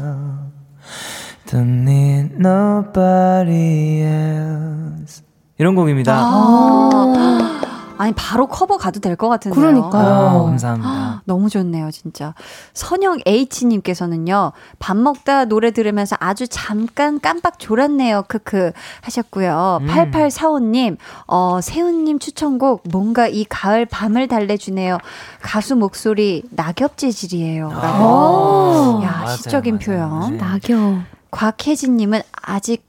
Don't 1.52 1.86
need 1.86 2.34
nobody 2.38 4.00
else. 4.02 5.22
이런 5.58 5.74
곡입니다. 5.74 6.14
아~ 6.16 7.58
아니 7.98 8.12
바로 8.16 8.46
커버 8.48 8.78
가도 8.78 8.98
될 9.00 9.14
것 9.16 9.28
같은데요. 9.28 9.60
그러니까요. 9.60 10.08
아, 10.08 10.42
감사합니다. 10.44 11.22
너무 11.24 11.48
좋네요, 11.50 11.90
진짜. 11.92 12.34
선영 12.72 13.18
H 13.26 13.66
님께서는요. 13.66 14.52
밥 14.80 14.96
먹다 14.96 15.44
노래 15.44 15.70
들으면서 15.70 16.16
아주 16.18 16.48
잠깐 16.48 17.20
깜빡 17.20 17.58
졸았네요. 17.60 18.24
크크 18.28 18.72
하셨고요. 19.02 19.78
음. 19.82 19.86
8845 19.86 20.58
님, 20.60 20.96
어, 21.28 21.60
세훈 21.62 22.04
님 22.04 22.18
추천곡 22.18 22.84
뭔가 22.90 23.28
이 23.28 23.44
가을 23.44 23.84
밤을 23.86 24.26
달래 24.26 24.56
주네요. 24.56 24.98
가수 25.42 25.76
목소리 25.76 26.42
낙엽 26.50 26.96
재질이에요. 26.96 27.68
라고. 27.70 29.00
야, 29.04 29.20
맞아요, 29.22 29.36
시적인 29.36 29.78
맞아요. 29.86 30.08
표현. 30.18 30.30
네. 30.32 30.36
낙엽. 30.38 31.21
곽혜진님은 31.32 32.22
아직 32.42 32.84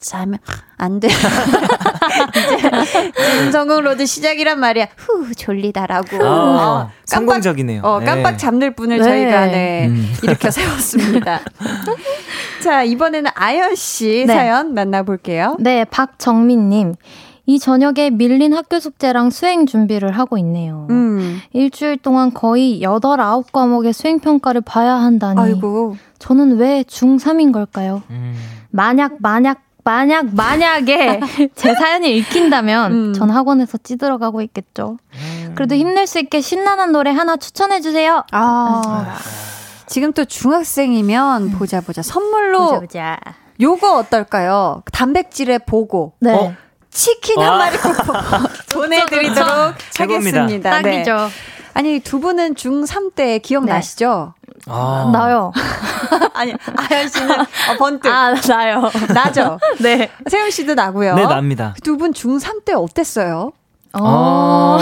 자면 0.00 0.38
안 0.78 1.00
돼. 1.00 1.08
이제 1.08 1.16
선곡 3.50 3.82
로드 3.82 4.06
시작이란 4.06 4.60
말이야. 4.60 4.86
후 4.96 5.34
졸리다라고. 5.34 6.24
아, 6.24 6.26
어, 6.26 6.78
깜빡, 6.78 6.92
성공적이네요. 7.06 7.82
어, 7.82 8.00
깜빡 8.00 8.32
네. 8.32 8.36
잠들 8.36 8.74
분을 8.74 8.98
네. 8.98 9.04
저희가 9.04 9.46
네, 9.46 9.86
음. 9.88 10.12
일으켜 10.22 10.50
세웠습니다. 10.50 11.40
자 12.62 12.82
이번에는 12.82 13.30
가연 13.34 13.74
씨 13.74 14.24
네. 14.26 14.34
사연 14.34 14.74
만나볼게요. 14.74 15.56
네, 15.58 15.84
박정민님. 15.84 16.94
이 17.44 17.58
저녁에 17.58 18.10
밀린 18.10 18.54
학교 18.54 18.78
숙제랑 18.78 19.30
수행 19.30 19.66
준비를 19.66 20.16
하고 20.16 20.38
있네요. 20.38 20.86
음. 20.90 21.40
일주일 21.52 21.98
동안 21.98 22.32
거의 22.32 22.80
8, 22.80 23.00
9과목의 23.00 23.92
수행평가를 23.92 24.60
봐야 24.60 24.94
한다니. 24.94 25.40
아이고. 25.40 25.96
저는 26.22 26.56
왜 26.58 26.84
중3인 26.84 27.52
걸까요? 27.52 28.04
음. 28.10 28.36
만약, 28.70 29.16
만약, 29.18 29.62
만약, 29.82 30.32
만약에 30.32 31.18
제 31.56 31.74
사연이 31.74 32.16
읽힌다면 32.16 32.92
음. 32.92 33.12
전 33.12 33.28
학원에서 33.28 33.78
찌들어가고 33.78 34.40
있겠죠. 34.42 34.98
음. 35.14 35.52
그래도 35.56 35.74
힘낼 35.74 36.06
수 36.06 36.20
있게 36.20 36.40
신나는 36.40 36.92
노래 36.92 37.10
하나 37.10 37.36
추천해주세요. 37.36 38.22
아. 38.30 38.82
아. 38.86 39.16
지금 39.86 40.12
또 40.12 40.24
중학생이면 40.24 41.42
음. 41.42 41.50
보자 41.58 41.80
보자 41.80 42.02
선물로 42.02 42.66
보자 42.66 42.78
보자. 42.78 43.18
요거 43.60 43.96
어떨까요? 43.96 44.84
단백질에 44.92 45.58
보고 45.58 46.12
네. 46.20 46.32
어? 46.32 46.54
치킨 46.90 47.42
한 47.42 47.58
마리 47.58 47.76
보내드리도록 48.72 49.74
하겠습니다. 49.98 50.70
딱이죠. 50.70 51.16
네. 51.16 51.28
아니 51.74 51.98
두 51.98 52.20
분은 52.20 52.54
중3 52.54 53.14
때 53.16 53.38
기억나시죠? 53.40 54.34
네. 54.66 54.72
아. 54.72 55.10
나요. 55.12 55.52
아니, 56.34 56.54
아연 56.76 57.08
씨는 57.08 57.40
어, 57.40 57.44
번뜩. 57.78 58.10
아, 58.12 58.34
나요. 58.34 58.90
나죠? 59.12 59.58
네. 59.80 60.10
세훈 60.28 60.50
씨도 60.50 60.74
나고요. 60.74 61.14
네, 61.14 61.26
납니다. 61.26 61.74
두 61.82 61.96
분 61.96 62.12
중3 62.12 62.64
때 62.64 62.72
어땠어요? 62.74 63.52
어. 63.94 64.78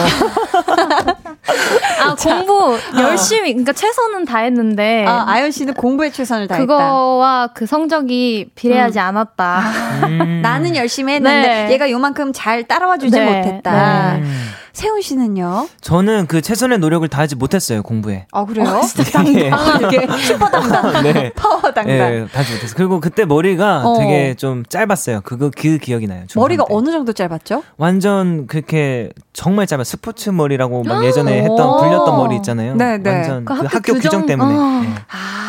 아, 2.01 2.15
공부 2.23 2.79
열심히, 2.97 3.53
그러니까 3.53 3.73
최선은 3.73 4.25
다했는데. 4.25 5.05
아, 5.07 5.25
아연 5.27 5.51
씨는 5.51 5.75
공부에 5.75 6.11
최선을 6.11 6.47
다했다. 6.47 6.65
그거와 6.65 7.49
그 7.55 7.67
성적이 7.67 8.51
비례하지 8.55 8.99
음. 9.01 9.05
않았다. 9.05 9.61
음. 10.07 10.41
나는 10.43 10.77
열심히 10.77 11.15
했는데 11.15 11.65
네. 11.67 11.73
얘가 11.73 11.91
요만큼 11.91 12.33
잘 12.33 12.63
따라와 12.65 12.99
주지 12.99 13.19
네. 13.19 13.25
못했다. 13.27 14.13
네. 14.19 14.23
세훈 14.73 15.01
씨는요? 15.03 15.69
저는 15.81 16.27
그 16.27 16.41
최선의 16.41 16.79
노력을 16.79 17.07
다하지 17.09 17.37
못했어요 17.37 17.83
공부에. 17.83 18.27
아 18.33 18.45
그래요? 18.45 18.67
아, 18.69 18.81
진짜 18.83 19.23
네. 19.23 19.51
당당하게 19.51 20.07
슈퍼 20.23 20.49
당당, 20.51 21.03
네. 21.03 21.33
파워 21.35 21.61
당당. 21.61 21.87
네, 21.87 22.27
다하지 22.27 22.53
못했어요. 22.55 22.75
그리고 22.77 23.01
그때 23.01 23.25
머리가 23.25 23.83
어. 23.85 23.99
되게 23.99 24.35
좀 24.35 24.65
짧았어요. 24.69 25.23
그거 25.23 25.51
그 25.57 25.79
기억이 25.79 26.07
나요. 26.07 26.25
머리가 26.35 26.65
때. 26.65 26.75
어느 26.75 26.91
정도 26.91 27.13
짧았죠? 27.13 27.63
완전 27.77 28.47
그렇게 28.47 29.11
정말 29.33 29.67
짧아 29.67 29.85
스포츠 29.85 30.31
머리라고 30.31 30.83
막 30.85 31.05
예전에 31.05 31.43
했던 31.43 31.57
불렸던 31.57 32.17
머리 32.17 32.37
있잖아요. 32.37 32.75
네, 32.77 32.99
네. 32.99 33.11
완전 33.11 33.45
그, 33.45 33.55
그 33.55 33.61
학교, 33.67 33.93
규정, 33.95 34.01
규정 34.01 34.27
때문에. 34.27 34.55
어. 34.55 34.81
네. 34.83 34.95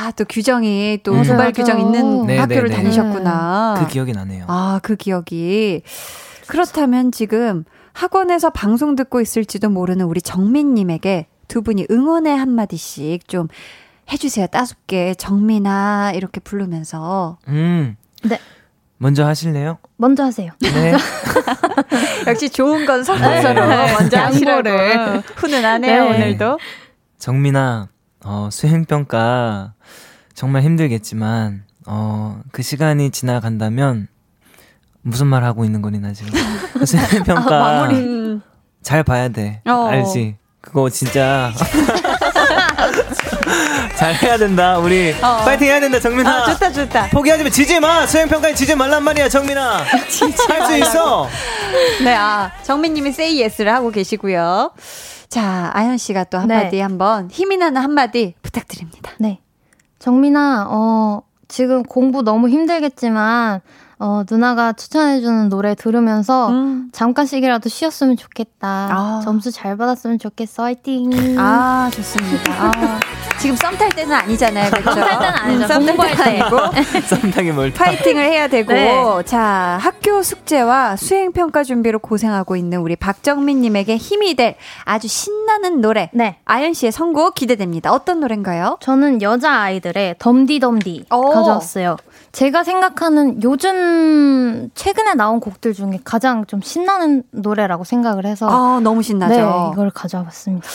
아또 0.07 0.25
규정이 0.25 0.99
또 1.03 1.13
음. 1.13 1.23
두발 1.23 1.51
규정 1.53 1.79
있는 1.79 2.25
네, 2.25 2.37
학교를 2.37 2.63
네, 2.63 2.69
네. 2.69 2.75
다니셨구나. 2.75 3.75
그 3.79 3.87
기억이 3.87 4.11
나네요. 4.13 4.45
아그 4.47 4.95
기억이. 4.95 5.83
그렇다면 6.47 7.11
지금 7.11 7.63
학원에서 7.93 8.49
방송 8.49 8.95
듣고 8.95 9.21
있을지도 9.21 9.69
모르는 9.69 10.05
우리 10.05 10.21
정민님에게 10.21 11.27
두 11.47 11.61
분이 11.61 11.87
응원의 11.91 12.37
한마디씩 12.37 13.27
좀 13.27 13.47
해주세요. 14.11 14.47
따숩게 14.47 15.15
정민아 15.15 16.13
이렇게 16.15 16.39
부르면서. 16.39 17.37
음. 17.47 17.95
네. 18.23 18.39
먼저 18.97 19.25
하실래요? 19.25 19.79
먼저 19.97 20.23
하세요. 20.23 20.51
네. 20.61 20.93
역시 22.27 22.49
좋은 22.49 22.85
건 22.85 23.03
서로 23.03 23.19
서로 23.19 23.67
네. 23.67 23.93
먼저 23.93 24.19
하시라고 24.19 24.69
훈훈하네요 25.35 26.03
네. 26.03 26.15
오늘도. 26.15 26.59
정민아, 27.17 27.87
어, 28.23 28.49
수행평가 28.51 29.73
정말 30.33 30.61
힘들겠지만 30.63 31.63
어, 31.87 32.41
그 32.51 32.61
시간이 32.61 33.09
지나간다면 33.09 34.07
무슨 35.03 35.27
말 35.27 35.43
하고 35.43 35.65
있는 35.65 35.81
거니 35.81 35.99
나 35.99 36.13
지금? 36.13 36.31
수행 36.85 37.23
평가 37.23 37.83
아, 37.83 37.89
잘 38.81 39.03
봐야 39.03 39.29
돼. 39.29 39.61
어. 39.67 39.87
알지? 39.89 40.37
그거 40.61 40.89
진짜. 40.89 41.51
잘 43.97 44.13
해야 44.15 44.37
된다 44.37 44.77
우리. 44.77 45.13
어. 45.21 45.37
파이팅 45.43 45.67
해야 45.67 45.79
된다 45.79 45.99
정민아. 45.99 46.29
아, 46.29 46.45
좋다 46.53 46.71
좋다. 46.71 47.09
포기하지 47.09 47.43
마 47.43 47.49
지지 47.49 47.79
마. 47.79 48.05
수행 48.07 48.27
평가에 48.27 48.53
지지 48.53 48.75
말란 48.75 49.03
말이야 49.03 49.29
정민아. 49.29 49.77
할 49.87 50.09
수 50.09 50.77
있어. 50.77 51.27
네아 52.03 52.51
정민님이 52.63 53.09
say 53.09 53.41
yes를 53.41 53.73
하고 53.73 53.89
계시고요. 53.91 54.71
자 55.29 55.71
아연 55.73 55.97
씨가 55.97 56.25
또 56.25 56.37
한마디 56.39 56.77
네. 56.77 56.81
한번 56.81 57.29
힘이 57.31 57.57
나는 57.57 57.81
한마디 57.81 58.35
부탁드립니다. 58.41 59.11
네. 59.19 59.39
정민아 59.99 60.67
어 60.69 61.21
지금 61.47 61.83
공부 61.83 62.21
너무 62.23 62.49
힘들겠지만 62.49 63.61
어, 64.03 64.23
누나가 64.29 64.73
추천해주는 64.73 65.49
노래 65.49 65.75
들으면서 65.75 66.49
음. 66.49 66.89
잠깐씩이라도 66.91 67.69
쉬었으면 67.69 68.17
좋겠다. 68.17 68.67
아. 68.91 69.21
점수 69.23 69.51
잘 69.51 69.77
받았으면 69.77 70.17
좋겠어. 70.17 70.63
화이팅. 70.63 71.11
아, 71.37 71.87
좋습니다. 71.93 72.51
아. 72.51 72.99
지금 73.39 73.55
썸 73.55 73.77
탈 73.77 73.89
때는 73.89 74.15
아니잖아요. 74.15 74.71
그렇죠? 74.71 74.91
썸탈 74.91 75.19
때는 75.19 75.35
아니죠. 75.35 75.67
썸 75.67 75.85
공부할 75.85 76.15
때. 76.15 77.01
썸타기 77.15 77.51
뭘 77.51 77.71
파이팅을 77.71 78.23
해야 78.23 78.47
되고. 78.47 78.73
네. 78.73 79.23
자, 79.25 79.77
학교 79.79 80.23
숙제와 80.23 80.95
수행 80.95 81.31
평가 81.31 81.63
준비로 81.63 81.99
고생하고 81.99 82.55
있는 82.55 82.79
우리 82.79 82.95
박정민 82.95 83.61
님에게 83.61 83.97
힘이 83.97 84.33
될 84.35 84.55
아주 84.83 85.07
신나는 85.07 85.79
노래. 85.79 86.09
네. 86.13 86.37
아연 86.45 86.73
씨의 86.73 86.91
선곡 86.91 87.35
기대됩니다. 87.35 87.91
어떤 87.91 88.19
노래인가요? 88.19 88.77
저는 88.81 89.21
여자 89.21 89.51
아이들의 89.61 90.15
덤디덤디 90.17 91.05
가져왔어요. 91.09 91.97
제가 92.31 92.63
생각하는 92.63 93.43
요즘 93.43 94.69
최근에 94.73 95.15
나온 95.15 95.39
곡들 95.39 95.73
중에 95.73 95.99
가장 96.03 96.45
좀 96.45 96.61
신나는 96.61 97.23
노래라고 97.31 97.83
생각을 97.83 98.25
해서 98.25 98.47
아 98.49 98.79
너무 98.79 99.03
신나죠. 99.03 99.35
네, 99.35 99.69
이걸 99.73 99.89
가져와봤습니다. 99.91 100.67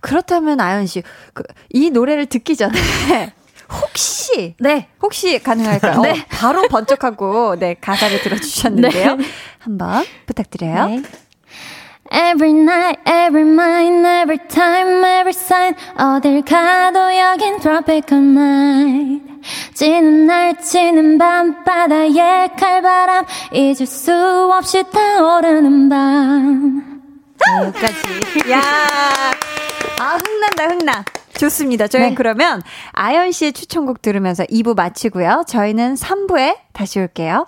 그렇다면 0.00 0.60
아연 0.60 0.86
씨, 0.86 1.02
그, 1.32 1.44
이 1.70 1.90
노래를 1.90 2.26
듣기 2.26 2.56
전에 2.56 2.72
혹시 3.70 4.54
네 4.58 4.88
혹시 5.00 5.38
가능할까요? 5.42 6.00
네. 6.02 6.10
어, 6.10 6.14
바로 6.30 6.66
번쩍하고 6.68 7.56
네 7.58 7.74
가사를 7.80 8.20
들어주셨는데요. 8.20 9.14
네. 9.16 9.24
한번 9.60 10.04
부탁드려요. 10.26 10.86
네. 10.86 11.02
Every 12.10 12.52
night, 12.52 12.98
every 13.06 13.44
mind, 13.44 14.06
every 14.06 14.38
time, 14.48 15.04
every 15.04 15.30
sign 15.32 15.74
어딜 15.96 16.42
가도 16.42 16.98
여긴 17.16 17.58
tropical 17.60 18.22
night 18.22 19.24
지는 19.74 20.26
날 20.26 20.60
치는 20.60 21.18
밤바다의 21.18 22.50
칼바람 22.58 23.24
잊을 23.52 23.86
수 23.86 24.12
없이 24.52 24.84
타오르는 24.92 25.88
밤 25.88 27.02
여기까지 27.62 28.50
야, 28.50 28.60
아 29.98 30.16
흥난다 30.16 30.64
흥나 30.68 31.04
좋습니다. 31.38 31.88
저희는 31.88 32.10
네. 32.10 32.14
그러면 32.14 32.62
아연 32.92 33.32
씨의 33.32 33.52
추천곡 33.54 34.02
들으면서 34.02 34.44
2부 34.44 34.76
마치고요. 34.76 35.44
저희는 35.48 35.94
3부에 35.94 36.58
다시 36.72 37.00
올게요. 37.00 37.46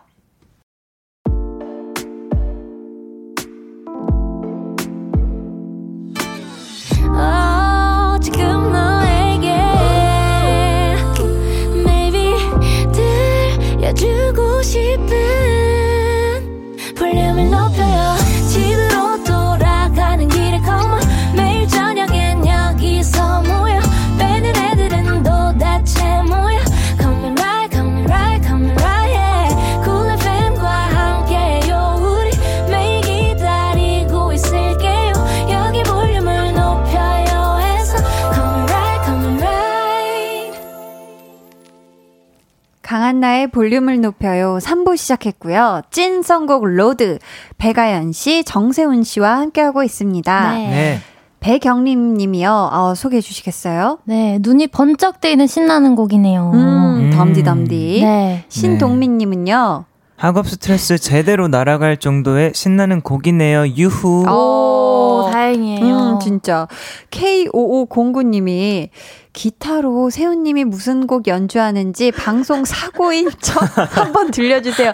강한나의 43.06 43.48
볼륨을 43.48 44.00
높여요 44.00 44.58
3부 44.60 44.96
시작했고요. 44.96 45.82
찐 45.90 46.22
선곡 46.22 46.64
로드 46.66 47.18
배가연 47.56 48.10
씨, 48.12 48.42
정세훈 48.42 49.04
씨와 49.04 49.38
함께하고 49.38 49.84
있습니다. 49.84 50.52
네. 50.52 50.68
네. 50.68 50.98
배경림 51.38 52.14
님이요. 52.14 52.70
어, 52.72 52.94
소개해 52.96 53.20
주시겠어요? 53.20 53.98
네, 54.04 54.38
눈이 54.40 54.68
번쩍 54.68 55.20
뜨이는 55.20 55.46
신나는 55.46 55.94
곡이네요. 55.94 56.50
음, 56.52 57.10
덤디덤디. 57.14 58.00
네. 58.02 58.44
신동민 58.48 59.18
님은요. 59.18 59.84
학업 60.16 60.48
스트레스 60.48 60.96
제대로 60.96 61.46
날아갈 61.46 61.98
정도의 61.98 62.52
신나는 62.54 63.02
곡이네요. 63.02 63.66
유후. 63.76 64.24
오, 64.26 65.28
다행이에요. 65.30 65.84
음, 65.84 66.20
진짜. 66.20 66.66
K5509님이 67.10 68.88
기타로 69.34 70.08
세운님이 70.08 70.64
무슨 70.64 71.06
곡 71.06 71.28
연주하는지 71.28 72.10
방송 72.10 72.64
사고인 72.64 73.28
척 73.42 73.62
한번 73.98 74.30
들려주세요. 74.30 74.92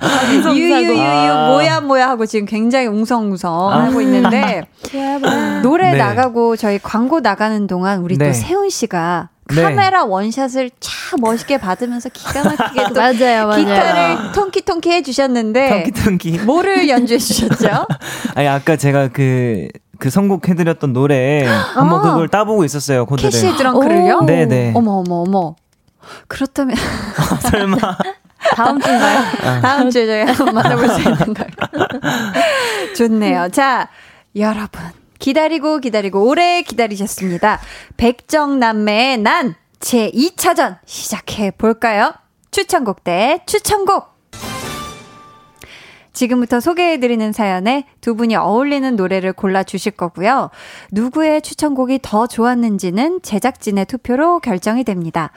유유유유 0.52 1.00
아. 1.00 1.48
뭐야 1.50 1.80
뭐야 1.82 2.08
하고 2.08 2.26
지금 2.26 2.44
굉장히 2.44 2.88
웅성웅성 2.88 3.72
아. 3.72 3.84
하고 3.84 4.00
있는데 4.00 4.64
노래 5.62 5.92
네. 5.92 5.98
나가고 5.98 6.56
저희 6.56 6.80
광고 6.80 7.20
나가는 7.20 7.68
동안 7.68 8.00
우리 8.00 8.18
네. 8.18 8.26
또 8.26 8.32
세운 8.32 8.68
씨가 8.68 9.28
네. 9.30 9.31
카메라 9.48 10.04
원샷을 10.04 10.70
차 10.80 11.16
멋있게 11.20 11.58
받으면서 11.58 12.08
기가 12.10 12.44
막히게 12.44 12.84
또 12.88 12.94
맞아요, 13.00 13.46
맞아요. 13.48 13.56
기타를 13.64 14.32
통키통키 14.32 14.90
해주셨는데 14.90 15.68
통키통키 15.68 16.38
뭐를 16.40 16.88
연주해 16.88 17.18
주셨죠? 17.18 17.86
아니 18.34 18.48
아까 18.48 18.76
제가 18.76 19.08
그그 19.08 20.10
선곡해드렸던 20.10 20.92
노래 20.92 21.44
한번 21.74 22.00
아, 22.00 22.02
그걸 22.02 22.28
따보고 22.28 22.64
있었어요 22.64 23.04
코드를. 23.06 23.30
캐시 23.30 23.56
드렁크를요? 23.56 24.20
네네. 24.22 24.72
어머 24.74 25.02
어머 25.06 25.22
어머. 25.26 25.56
그렇다면 26.28 26.76
설마 27.50 27.76
다음 28.56 28.80
주인가요? 28.80 29.18
아. 29.44 29.60
다음 29.60 29.90
주에 29.90 30.06
저희 30.06 30.22
한번 30.24 30.54
만나볼 30.54 30.88
수 30.88 31.00
있는 31.00 31.34
걸. 31.34 31.46
좋네요. 32.96 33.48
자 33.50 33.88
여러분 34.36 34.80
기다리고 35.22 35.78
기다리고 35.78 36.26
오래 36.28 36.62
기다리셨습니다. 36.62 37.60
백정남매의 37.96 39.18
난 39.18 39.62
제 39.82 40.10
2차전 40.12 40.78
시작해 40.86 41.50
볼까요? 41.50 42.14
추천곡 42.52 43.02
대 43.02 43.40
추천곡. 43.46 44.12
지금부터 46.12 46.60
소개해드리는 46.60 47.32
사연에 47.32 47.84
두 48.00 48.14
분이 48.14 48.36
어울리는 48.36 48.94
노래를 48.94 49.32
골라주실 49.32 49.92
거고요. 49.92 50.50
누구의 50.92 51.42
추천곡이 51.42 51.98
더 52.00 52.28
좋았는지는 52.28 53.22
제작진의 53.22 53.86
투표로 53.86 54.38
결정이 54.38 54.84
됩니다. 54.84 55.32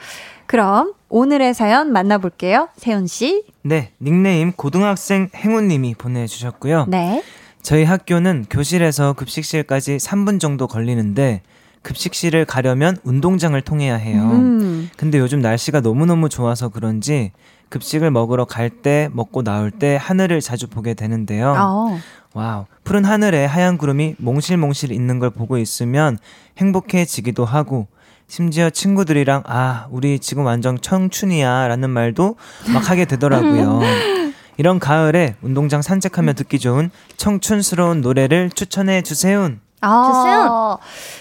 그럼 0.46 0.92
오늘의 1.08 1.52
사연 1.52 1.90
만나볼게요. 1.90 2.68
세훈 2.76 3.08
씨. 3.08 3.44
네, 3.62 3.90
닉네임 4.00 4.52
고등학생 4.52 5.28
행운님이 5.34 5.94
보내주셨고요. 5.94 6.86
네. 6.88 7.22
저희 7.66 7.82
학교는 7.82 8.46
교실에서 8.48 9.14
급식실까지 9.14 9.96
3분 9.96 10.38
정도 10.38 10.68
걸리는데 10.68 11.42
급식실을 11.82 12.44
가려면 12.44 12.96
운동장을 13.02 13.60
통해야 13.60 13.96
해요. 13.96 14.22
음. 14.22 14.88
근데 14.96 15.18
요즘 15.18 15.40
날씨가 15.40 15.80
너무너무 15.80 16.28
좋아서 16.28 16.68
그런지 16.68 17.32
급식을 17.70 18.12
먹으러 18.12 18.44
갈 18.44 18.70
때, 18.70 19.08
먹고 19.12 19.42
나올 19.42 19.72
때 19.72 19.98
하늘을 20.00 20.40
자주 20.40 20.68
보게 20.68 20.94
되는데요. 20.94 21.56
어. 21.58 21.98
와우. 22.34 22.66
푸른 22.84 23.04
하늘에 23.04 23.44
하얀 23.46 23.78
구름이 23.78 24.14
몽실몽실 24.18 24.92
있는 24.92 25.18
걸 25.18 25.30
보고 25.30 25.58
있으면 25.58 26.18
행복해지기도 26.58 27.44
하고, 27.44 27.88
심지어 28.28 28.70
친구들이랑, 28.70 29.42
아, 29.44 29.88
우리 29.90 30.20
지금 30.20 30.44
완전 30.44 30.80
청춘이야. 30.80 31.66
라는 31.66 31.90
말도 31.90 32.36
막 32.72 32.88
하게 32.88 33.06
되더라고요. 33.06 33.80
이런 34.56 34.78
가을에 34.78 35.36
운동장 35.42 35.82
산책하며 35.82 36.34
듣기 36.34 36.58
좋은 36.58 36.90
청춘스러운 37.16 38.00
노래를 38.00 38.50
추천해 38.50 39.02
주세요. 39.02 39.52
아, 39.82 40.78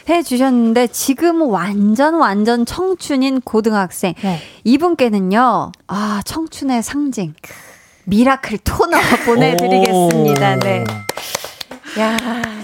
해 0.08 0.24
주셨는데 0.24 0.88
지금 0.88 1.42
완전 1.42 2.16
완전 2.16 2.66
청춘인 2.66 3.42
고등학생 3.42 4.14
네. 4.22 4.40
이분께는요. 4.64 5.72
아 5.88 6.22
청춘의 6.26 6.82
상징 6.82 7.34
미라클 8.06 8.60
토너 8.60 8.98
보내드리겠습니다. 9.26 10.56
네. 10.58 10.84
야 12.00 12.18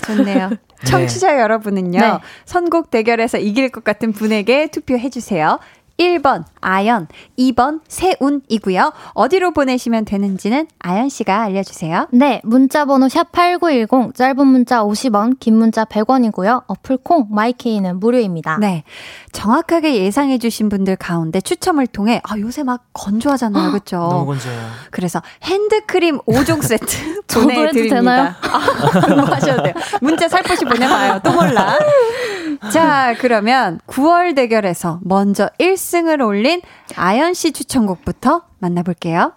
좋네요. 0.05 0.49
네. 0.81 0.85
청취자 0.85 1.33
네. 1.33 1.41
여러분은요. 1.41 1.99
네. 1.99 2.11
선곡 2.45 2.89
대결에서 2.89 3.37
이길 3.37 3.69
것 3.69 3.83
같은 3.83 4.13
분에게 4.13 4.67
투표해 4.67 5.09
주세요. 5.09 5.59
1번 6.01 6.43
아연, 6.61 7.07
2번 7.37 7.81
세운이고요. 7.87 8.91
어디로 9.13 9.51
보내시면 9.51 10.05
되는지는 10.05 10.67
아연 10.79 11.09
씨가 11.09 11.41
알려주세요. 11.43 12.07
네, 12.11 12.41
문자 12.43 12.85
번호 12.85 13.07
샵 13.07 13.31
#8910 13.31 14.15
짧은 14.15 14.47
문자 14.47 14.83
50원, 14.83 15.39
긴 15.39 15.55
문자 15.57 15.85
100원이고요. 15.85 16.63
어플 16.67 16.97
콩 16.97 17.27
마이케이는 17.29 17.99
무료입니다. 17.99 18.57
네, 18.59 18.83
정확하게 19.31 19.95
예상해 20.03 20.37
주신 20.37 20.69
분들 20.69 20.95
가운데 20.95 21.39
추첨을 21.41 21.87
통해 21.87 22.21
아 22.23 22.37
요새 22.39 22.63
막 22.63 22.85
건조하잖아요, 22.93 23.71
그렇죠? 23.71 23.97
너무 23.97 24.25
건조해요. 24.27 24.61
그래서 24.91 25.21
핸드크림 25.43 26.19
5종 26.19 26.61
세트 26.63 27.23
보내드립니다. 27.41 28.37
아, 28.41 29.07
뭐 29.15 29.25
하셔도 29.25 29.63
돼요. 29.63 29.73
문자 30.01 30.27
살포시 30.27 30.65
보내봐요. 30.65 31.19
또 31.23 31.31
몰라. 31.31 31.77
자, 32.69 33.15
그러면 33.19 33.79
9월 33.87 34.35
대결에서 34.35 34.99
먼저 35.03 35.49
1승을 35.59 36.25
올린 36.25 36.61
아연 36.95 37.33
씨 37.33 37.51
추천곡부터 37.53 38.43
만나볼게요. 38.59 39.33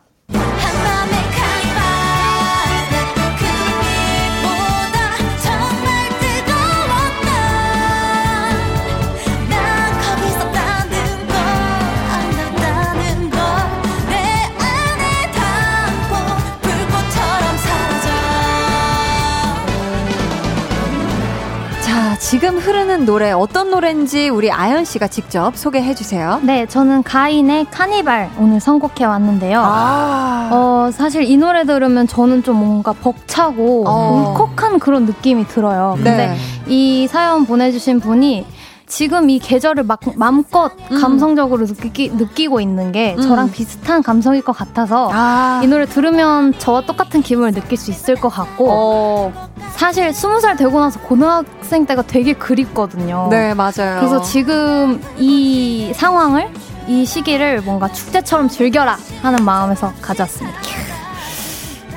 지금 22.18 22.58
흐르는 22.58 23.06
노래 23.06 23.32
어떤 23.32 23.70
노래인지 23.70 24.28
우리 24.28 24.50
아연 24.50 24.84
씨가 24.84 25.08
직접 25.08 25.56
소개해 25.56 25.94
주세요. 25.94 26.40
네, 26.42 26.66
저는 26.66 27.02
가인의 27.02 27.66
카니발 27.70 28.30
오늘 28.38 28.60
선곡해 28.60 29.04
왔는데요. 29.04 29.60
아~ 29.64 30.48
어, 30.52 30.90
사실 30.92 31.22
이 31.24 31.36
노래 31.36 31.64
들으면 31.64 32.06
저는 32.06 32.42
좀 32.42 32.56
뭔가 32.56 32.92
벅차고 32.92 33.84
어. 33.86 34.34
울컥한 34.36 34.78
그런 34.78 35.06
느낌이 35.06 35.46
들어요. 35.48 35.94
근데 35.96 36.28
네. 36.28 36.36
이 36.66 37.06
사연 37.08 37.46
보내주신 37.46 38.00
분이 38.00 38.46
지금 38.94 39.28
이 39.28 39.40
계절을 39.40 39.82
막 39.82 39.98
마음껏 40.14 40.70
음. 40.92 41.00
감성적으로 41.00 41.66
느끼, 41.66 42.10
느끼고 42.10 42.60
있는 42.60 42.92
게 42.92 43.16
음. 43.18 43.22
저랑 43.22 43.50
비슷한 43.50 44.04
감성일 44.04 44.42
것 44.42 44.52
같아서 44.52 45.10
아. 45.12 45.60
이 45.64 45.66
노래 45.66 45.84
들으면 45.84 46.56
저와 46.58 46.82
똑같은 46.82 47.20
기분을 47.20 47.50
느낄 47.50 47.76
수 47.76 47.90
있을 47.90 48.14
것 48.14 48.28
같고 48.28 48.68
어. 48.70 49.50
사실 49.72 50.14
스무 50.14 50.38
살 50.38 50.54
되고 50.54 50.78
나서 50.78 51.00
고등학생 51.00 51.86
때가 51.86 52.02
되게 52.02 52.34
그립거든요. 52.34 53.26
네, 53.32 53.52
맞아요. 53.52 53.98
그래서 53.98 54.22
지금 54.22 55.02
이 55.18 55.90
상황을 55.92 56.48
이 56.86 57.04
시기를 57.04 57.62
뭔가 57.62 57.88
축제처럼 57.88 58.48
즐겨라 58.48 58.96
하는 59.22 59.44
마음에서 59.44 59.92
가져왔습니다. 60.00 60.56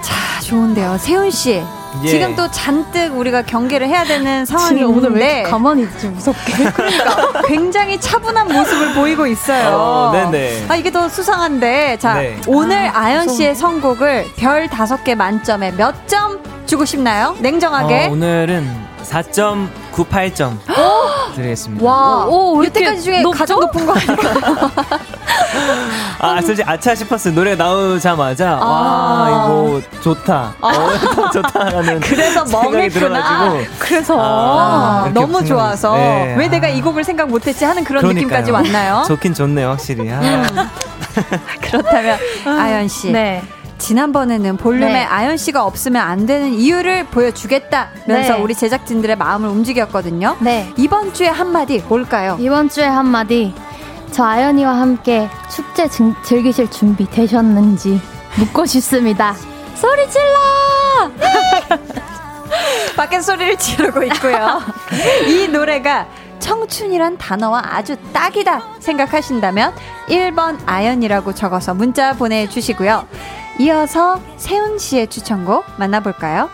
자, 0.02 0.42
좋은데요. 0.42 0.98
세훈 0.98 1.30
씨. 1.30 1.62
예. 2.04 2.08
지금 2.10 2.36
또 2.36 2.50
잔뜩 2.52 3.18
우리가 3.18 3.42
경계를 3.44 3.88
해야 3.88 4.04
되는 4.04 4.46
상황이 4.46 4.84
오늘 4.84 5.12
왜 5.12 5.44
가만히 5.44 5.84
있지 5.84 6.08
무섭게 6.08 6.54
그러니까 6.74 7.42
굉장히 7.48 8.00
차분한 8.00 8.48
모습을 8.54 8.94
보이고 8.94 9.26
있어요. 9.28 9.70
어, 9.76 10.12
네네. 10.14 10.66
아 10.70 10.76
이게 10.76 10.92
더 10.92 11.08
수상한데 11.10 11.98
자 12.00 12.16
네. 12.16 12.38
오늘 12.48 12.90
아, 12.94 13.14
연 13.16 13.28
씨의 13.28 13.56
선곡을 13.56 14.26
별 14.38 14.68
다섯 14.68 15.04
개 15.04 15.16
만점에 15.16 15.72
몇 15.72 15.96
점 16.08 16.40
주고 16.66 16.84
싶나요? 16.86 17.36
냉정하게. 17.40 18.08
어, 18.08 18.12
오늘은 18.12 18.88
4.98점 19.04 20.58
드리겠습니다. 21.36 21.86
와, 21.86 22.26
오, 22.26 22.64
여태까지 22.66 23.02
중에 23.02 23.22
높죠? 23.22 23.38
가장 23.40 23.60
높은 23.62 23.86
거 23.86 23.94
아닐까? 23.94 24.70
아, 26.20 26.42
솔직히 26.42 26.68
아차 26.68 26.96
싶었어요. 26.96 27.34
노래 27.34 27.56
나오자마자 27.56 28.58
아~ 28.62 28.66
와, 28.66 29.30
이거 29.30 29.82
좋다. 30.02 30.56
아~ 30.60 30.68
어, 30.68 31.30
좋다라는 31.32 32.00
그래서 32.00 32.46
생각이 32.46 32.90
들어가지고 32.90 33.66
그래서 33.80 34.16
아, 34.20 35.12
너무 35.14 35.44
좋아서 35.46 35.96
네. 35.96 36.36
왜 36.38 36.48
내가 36.48 36.68
이 36.68 36.82
곡을 36.82 37.04
생각 37.04 37.30
못했지 37.30 37.66
하는 37.66 37.84
그런 37.84 38.02
그러니까요. 38.02 38.26
느낌까지 38.28 38.52
왔나요? 38.52 39.04
좋긴 39.08 39.34
좋네요, 39.34 39.70
확실히. 39.70 40.10
아. 40.12 40.22
그렇다면 41.62 42.18
아연 42.46 42.88
씨. 42.88 43.12
네. 43.12 43.44
지난번에는 43.78 44.58
볼륨에 44.58 44.92
네. 44.92 45.04
아연 45.04 45.38
씨가 45.38 45.64
없으면 45.64 46.02
안 46.02 46.26
되는 46.26 46.54
이유를 46.54 47.06
보여주겠다면서 47.06 48.34
네. 48.34 48.42
우리 48.42 48.56
제작진들의 48.56 49.16
마음을 49.18 49.50
움직였거든요. 49.50 50.38
네. 50.40 50.72
이번 50.78 51.14
주에 51.14 51.28
한마디 51.28 51.84
뭘까요? 51.88 52.38
이번 52.40 52.70
주에 52.70 52.86
한마디. 52.86 53.54
저 54.12 54.24
아연이와 54.24 54.80
함께 54.80 55.30
축제 55.50 55.88
증, 55.88 56.14
즐기실 56.24 56.70
준비 56.72 57.10
되셨는지 57.10 58.02
묻고 58.38 58.66
싶습니다. 58.66 59.36
소리 59.76 60.10
질러! 60.10 61.12
밖에 62.96 63.22
소리를 63.22 63.58
지르고 63.58 64.04
있고요. 64.04 64.62
이 65.28 65.48
노래가 65.48 66.08
청춘이란 66.40 67.18
단어와 67.18 67.62
아주 67.64 67.96
딱이다 68.14 68.62
생각하신다면 68.80 69.74
1번 70.08 70.58
아연이라고 70.66 71.34
적어서 71.34 71.74
문자 71.74 72.14
보내주시고요. 72.14 73.08
이어서 73.60 74.22
세훈 74.38 74.78
씨의 74.78 75.08
추천곡 75.08 75.66
만나볼까요? 75.78 76.50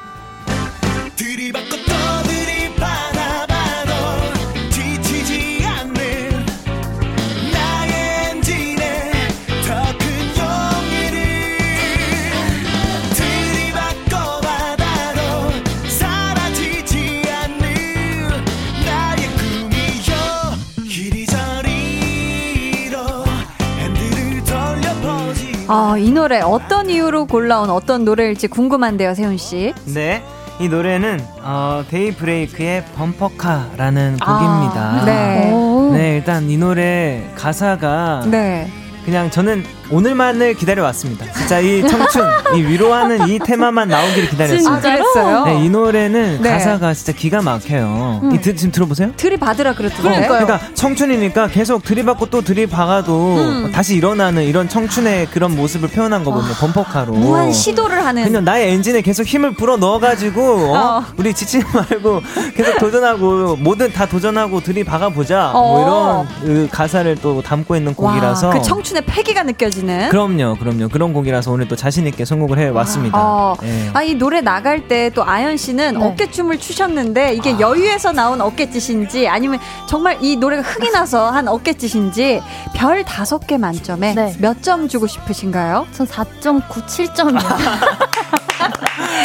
아, 25.76 25.98
이 25.98 26.12
노래 26.12 26.40
어떤 26.40 26.88
이유로 26.88 27.26
골라온 27.26 27.72
어떤 27.72 28.06
노래일지 28.06 28.48
궁금한데요, 28.48 29.16
세운 29.16 29.38
씨. 29.38 29.74
네. 29.86 30.24
이 30.60 30.70
노래는 30.70 31.20
어, 31.42 31.84
데이브레이크의 31.90 32.86
범퍼카라는 32.96 34.18
아, 34.20 34.38
곡입니다. 34.38 35.06
네. 35.06 35.52
네, 35.94 36.18
일단 36.18 36.48
이 36.48 36.58
노래 36.58 37.28
가사가 37.36 38.22
네. 38.28 38.68
그냥 39.04 39.32
저는 39.32 39.64
오늘만을 39.90 40.56
기다려왔습니다. 40.56 41.32
진짜 41.34 41.60
이 41.60 41.86
청춘, 41.88 42.24
이 42.56 42.62
위로하는 42.64 43.28
이 43.28 43.40
테마만 43.40 43.88
나오기를 43.90 44.30
기다렸어요. 44.30 44.60
진짜요? 44.60 45.46
네, 45.46 45.64
이 45.66 45.70
노래는 45.70 46.42
네. 46.42 46.50
가사가 46.52 46.94
진짜 46.94 47.12
기가 47.12 47.42
막혀요. 47.42 48.22
음. 48.24 48.34
이 48.34 48.42
드, 48.42 48.56
지금 48.56 48.72
들어보세요? 48.72 49.12
들이받으라 49.18 49.74
그랬더라고요. 49.76 50.24
어, 50.24 50.28
그러니까 50.28 50.60
청춘이니까 50.74 51.48
계속 51.48 51.84
들이받고 51.84 52.28
또 52.28 52.42
들이박아도 52.42 53.36
음. 53.36 53.72
다시 53.72 53.96
일어나는 53.96 54.44
이런 54.44 54.70
청춘의 54.70 55.28
그런 55.28 55.56
모습을 55.56 55.90
표현한 55.90 56.24
거거든요. 56.24 56.54
범퍼카로. 56.54 57.14
무한 57.14 57.52
시도를 57.52 58.04
하는. 58.06 58.24
그냥 58.24 58.44
나의 58.46 58.72
엔진에 58.74 59.02
계속 59.02 59.26
힘을 59.26 59.54
불어 59.54 59.78
넣어가지고 59.78 60.74
어? 60.74 60.78
어. 60.78 61.04
우리 61.18 61.34
지치지 61.34 61.66
말고 61.74 62.22
계속 62.56 62.78
도전하고 62.80 63.58
뭐든 63.58 63.92
다 63.94 64.06
도전하고 64.06 64.62
들이박아 64.62 65.10
보자. 65.10 65.52
뭐 65.54 65.62
어. 65.62 65.74
뭐 65.74 66.26
이런 66.44 66.68
그 66.68 66.68
가사를 66.72 67.16
또 67.22 67.42
담고 67.42 67.76
있는 67.76 67.94
곡이라서. 67.94 68.48
와, 68.48 68.54
그 68.54 68.62
청춘의 68.62 69.04
패기가 69.06 69.44
느껴지는. 69.44 69.73
느껴지는. 69.74 70.10
그럼요, 70.10 70.56
그럼요. 70.58 70.90
그런 70.90 71.14
곡이라서 71.14 71.52
오늘 71.52 71.68
또 71.68 71.76
자신 71.76 72.08
있게 72.08 72.26
선곡을 72.26 72.60
해 72.60 72.70
왔습니다. 72.70 73.18
아, 73.18 73.56
네. 73.62 73.90
아, 73.94 74.04
이 74.04 74.16
노래 74.16 74.42
나갈 74.42 74.88
때 74.88 75.04
또 75.14 75.24
아연 75.26 75.58
씨는 75.58 76.00
네. 76.00 76.06
어깨춤을 76.06 76.60
추셨는데 76.60 77.34
이게 77.34 77.54
아. 77.54 77.60
여유에서 77.60 78.12
나온 78.12 78.42
어깨짓인지 78.42 79.28
아니면 79.28 79.60
정말 79.88 80.18
이 80.22 80.36
노래가 80.36 80.62
흥이 80.62 80.92
나서 80.92 81.30
한 81.30 81.48
어깨짓인지 81.48 82.42
별 82.74 83.04
다섯 83.04 83.46
개 83.46 83.58
만점에 83.58 84.14
네. 84.16 84.36
몇점 84.40 84.88
주고 84.88 85.08
싶으신가요? 85.08 85.88
전 85.92 86.08
4.97점이요. 86.08 87.40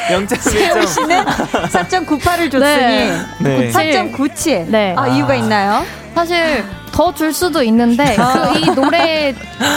0.1점. 0.08 0.86
씨는 0.88 1.24
4.98을 1.24 2.50
줬으니 2.50 3.12
네. 3.40 3.70
4.97. 3.72 4.66
네. 4.68 4.94
아, 4.96 5.06
이유가 5.08 5.34
있나요? 5.34 5.84
사실 6.14 6.64
더 6.98 7.12
줄 7.14 7.32
수도 7.32 7.62
있는데 7.62 8.16
아. 8.18 8.50
그이 8.52 8.74
노래 8.74 9.32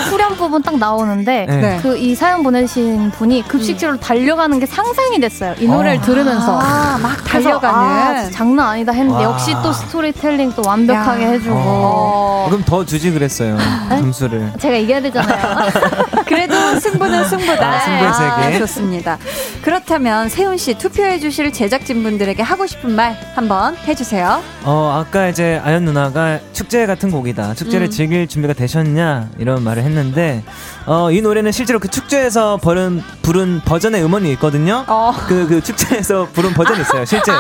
후렴 0.10 0.36
부분 0.36 0.62
딱 0.64 0.78
나오는데 0.80 1.46
네. 1.48 1.80
그 1.84 1.92
이 2.02 2.16
사연 2.16 2.42
보내신 2.42 3.12
분이 3.12 3.48
급식실로 3.48 4.00
달려가는 4.00 4.60
게 4.60 4.66
상상이 4.66 5.20
됐어요. 5.20 5.54
이 5.60 5.68
노래를 5.68 6.00
어. 6.00 6.02
들으면서 6.02 6.60
아, 6.60 6.98
막 7.02 7.24
달려가는 7.24 8.26
아, 8.26 8.30
장난 8.32 8.70
아니다 8.70 8.92
했는데 8.92 9.24
와. 9.24 9.34
역시 9.34 9.54
또 9.62 9.72
스토리텔링 9.72 10.54
또 10.56 10.64
완벽하게 10.66 11.24
야. 11.26 11.30
해주고 11.30 11.54
어. 11.56 12.46
그럼 12.50 12.64
더 12.66 12.84
주지 12.84 13.12
그랬어요 13.12 13.56
네? 13.90 13.98
점수를 14.00 14.52
제가 14.60 14.76
이겨야 14.78 15.02
되잖아요. 15.02 15.70
그래도 16.26 16.56
승부는 16.80 17.26
승부다. 17.28 17.68
아, 17.68 17.80
승부의 17.82 18.14
세계. 18.14 18.56
아, 18.56 18.60
좋습니다. 18.60 19.18
그렇다면 19.62 20.30
세훈 20.30 20.58
씨 20.58 20.74
투표해 20.76 21.20
주실 21.20 21.52
제작진 21.54 22.02
분들에게 22.02 22.42
하고 22.42 22.66
싶은 22.66 22.96
말 22.96 23.16
한번 23.36 23.76
해주세요. 23.88 24.42
어 24.64 25.04
아까 25.06 25.28
이제 25.28 25.62
아연 25.64 25.86
누나가 25.86 26.40
축제 26.54 26.86
같은 26.88 27.11
곡이다. 27.12 27.54
축제를 27.56 27.88
음. 27.88 27.92
즐길 27.92 28.28
준비가 28.28 28.54
되셨냐? 28.54 29.30
이런 29.38 29.64
말을 29.64 29.84
했는데, 29.84 30.44
어, 30.86 31.12
이 31.12 31.22
노래는 31.22 31.52
실제로 31.52 31.80
그 31.80 31.88
축제에서 31.88 32.58
부른, 32.58 33.02
부른 33.22 33.62
버전의 33.66 34.04
음원이 34.04 34.32
있거든요. 34.34 34.84
어. 34.88 35.14
그, 35.28 35.48
그 35.48 35.62
축제에서 35.62 36.30
부른 36.34 36.54
버전이 36.54 36.82
있어요, 36.82 37.06
실제. 37.06 37.32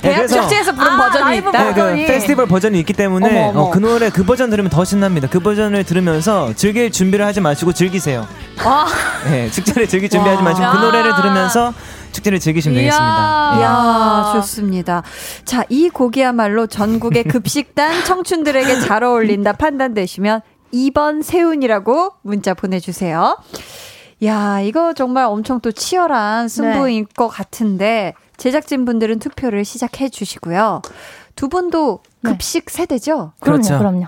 네, 0.00 0.14
그래서 0.14 0.40
축제에서 0.42 0.72
부른 0.72 0.92
아, 0.92 0.96
버전이 0.96 1.38
있다. 1.38 1.50
네, 1.50 1.74
그 1.74 2.06
페스티벌 2.06 2.46
버전이 2.46 2.78
있기 2.80 2.92
때문에 2.92 3.28
어머, 3.28 3.48
어머. 3.48 3.60
어, 3.62 3.70
그 3.70 3.78
노래 3.78 4.10
그 4.10 4.24
버전 4.24 4.48
들으면 4.50 4.70
더 4.70 4.84
신납니다. 4.84 5.28
그 5.28 5.40
버전을 5.40 5.84
들으면서 5.84 6.52
즐길 6.54 6.92
준비를 6.92 7.26
하지 7.26 7.40
마시고 7.40 7.72
즐기세요. 7.72 8.26
와. 8.64 8.86
네, 9.24 9.50
축제를 9.50 9.88
즐길 9.88 10.08
준비하지 10.08 10.42
마시고 10.42 10.70
그 10.70 10.76
노래를 10.76 11.16
들으면서 11.16 11.74
축제를 12.18 12.38
즐기시면 12.40 12.76
되겠습니다. 12.76 13.52
예. 13.54 13.60
이야, 13.60 14.32
좋습니다. 14.34 15.02
자, 15.44 15.64
이 15.68 15.88
곡이야말로 15.88 16.66
전국의 16.66 17.24
급식단 17.24 18.04
청춘들에게 18.04 18.80
잘 18.80 19.04
어울린다 19.04 19.52
판단되시면 19.52 20.40
2번 20.72 21.22
세운이라고 21.22 22.12
문자 22.22 22.54
보내주세요. 22.54 23.38
야, 24.24 24.60
이거 24.60 24.92
정말 24.92 25.24
엄청 25.26 25.60
또 25.60 25.70
치열한 25.70 26.48
승부인 26.48 27.04
네. 27.06 27.14
것 27.14 27.28
같은데 27.28 28.14
제작진 28.36 28.84
분들은 28.84 29.20
투표를 29.20 29.64
시작해 29.64 30.08
주시고요. 30.08 30.82
두 31.36 31.48
분도 31.48 32.00
네. 32.22 32.32
급식 32.32 32.66
네. 32.66 32.72
세대죠? 32.74 33.32
그렇죠. 33.40 33.78
그럼요, 33.78 33.98
그럼요. 33.98 34.06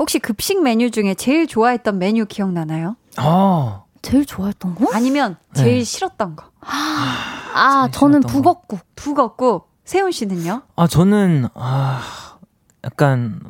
혹시 0.00 0.18
급식 0.18 0.62
메뉴 0.62 0.90
중에 0.90 1.14
제일 1.14 1.46
좋아했던 1.46 1.98
메뉴 1.98 2.26
기억나나요? 2.26 2.96
아. 3.16 3.82
제일 4.02 4.26
좋아했던 4.26 4.74
거? 4.76 4.86
아니면 4.92 5.36
제일 5.54 5.78
네. 5.78 5.84
싫었던 5.84 6.36
거? 6.36 6.44
아, 6.66 7.88
저는 7.92 8.20
북엇국. 8.20 8.80
북엇국. 8.94 9.68
세훈 9.84 10.10
씨는요? 10.10 10.62
아, 10.74 10.86
저는, 10.86 11.48
아, 11.54 12.00
약간, 12.84 13.40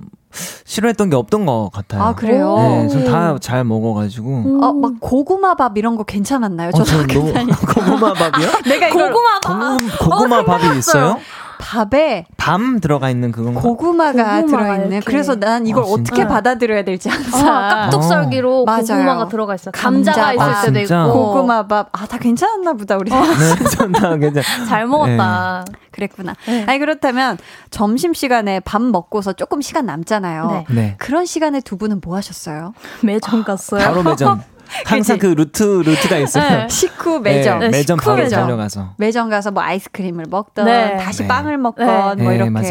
싫어했던 0.65 1.09
게 1.09 1.17
없던 1.17 1.47
것 1.47 1.71
같아요. 1.73 2.03
아, 2.03 2.15
그래요? 2.15 2.57
네, 2.59 2.89
전다 2.89 3.39
잘 3.39 3.65
먹어가지고. 3.65 4.29
음. 4.29 4.63
어, 4.63 4.73
막 4.75 4.93
고구마밥 5.01 5.79
이런 5.79 5.97
거 5.97 6.05
괜찮았나요? 6.05 6.71
어, 6.75 6.83
저 6.83 7.07
너무, 7.07 7.33
고구마밥이요? 7.75 8.49
내가 8.69 8.89
이걸 8.89 9.13
고구마밥. 9.13 9.99
고구마밥이 9.99 10.69
어, 10.69 10.75
있어요? 10.75 11.19
밥에 11.59 12.27
밤 12.37 12.81
들어가 12.81 13.11
있는 13.11 13.33
그건 13.33 13.55
고구마가, 13.55 14.41
고구마가 14.43 14.47
들어있는. 14.47 15.01
그래서 15.05 15.35
난 15.37 15.67
이걸 15.67 15.85
아, 15.85 15.87
어떻게 15.87 16.23
네. 16.23 16.29
받아들여야 16.29 16.85
될지 16.85 17.09
항상 17.09 17.49
아, 17.49 17.69
깍둑썰기로 17.91 18.63
어. 18.63 18.65
고구마가 18.65 19.29
들어가 19.29 19.55
있어. 19.55 19.71
감자가 19.71 20.33
있을 20.33 20.43
아, 20.43 20.63
때도 20.63 20.81
있고 20.81 21.13
고구마밥. 21.13 21.89
아 21.93 22.07
다 22.07 22.19
괜찮았나 22.19 22.75
보다 22.75 22.97
우리. 22.97 23.11
어. 23.13 23.17
네, 23.21 24.19
괜찮. 24.19 24.43
잘 24.69 24.87
먹었다. 24.87 25.65
네. 25.67 25.73
그랬구나. 25.91 26.35
네. 26.47 26.65
아니 26.69 26.79
그렇다면 26.79 27.39
점심 27.71 28.15
시간에 28.15 28.61
밥 28.61 28.83
먹고서 28.83 29.33
조금 29.33 29.61
시간 29.61 29.87
남잖아요. 29.87 30.47
네. 30.51 30.75
네. 30.75 30.95
그런 30.99 31.27
시간에 31.27 31.61
두 31.61 31.77
분은 31.77 32.01
뭐 32.05 32.17
하셨어요? 32.17 32.75
매점 33.03 33.45
갔어요. 33.45 33.81
바로 33.83 34.03
매점. 34.03 34.43
항상 34.85 35.19
그 35.19 35.27
루트 35.27 35.63
루트가 35.63 36.17
있어요. 36.19 36.49
네. 36.63 36.69
식후 36.69 37.21
매점. 37.21 37.61
네, 37.61 37.69
매점 37.71 37.99
바로 37.99 38.17
매점. 38.17 38.43
달려가서. 38.43 38.95
매점 38.99 39.29
가서 39.31 39.51
뭐 39.51 39.63
아이스크림을 39.63 40.27
먹던 40.29 40.65
네. 40.67 40.97
다시 40.99 41.23
네. 41.23 41.29
빵을 41.29 41.59
먹던 41.59 41.87
뭐 41.87 42.15
네, 42.31 42.35
이렇게. 42.37 42.51
맞아요. 42.51 42.71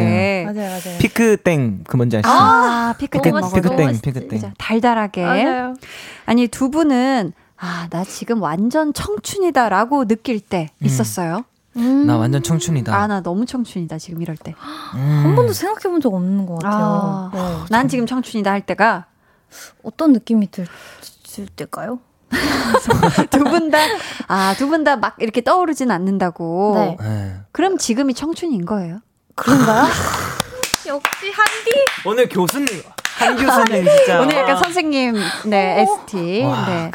맞아요, 0.54 0.70
맞아요. 0.70 0.98
피크땡 1.00 1.84
그 1.88 1.96
뭔지 1.98 2.18
아시죠? 2.18 2.30
아, 2.30 2.94
피크땡 2.98 3.34
먹 3.34 3.54
피크땡, 3.54 4.02
피크땡. 4.02 4.54
달달하게. 4.58 5.24
맞아요. 5.26 5.74
아니 6.26 6.48
두 6.48 6.70
분은 6.70 7.34
아, 7.58 7.88
나 7.90 8.04
지금 8.04 8.42
완전 8.42 8.94
청춘이다라고 8.94 10.06
느낄 10.06 10.40
때 10.40 10.70
음. 10.82 10.86
있었어요? 10.86 11.46
음. 11.78 12.06
나 12.08 12.18
완전 12.18 12.42
청춘이다. 12.44 12.96
아, 12.96 13.08
나 13.08 13.22
너무 13.22 13.46
청춘이다, 13.46 13.98
지금 13.98 14.22
이럴 14.22 14.38
때. 14.38 14.54
음. 14.96 15.22
한 15.26 15.36
번도 15.36 15.52
생각해 15.54 15.84
본 15.90 16.00
적 16.02 16.14
없는 16.14 16.46
것 16.46 16.60
같아요. 16.60 16.82
아, 16.82 17.32
네. 17.34 17.66
난 17.70 17.88
지금 17.90 18.06
청춘이다 18.06 18.50
할 18.52 18.62
때가 18.62 19.06
어떤 19.84 20.14
느낌이 20.14 20.52
들, 20.52 20.68
있을 21.36 21.48
때까요? 21.48 22.00
두 23.30 23.44
분 23.44 23.70
다, 23.72 23.78
아, 24.28 24.56
두 24.58 24.68
분 24.70 24.84
다 24.84 24.96
막 24.96 25.16
이렇게 25.20 25.42
떠오르진 25.42 25.92
않는다고. 25.92 26.74
네. 26.76 26.98
네. 27.00 27.34
그럼 27.52 27.78
지금이 27.78 28.14
청춘인 28.14 28.66
거예요? 28.66 29.00
그런가요? 29.36 29.84
역시 30.88 31.32
한디. 31.32 31.86
오늘 32.06 32.30
교수님, 32.30 32.68
한 33.18 33.36
교수님 33.36 33.86
진짜. 33.86 34.22
오늘 34.22 34.36
약간 34.38 34.58
선생님, 34.58 35.16
네, 35.48 35.82
ST. 36.08 36.44
와. 36.44 36.66
네. 36.68 36.92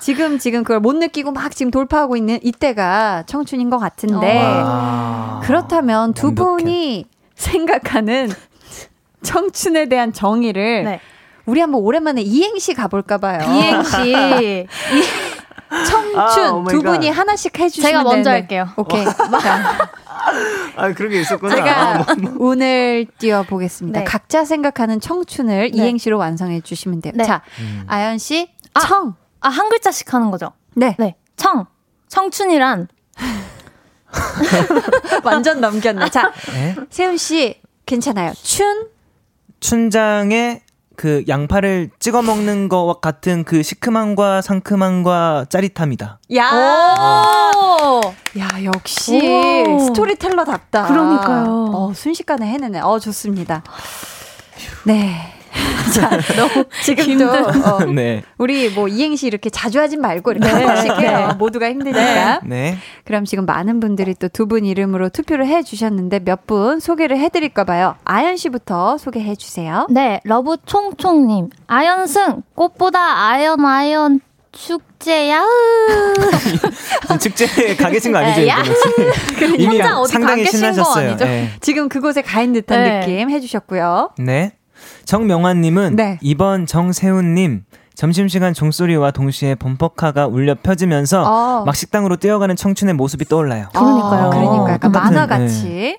지금, 0.00 0.38
지금 0.38 0.62
그걸 0.64 0.80
못 0.80 0.94
느끼고 0.96 1.32
막 1.32 1.54
지금 1.54 1.70
돌파하고 1.70 2.16
있는 2.16 2.38
이때가 2.42 3.24
청춘인 3.26 3.70
것 3.70 3.78
같은데. 3.78 4.38
와. 4.42 5.40
그렇다면 5.42 6.12
두 6.14 6.26
완벽해. 6.28 6.44
분이 6.62 7.06
생각하는 7.34 8.30
청춘에 9.22 9.86
대한 9.86 10.12
정의를 10.12 10.84
네. 10.84 11.00
우리 11.46 11.60
한번 11.60 11.80
오랜만에 11.82 12.22
이행시 12.22 12.74
가볼까 12.74 13.18
봐요. 13.18 13.40
이행시. 13.42 14.66
청춘 15.88 16.16
아, 16.16 16.64
두 16.68 16.82
분이 16.82 17.10
하나씩 17.10 17.58
해주시면 17.58 17.90
제가 17.90 18.02
먼저 18.04 18.30
되는데. 18.30 18.32
할게요. 18.56 18.68
오케이. 18.76 19.04
아, 20.76 20.92
그런 20.92 21.10
게 21.10 21.20
있었구나. 21.20 21.54
제가 21.54 22.06
오늘 22.38 23.06
띄워보겠습니다. 23.18 24.00
네. 24.00 24.04
각자 24.04 24.44
생각하는 24.44 25.00
청춘을 25.00 25.70
네. 25.72 25.76
이행시로 25.76 26.18
완성해 26.18 26.60
주시면 26.60 27.02
돼요. 27.02 27.12
네. 27.16 27.24
자, 27.24 27.42
음. 27.60 27.84
아연 27.88 28.18
씨, 28.18 28.50
아, 28.74 28.80
청. 28.80 29.14
아, 29.40 29.48
한 29.48 29.68
글자씩 29.68 30.12
하는 30.14 30.30
거죠? 30.30 30.52
네. 30.74 30.94
네. 30.98 31.16
청. 31.36 31.66
청춘이란. 32.08 32.88
완전 35.24 35.60
넘겼네. 35.60 36.08
자, 36.10 36.32
네? 36.52 36.76
세훈 36.88 37.16
씨, 37.16 37.60
괜찮아요. 37.84 38.32
춘. 38.34 38.88
춘장에 39.60 40.62
그 40.96 41.24
양파를 41.28 41.90
찍어 41.98 42.22
먹는 42.22 42.68
것 42.68 43.00
같은 43.00 43.44
그 43.44 43.62
시큼함과 43.62 44.42
상큼함과 44.42 45.46
짜릿함이다. 45.48 46.18
야, 46.36 46.50
야 48.38 48.64
역시 48.64 49.66
오. 49.68 49.78
스토리텔러답다. 49.80 50.86
그러니까요. 50.86 51.70
어, 51.72 51.92
순식간에 51.94 52.46
해내네. 52.46 52.80
어 52.80 52.98
좋습니다. 52.98 53.62
네. 54.84 55.43
자, 55.94 56.10
너무 56.36 56.64
지금도 56.82 57.30
어, 57.30 57.84
네. 57.94 58.22
우리 58.38 58.68
뭐 58.70 58.88
이행시 58.88 59.26
이렇게 59.26 59.48
자주 59.50 59.80
하진 59.80 60.00
말고 60.00 60.32
이렇게 60.32 60.46
네. 60.46 60.52
한 60.52 60.62
번씩 60.64 60.92
해요. 60.98 61.28
네. 61.28 61.34
모두가 61.34 61.68
힘드니까. 61.70 62.40
네. 62.44 62.76
그럼 63.04 63.24
지금 63.24 63.46
많은 63.46 63.80
분들이 63.80 64.14
또 64.14 64.28
두 64.28 64.46
분 64.46 64.64
이름으로 64.64 65.08
투표를 65.10 65.46
해 65.46 65.62
주셨는데 65.62 66.20
몇 66.20 66.46
분 66.46 66.80
소개를 66.80 67.18
해 67.18 67.28
드릴까 67.28 67.64
봐요. 67.64 67.94
아연 68.04 68.36
씨부터 68.36 68.98
소개해 68.98 69.36
주세요. 69.36 69.86
네, 69.90 70.20
러브 70.24 70.56
총총 70.66 71.26
님. 71.28 71.48
아연승 71.66 72.42
꽃보다 72.54 73.28
아연 73.28 73.64
아연 73.64 74.20
축제야. 74.52 75.42
축제에 77.20 77.76
가 77.76 77.90
계신 77.90 78.12
거 78.12 78.18
아니죠? 78.18 78.46
야. 78.46 78.62
이미 79.58 79.80
상당히 80.08 80.44
신나셨어요. 80.46 81.16
네. 81.16 81.50
지금 81.60 81.88
그곳에 81.88 82.22
가 82.22 82.40
있는 82.42 82.60
듯한 82.60 82.82
네. 82.84 83.00
느낌 83.00 83.30
해주셨고요. 83.30 84.10
네. 84.18 84.52
정명환님은 85.04 85.96
네. 85.96 86.18
이번 86.22 86.66
정세훈님 86.66 87.64
점심시간 87.94 88.54
종소리와 88.54 89.12
동시에 89.12 89.54
범퍼카가 89.54 90.26
울려 90.26 90.56
펴지면서 90.56 91.22
어. 91.22 91.64
막 91.64 91.76
식당으로 91.76 92.16
뛰어가는 92.16 92.56
청춘의 92.56 92.94
모습이 92.94 93.24
떠올라요. 93.26 93.68
그러니까요. 93.72 94.26
어. 94.26 94.30
그러니까 94.30 94.72
약간 94.72 94.92
만화같이. 94.92 95.64
네. 95.64 95.98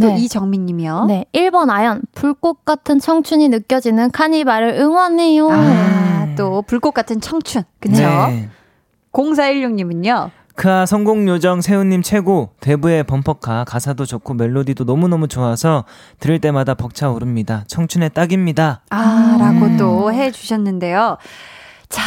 또 0.00 0.06
네. 0.06 0.18
이정민님이요. 0.18 1.06
네, 1.06 1.24
1번 1.34 1.68
아연 1.68 2.02
불꽃 2.14 2.64
같은 2.64 3.00
청춘이 3.00 3.48
느껴지는 3.48 4.12
카니발을 4.12 4.74
응원해요. 4.78 5.50
아, 5.50 6.28
또 6.36 6.62
불꽃 6.62 6.92
같은 6.92 7.20
청춘, 7.20 7.64
그렇죠? 7.80 8.02
네. 8.02 8.48
0416님은요. 9.12 10.30
크아 10.60 10.84
성공 10.84 11.26
요정 11.26 11.62
세훈님 11.62 12.02
최고 12.02 12.50
대부의 12.60 13.04
범퍼카 13.04 13.64
가사도 13.64 14.04
좋고 14.04 14.34
멜로디도 14.34 14.84
너무너무 14.84 15.26
좋아서 15.26 15.86
들을 16.18 16.38
때마다 16.38 16.74
벅차오릅니다. 16.74 17.64
청춘의 17.66 18.10
딱입니다. 18.10 18.82
아, 18.90 19.38
라고 19.40 19.64
음. 19.64 19.76
또 19.78 20.12
해주셨는데요. 20.12 21.16
자, 21.88 22.02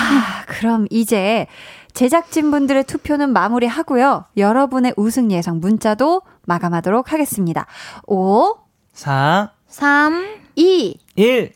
그럼 0.46 0.86
이제 0.92 1.48
제작진분들의 1.94 2.84
투표는 2.84 3.34
마무리하고요. 3.34 4.26
여러분의 4.38 4.94
우승 4.98 5.32
예상 5.32 5.60
문자도 5.60 6.22
마감하도록 6.46 7.12
하겠습니다. 7.12 7.66
5, 8.06 8.54
4, 8.94 9.50
3, 9.66 10.28
2, 10.56 11.00
1. 11.16 11.54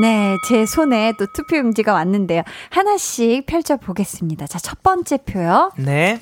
네, 0.00 0.36
제 0.46 0.64
손에 0.66 1.12
또 1.18 1.26
투표 1.32 1.56
용지가 1.58 1.92
왔는데요. 1.92 2.42
하나씩 2.70 3.44
펼쳐보겠습니다. 3.46 4.46
자, 4.46 4.58
첫 4.58 4.82
번째 4.82 5.18
표요. 5.18 5.70
네. 5.76 6.18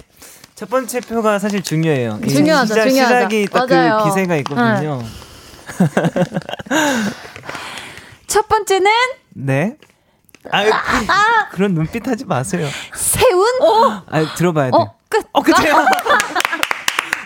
첫 0.56 0.68
번째 0.68 1.00
표가 1.00 1.38
사실 1.38 1.62
중요해요. 1.62 2.20
중요하죠, 2.28 2.74
시작, 2.74 2.88
중요하죠. 2.88 3.14
시작이 3.14 3.46
딱 3.46 3.66
그 3.66 4.04
기세가 4.10 4.36
있거든요. 4.36 5.02
첫 8.26 8.48
번째는? 8.48 8.90
네. 9.30 9.76
아, 10.50 10.64
그, 10.64 10.70
아, 10.72 11.48
그런 11.52 11.74
눈빛 11.74 12.06
하지 12.08 12.24
마세요. 12.24 12.66
세운? 12.94 13.46
어. 13.62 14.02
아, 14.08 14.34
들어봐야 14.34 14.70
돼. 14.70 14.76
어, 14.76 14.94
끝. 15.08 15.24
어, 15.32 15.42
끝이에요. 15.42 15.76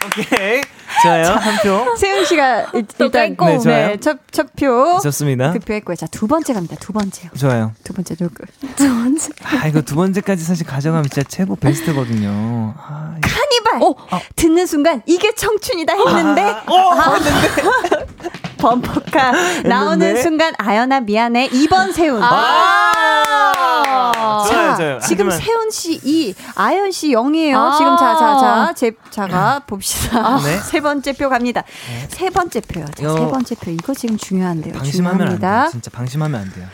오케이. 0.06 0.60
좋아요. 1.04 1.24
한 1.24 1.56
표. 1.62 1.96
세훈 1.96 2.24
씨가 2.24 2.66
일단 2.74 3.36
네, 3.36 3.58
네, 3.64 3.96
첫, 4.00 4.18
첫 4.30 4.48
표. 4.56 4.98
좋습니다. 5.02 5.52
득표했고요. 5.52 5.96
자, 5.96 6.06
두 6.06 6.26
번째 6.26 6.54
갑니다. 6.54 6.76
두 6.80 6.92
번째요. 6.92 7.30
좋아요. 7.38 7.72
두 7.84 7.92
번째 7.92 8.14
누구? 8.16 8.44
두 8.76 8.88
번째. 8.88 9.30
아, 9.44 9.66
이거 9.68 9.82
두 9.82 9.94
번째까지 9.94 10.42
사실 10.42 10.66
가져가면 10.66 11.08
진짜 11.10 11.22
최고 11.28 11.56
베스트거든요. 11.56 12.74
아, 12.76 13.16
카니발! 13.20 13.82
어, 13.82 13.94
아. 14.10 14.20
듣는 14.36 14.66
순간 14.66 15.02
이게 15.06 15.34
청춘이다 15.34 15.94
했는데. 15.94 16.42
아, 16.42 16.64
어, 16.66 16.94
아. 16.94 17.14
했는데. 17.14 18.06
범퍼카 18.64 19.32
나오는 19.64 20.22
순간 20.22 20.54
아연아 20.56 21.00
미안해 21.00 21.50
2번 21.50 21.92
세훈. 21.92 22.22
아~ 22.22 23.83
자, 24.12 24.76
좋아요, 24.76 24.98
지금 25.00 25.30
하지만... 25.30 25.38
세훈 25.38 25.70
씨 25.70 26.00
2, 26.02 26.34
아연 26.54 26.90
씨 26.90 27.10
0이에요. 27.10 27.56
아~ 27.56 27.76
지금 27.76 27.96
자, 27.96 28.14
자, 28.16 28.38
자, 28.38 28.72
제, 28.74 28.92
자가 29.10 29.60
봅시다. 29.66 30.18
아, 30.18 30.40
네? 30.42 30.58
세 30.58 30.80
번째 30.80 31.12
표 31.12 31.28
갑니다. 31.28 31.62
네. 31.62 32.08
세 32.08 32.30
번째 32.30 32.60
표요. 32.60 32.84
자, 32.86 33.14
세 33.14 33.26
번째 33.26 33.54
표. 33.56 33.70
이거 33.70 33.94
지금 33.94 34.16
중요한데요. 34.16 34.74
방심하면 34.74 35.18
중요합니다. 35.18 35.48
안 35.48 35.62
돼요. 35.62 35.70
진짜 35.70 35.90
방심하면 35.90 36.40
안 36.40 36.52
돼요. 36.52 36.66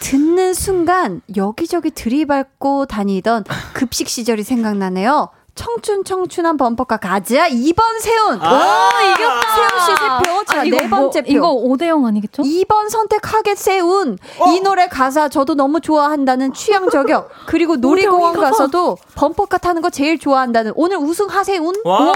듣는 0.00 0.54
순간 0.54 1.20
여기저기 1.36 1.90
들이밟고 1.90 2.86
다니던 2.86 3.44
급식 3.72 4.08
시절이 4.08 4.44
생각나네요. 4.44 5.28
청춘 5.58 6.04
청춘한 6.04 6.56
범퍼카 6.56 6.98
가즈아 6.98 7.48
2번 7.48 8.00
세훈. 8.00 8.38
아~ 8.40 8.90
오, 8.94 9.10
이겼다. 9.10 9.54
세훈 9.56 9.80
씨 9.80 9.86
세표. 9.96 10.44
자, 10.44 10.60
아, 10.60 10.62
네뭐 10.62 10.88
번째 10.88 11.22
표. 11.22 11.30
이거 11.32 11.48
5대 11.52 11.88
0 11.88 12.06
아니겠죠? 12.06 12.44
2번 12.44 12.88
선택하게 12.88 13.56
세훈. 13.56 14.18
어? 14.38 14.46
이 14.52 14.60
노래 14.60 14.86
가사 14.86 15.28
저도 15.28 15.56
너무 15.56 15.80
좋아한다는 15.80 16.52
취향 16.54 16.88
저격. 16.90 17.30
그리고 17.46 17.74
놀이공원 17.74 18.34
가서도 18.38 18.98
범퍼카 19.16 19.58
타는 19.58 19.82
거 19.82 19.90
제일 19.90 20.20
좋아한다는 20.20 20.72
오늘 20.76 20.96
우승 20.98 21.26
하세훈. 21.26 21.74
와. 21.84 22.12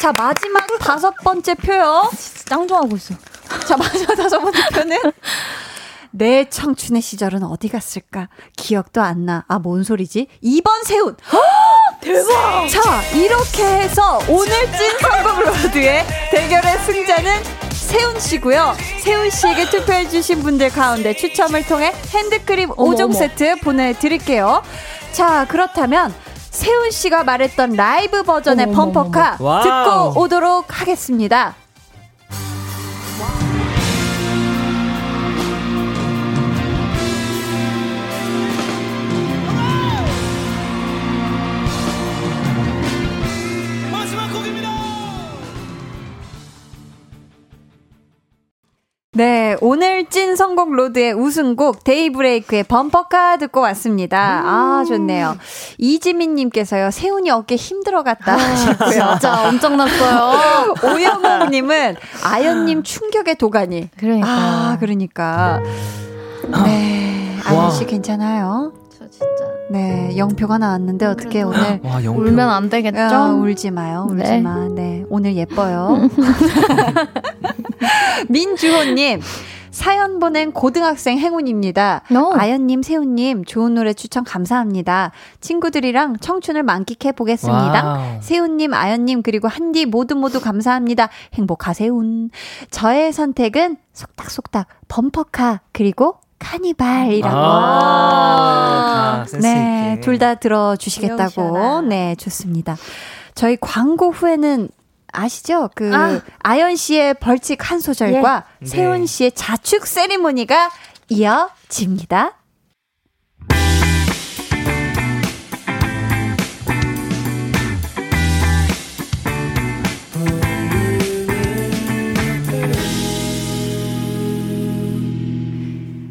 자, 0.00 0.12
마지막 0.18 0.66
다섯 0.80 1.14
번째 1.22 1.54
표요. 1.54 2.10
진짜 2.16 2.56
짱 2.56 2.66
좋아하고 2.66 2.96
있어. 2.96 3.14
자, 3.64 3.76
마지막 3.76 4.16
다섯 4.16 4.40
번째 4.40 4.58
표는 4.74 4.98
내 6.10 6.48
청춘의 6.48 7.00
시절은 7.00 7.44
어디 7.44 7.68
갔을까? 7.68 8.28
기억도 8.56 9.00
안 9.00 9.24
나. 9.26 9.44
아, 9.46 9.60
뭔 9.60 9.84
소리지? 9.84 10.26
2번 10.42 10.84
세운. 10.84 11.14
대박! 12.00 12.68
자, 12.68 13.02
이렇게 13.14 13.64
해서 13.64 14.18
오늘 14.28 14.50
찐 14.72 14.98
선곡 15.00 15.40
로드의 15.40 16.04
대결의 16.30 16.78
승자는 16.78 17.32
세운 17.72 18.18
씨고요. 18.18 18.74
세운 19.00 19.28
씨에게 19.30 19.68
투표해 19.70 20.08
주신 20.08 20.42
분들 20.42 20.70
가운데 20.70 21.14
추첨을 21.14 21.64
통해 21.66 21.92
핸드크림 22.10 22.70
어머, 22.76 22.92
5종 22.92 23.14
세트 23.14 23.56
보내 23.60 23.92
드릴게요. 23.92 24.62
자, 25.12 25.44
그렇다면 25.48 26.14
세운 26.50 26.90
씨가 26.90 27.24
말했던 27.24 27.74
라이브 27.74 28.22
버전의 28.22 28.66
어머, 28.66 28.74
범퍼카 28.92 29.36
어머, 29.40 29.62
듣고 29.62 30.20
오도록 30.20 30.80
하겠습니다. 30.80 31.54
네, 49.20 49.54
오늘 49.60 50.06
찐 50.06 50.34
선곡 50.34 50.72
로드의 50.72 51.12
우승곡 51.12 51.84
데이브레이크의 51.84 52.62
범퍼카 52.62 53.36
듣고 53.36 53.60
왔습니다. 53.60 54.40
음. 54.40 54.46
아, 54.46 54.84
좋네요. 54.88 55.36
이지민 55.76 56.36
님께서요, 56.36 56.90
세운이 56.90 57.28
어깨 57.28 57.56
힘들어 57.56 58.02
갔다 58.02 58.32
아, 58.32 58.56
진짜 58.56 59.46
엄청났어요. 59.46 60.74
오영옥 60.94 61.50
님은 61.50 61.96
아연 62.24 62.64
님 62.64 62.82
충격의 62.82 63.34
도가니. 63.34 63.90
그러니까. 63.98 64.26
아, 64.26 64.76
그러니까. 64.80 65.60
네, 66.64 67.36
아연 67.44 67.70
씨 67.72 67.84
괜찮아요? 67.84 68.72
네, 69.70 70.16
영 70.16 70.37
표가 70.37 70.58
나왔는데 70.58 71.06
어떻게 71.06 71.42
오늘 71.42 71.80
와, 71.84 71.98
울면 71.98 72.40
안 72.40 72.68
되겠죠? 72.68 72.98
야, 72.98 73.30
울지 73.30 73.70
마요. 73.70 74.08
울지 74.10 74.22
네. 74.22 74.40
마. 74.40 74.68
네. 74.68 75.04
오늘 75.08 75.36
예뻐요. 75.36 76.08
민주호님. 78.28 79.20
사연 79.70 80.18
보낸 80.18 80.50
고등학생 80.50 81.18
행운입니다. 81.18 82.02
No. 82.10 82.32
아연님, 82.34 82.82
세훈님, 82.82 83.44
좋은 83.44 83.74
노래 83.74 83.92
추천 83.94 84.24
감사합니다. 84.24 85.12
친구들이랑 85.40 86.16
청춘을 86.18 86.64
만끽해 86.64 87.12
보겠습니다. 87.12 88.18
세훈님, 88.20 88.74
아연님, 88.74 89.22
그리고 89.22 89.46
한디 89.46 89.86
모두 89.86 90.16
모두 90.16 90.40
감사합니다. 90.40 91.08
행복하세요. 91.34 91.92
저의 92.70 93.12
선택은 93.12 93.76
속닥속닥 93.92 94.66
범퍼카, 94.88 95.60
그리고 95.72 96.16
카니발이라고. 96.40 97.36
아, 97.36 99.24
아, 99.24 99.26
네, 99.40 100.00
둘 100.02 100.18
다 100.18 100.34
들어주시겠다고. 100.34 101.82
네, 101.82 102.14
좋습니다. 102.16 102.76
저희 103.34 103.56
광고 103.60 104.10
후에는 104.10 104.68
아시죠? 105.12 105.70
그 105.74 105.90
아. 105.94 106.20
아연 106.42 106.76
씨의 106.76 107.14
벌칙 107.14 107.70
한 107.70 107.80
소절과 107.80 108.44
예. 108.62 108.66
세훈 108.66 109.00
네. 109.00 109.06
씨의 109.06 109.32
자축 109.32 109.86
세리머니가 109.86 110.70
이어집니다. 111.08 112.32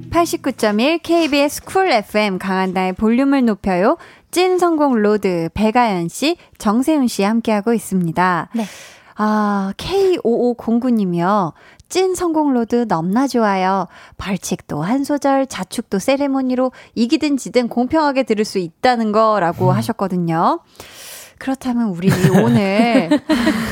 89.1 0.09 1.01
KBS 1.03 1.63
쿨 1.63 1.91
FM 1.91 2.39
강한나의 2.39 2.93
볼륨을 2.93 3.45
높여요. 3.45 3.97
찐 4.31 4.59
선곡 4.59 4.95
로드 4.95 5.49
배아연 5.53 6.07
씨, 6.07 6.37
정세운 6.57 7.07
씨 7.07 7.23
함께하고 7.23 7.73
있습니다. 7.73 8.49
네. 8.55 8.65
아, 9.15 9.73
K5509님이요. 9.77 11.53
찐 11.89 12.13
선곡 12.15 12.53
로드 12.53 12.85
넘나 12.87 13.27
좋아요. 13.27 13.87
벌칙도 14.17 14.81
한 14.81 15.03
소절, 15.03 15.47
자축도 15.47 15.99
세레모니로 15.99 16.71
이기든 16.95 17.37
지든 17.37 17.67
공평하게 17.67 18.23
들을 18.23 18.45
수 18.45 18.59
있다는 18.59 19.11
거라고 19.11 19.69
음. 19.69 19.75
하셨거든요. 19.75 20.59
그렇다면 21.39 21.87
우리 21.89 22.11
오늘 22.43 23.09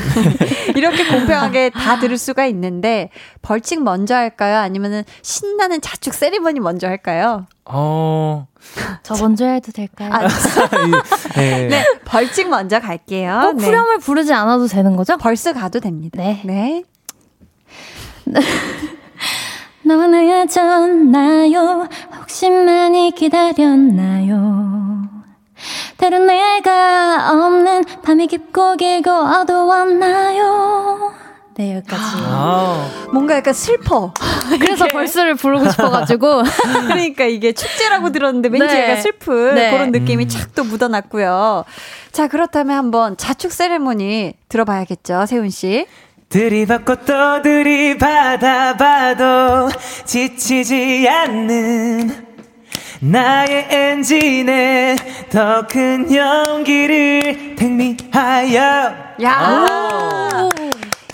이렇게 0.74 1.06
공평하게 1.06 1.70
다 1.70 2.00
들을 2.00 2.16
수가 2.16 2.46
있는데 2.46 3.10
벌칙 3.42 3.82
먼저 3.82 4.14
할까요? 4.16 4.58
아니면은 4.58 5.04
신나는 5.22 5.82
자축 5.82 6.14
세리머니 6.14 6.60
먼저 6.60 6.88
할까요? 6.88 7.46
어. 7.66 8.48
저 9.02 9.14
먼저 9.20 9.46
해도 9.46 9.70
될까요? 9.70 10.10
아, 10.12 10.26
네. 11.36 11.68
네. 11.68 11.84
벌칙 12.06 12.48
먼저 12.48 12.80
갈게요. 12.80 13.40
꼭 13.44 13.56
네. 13.56 13.66
후렴을 13.66 13.98
부르지 13.98 14.32
않아도 14.32 14.66
되는 14.66 14.96
거죠? 14.96 15.18
벌써 15.18 15.52
가도 15.52 15.78
됩니다. 15.78 16.16
네. 16.22 16.42
네. 16.44 16.82
너는 19.84 20.14
헤어졌나요? 20.14 21.88
혹시 22.18 22.48
많이 22.50 23.10
기다렸나요? 23.14 24.87
때론 25.98 26.26
내가 26.26 27.30
없는 27.32 27.84
밤이 28.04 28.28
깊고 28.28 28.76
길고 28.76 29.10
어두웠나요? 29.10 31.12
네, 31.56 31.74
여기까지. 31.74 32.02
아. 32.22 32.88
뭔가 33.12 33.34
약간 33.34 33.52
슬퍼. 33.52 34.14
그래서 34.60 34.86
벌스를 34.86 35.34
부르고 35.34 35.68
싶어가지고. 35.70 36.44
그러니까 36.86 37.24
이게 37.24 37.52
축제라고 37.52 38.12
들었는데 38.12 38.48
왠지 38.48 38.68
네. 38.68 38.84
약간 38.84 39.02
슬픈 39.02 39.56
네. 39.56 39.72
그런 39.72 39.90
느낌이 39.90 40.24
음. 40.24 40.28
착또 40.28 40.62
묻어났고요. 40.62 41.64
자, 42.12 42.28
그렇다면 42.28 42.76
한번 42.76 43.16
자축 43.16 43.50
세레모니 43.50 44.34
들어봐야겠죠, 44.48 45.26
세훈씨. 45.26 45.86
들이받고 46.28 46.94
또 47.06 47.42
들이받아 47.42 48.76
봐도 48.76 49.68
지치지 50.04 51.08
않는 51.08 52.37
나의 53.00 53.66
엔진에 53.70 54.96
더큰 55.30 56.14
용기를 56.14 57.56
택미하여. 57.56 58.94
야. 59.22 60.48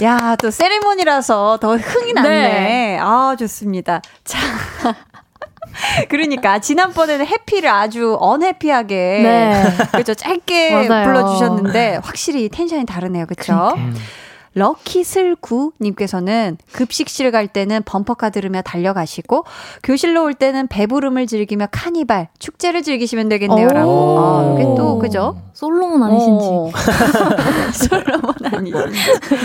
야, 0.03 0.37
또 0.41 0.51
세리머니라서 0.51 1.59
더 1.61 1.77
흥이 1.77 2.13
났네. 2.13 2.29
네. 2.29 2.99
아, 3.01 3.37
좋습니다. 3.39 4.03
자. 4.25 4.39
그러니까 6.09 6.61
지난번에는 6.61 7.27
해피를 7.27 7.69
아주 7.69 8.17
언해피하게 8.21 8.95
네. 8.95 9.65
그죠 9.93 10.15
짧게 10.15 10.87
불러 10.87 11.33
주셨는데 11.33 12.01
확실히 12.03 12.49
텐션이 12.49 12.87
다르네요, 12.87 13.27
그렇죠? 13.27 13.75
럭키슬구님께서는 14.55 16.57
급식실 16.73 17.31
갈 17.31 17.49
때는 17.49 17.83
범퍼카 17.85 18.31
들으며 18.31 18.63
달려가시고 18.63 19.45
교실로 19.83 20.25
올 20.25 20.33
때는 20.35 20.69
배부름을 20.69 21.27
즐기며 21.27 21.69
카니발 21.71 22.29
축제를 22.39 22.83
즐기시면 22.83 23.29
되겠네요라고. 23.29 24.19
아, 24.19 24.55
이게 24.55 24.65
또 24.77 24.99
그죠? 24.99 25.41
솔로몬 25.53 26.03
아니신지. 26.03 26.47
어. 26.47 26.71
솔로몬 27.73 28.35
아니신지. 28.45 29.01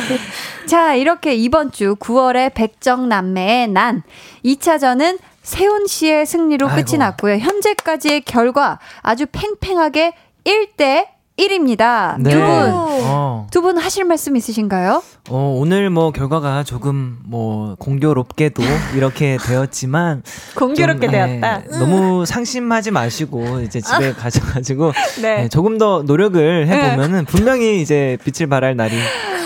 자, 0.68 0.94
이렇게 0.96 1.36
이번 1.36 1.72
주 1.72 1.96
9월의 1.96 2.54
백정남매의 2.54 3.70
난 3.70 4.04
2차전은 4.46 5.20
세훈 5.42 5.88
씨의 5.88 6.26
승리로 6.26 6.68
아이고. 6.68 6.86
끝이 6.86 6.98
났고요. 7.00 7.38
현재까지의 7.38 8.22
결과 8.22 8.80
아주 9.02 9.26
팽팽하게 9.32 10.14
1대 10.44 11.08
1입니다. 11.40 12.16
네. 12.20 12.32
두 12.32 12.40
분, 12.40 12.48
어. 12.50 13.48
두분 13.52 13.78
하실 13.78 14.04
말씀 14.04 14.36
있으신가요? 14.36 15.02
어, 15.30 15.56
오늘 15.58 15.90
뭐 15.90 16.12
결과가 16.12 16.64
조금 16.64 17.18
뭐 17.26 17.76
공교롭게도 17.80 18.62
이렇게 18.96 19.38
되었지만 19.42 20.24
공교롭게 20.56 21.08
좀, 21.08 21.12
네, 21.12 21.40
되었다. 21.40 21.58
네, 21.60 21.78
너무 21.80 22.26
상심하지 22.26 22.92
마시고 22.92 23.62
이제 23.62 23.80
집에 23.80 24.14
가셔가지고 24.14 24.92
네. 25.22 25.36
네, 25.44 25.50
조금 25.50 25.78
더 25.78 26.04
노력을 26.06 26.68
해보면은 26.68 27.26
분명히 27.26 27.82
이제 27.82 28.18
빛을 28.24 28.50
발할 28.50 28.76
날이 28.76 28.96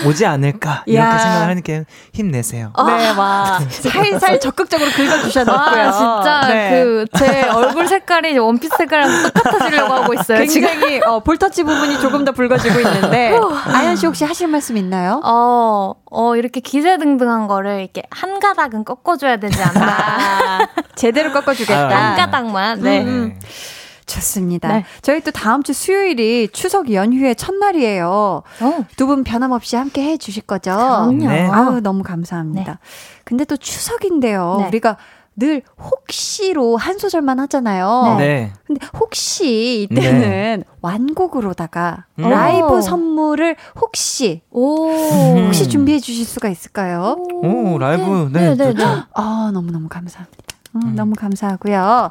오지 0.06 0.26
않을까 0.26 0.82
이렇게 0.86 1.18
생각을 1.18 1.48
하니까 1.48 1.84
힘내세요. 2.12 2.72
네, 2.86 3.10
와 3.16 3.60
살살 3.70 4.40
적극적으로 4.40 4.90
긁어주셨고요. 4.90 5.56
아, 5.56 5.92
진짜 5.92 6.48
네. 6.48 6.84
그제 6.84 7.48
얼굴 7.48 7.86
색깔이 7.86 8.36
원피스 8.36 8.74
색깔이랑 8.78 9.30
똑같아지려고 9.32 9.94
하고 9.94 10.14
있어요. 10.14 10.38
굉장히 10.38 11.00
어, 11.06 11.20
볼터치 11.20 11.62
부분 11.62 11.83
이 11.90 12.00
조금 12.00 12.24
더 12.24 12.32
붉어지고 12.32 12.78
있는데 12.80 13.38
아연 13.66 13.96
씨 13.96 14.06
혹시 14.06 14.24
하실 14.24 14.48
말씀 14.48 14.76
있나요? 14.76 15.20
어, 15.24 15.94
어 16.10 16.36
이렇게 16.36 16.60
기세등등한 16.60 17.46
거를 17.46 17.80
이렇게 17.80 18.02
한 18.10 18.40
가닥은 18.40 18.84
꺾어줘야 18.84 19.36
되지 19.38 19.62
않나. 19.62 19.80
아, 19.84 20.68
제대로 20.94 21.32
꺾어주겠다. 21.32 21.88
한 21.88 22.16
가닥만. 22.16 22.80
네. 22.80 23.04
음. 23.04 23.38
좋습니다. 24.06 24.68
네. 24.68 24.84
저희 25.02 25.20
또 25.20 25.30
다음 25.30 25.62
주 25.62 25.72
수요일이 25.72 26.48
추석 26.52 26.92
연휴의 26.92 27.36
첫날이에요. 27.36 28.42
어. 28.60 28.86
두분 28.96 29.24
변함없이 29.24 29.76
함께 29.76 30.02
해 30.02 30.16
주실 30.18 30.42
거죠? 30.42 30.72
그럼요. 30.72 31.28
네. 31.28 31.48
아우, 31.48 31.80
너무 31.80 32.02
감사합니다. 32.02 32.72
네. 32.72 32.78
근데 33.24 33.44
또 33.44 33.56
추석인데요. 33.56 34.58
네. 34.60 34.68
우리가 34.68 34.98
늘 35.36 35.62
혹시로 35.78 36.76
한 36.76 36.98
소절만 36.98 37.40
하잖아요. 37.40 38.16
네. 38.18 38.24
네. 38.24 38.52
근데 38.66 38.86
혹시 38.98 39.82
이때는 39.82 40.20
네. 40.20 40.64
완곡으로다가 40.80 42.06
음. 42.18 42.28
라이브 42.28 42.80
선물을 42.80 43.56
혹시 43.80 44.42
오. 44.50 44.88
혹시 45.46 45.68
준비해 45.68 45.98
주실 45.98 46.24
수가 46.24 46.48
있을까요? 46.48 47.16
오, 47.42 47.78
라이브 47.78 48.30
네. 48.32 48.54
네, 48.54 48.56
네, 48.56 48.72
네. 48.74 48.84
아, 49.14 49.50
너무너무 49.52 49.88
감사합니다. 49.88 50.42
음, 50.76 50.82
음. 50.84 50.94
너무 50.94 51.14
감사하고요. 51.14 52.10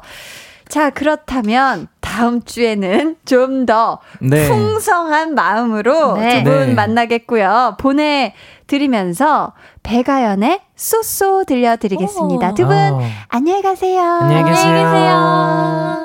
자, 0.68 0.90
그렇다면 0.90 1.88
다음 2.00 2.42
주에는 2.42 3.16
좀더 3.24 4.00
네. 4.20 4.48
풍성한 4.48 5.34
마음으로 5.34 6.16
네. 6.16 6.42
두분 6.42 6.66
네. 6.68 6.74
만나겠고요. 6.74 7.76
보내드리면서 7.78 9.52
배가연의 9.82 10.60
쏘쏘 10.76 11.44
들려드리겠습니다. 11.44 12.54
두 12.54 12.66
분, 12.66 12.76
어. 12.76 13.00
안녕히 13.28 13.62
가세요. 13.62 14.00
안녕히 14.02 14.50
계세요. 14.50 14.66
안녕히 14.66 14.84
계세요. 14.92 16.04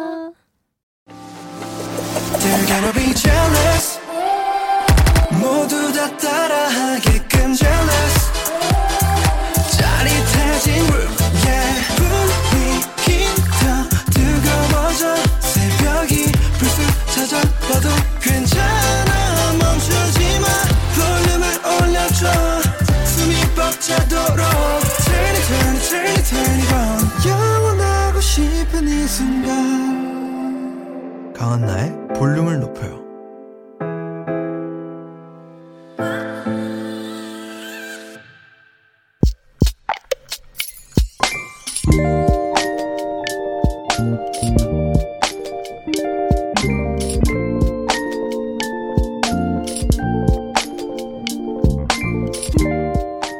모두 5.39 5.93
다 5.93 6.17
따라하게 6.17 7.08
순간 29.09 30.13
강한나의 31.33 32.09
볼륨을 32.15 32.59
높여요 32.59 32.99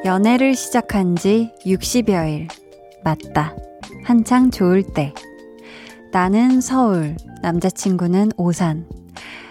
연애를 0.03 0.55
시작한 0.55 1.15
지 1.15 1.51
60여일. 1.63 2.49
맞다. 3.03 3.55
한창 4.03 4.49
좋을 4.49 4.81
때. 4.81 5.13
나는 6.11 6.59
서울, 6.59 7.15
남자친구는 7.43 8.31
오산. 8.35 8.87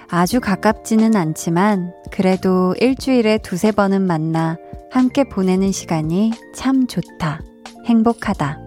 아주 0.08 0.40
가깝지는 0.40 1.14
않지만 1.14 1.92
그래도 2.10 2.74
일주일에 2.80 3.38
두세 3.38 3.70
번은 3.70 4.02
만나 4.02 4.56
함께 4.90 5.22
보내는 5.22 5.70
시간이 5.70 6.32
참 6.54 6.88
좋다. 6.88 7.42
행복하다. 7.84 8.58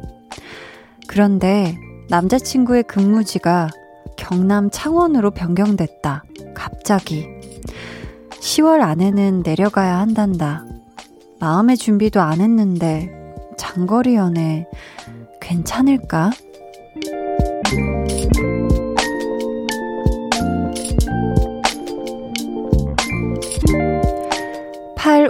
그런데 1.08 1.78
남자친구의 2.10 2.84
근무지가 2.84 3.70
경남 4.16 4.70
창원으로 4.72 5.32
변경됐다. 5.32 6.24
갑자기. 6.54 7.28
10월 8.30 8.82
안에는 8.82 9.42
내려가야 9.44 10.00
한단다. 10.00 10.66
마음의 11.40 11.76
준비도 11.78 12.22
안 12.22 12.40
했는데 12.40 13.12
장거리 13.58 14.16
연애 14.16 14.66
괜찮을까? 15.42 16.32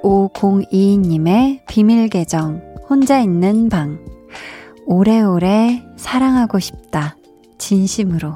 8502님의 0.02 1.62
비밀 1.68 2.10
계정, 2.10 2.62
혼자 2.90 3.20
있는 3.20 3.70
방. 3.70 4.00
오래오래 4.86 5.84
사랑하고 5.96 6.60
싶다. 6.60 7.16
진심으로. 7.58 8.34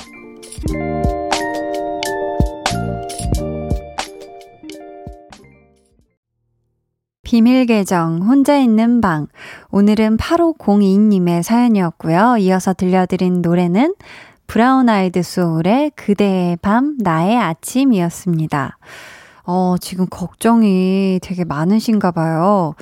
비밀 7.26 7.66
계정, 7.66 8.22
혼자 8.22 8.56
있는 8.56 9.02
방. 9.02 9.26
오늘은 9.72 10.18
8502님의 10.18 11.42
사연이었고요. 11.42 12.38
이어서 12.38 12.74
들려드린 12.74 13.42
노래는 13.42 13.96
브라운 14.46 14.90
아이드 14.90 15.24
소울의 15.24 15.94
그대의 15.96 16.58
밤, 16.62 16.96
나의 17.00 17.36
아침이었습니다. 17.36 18.78
어, 19.44 19.76
지금 19.82 20.06
걱정이 20.08 21.20
되게 21.24 21.44
많으신가 21.44 22.12
봐요. 22.12 22.76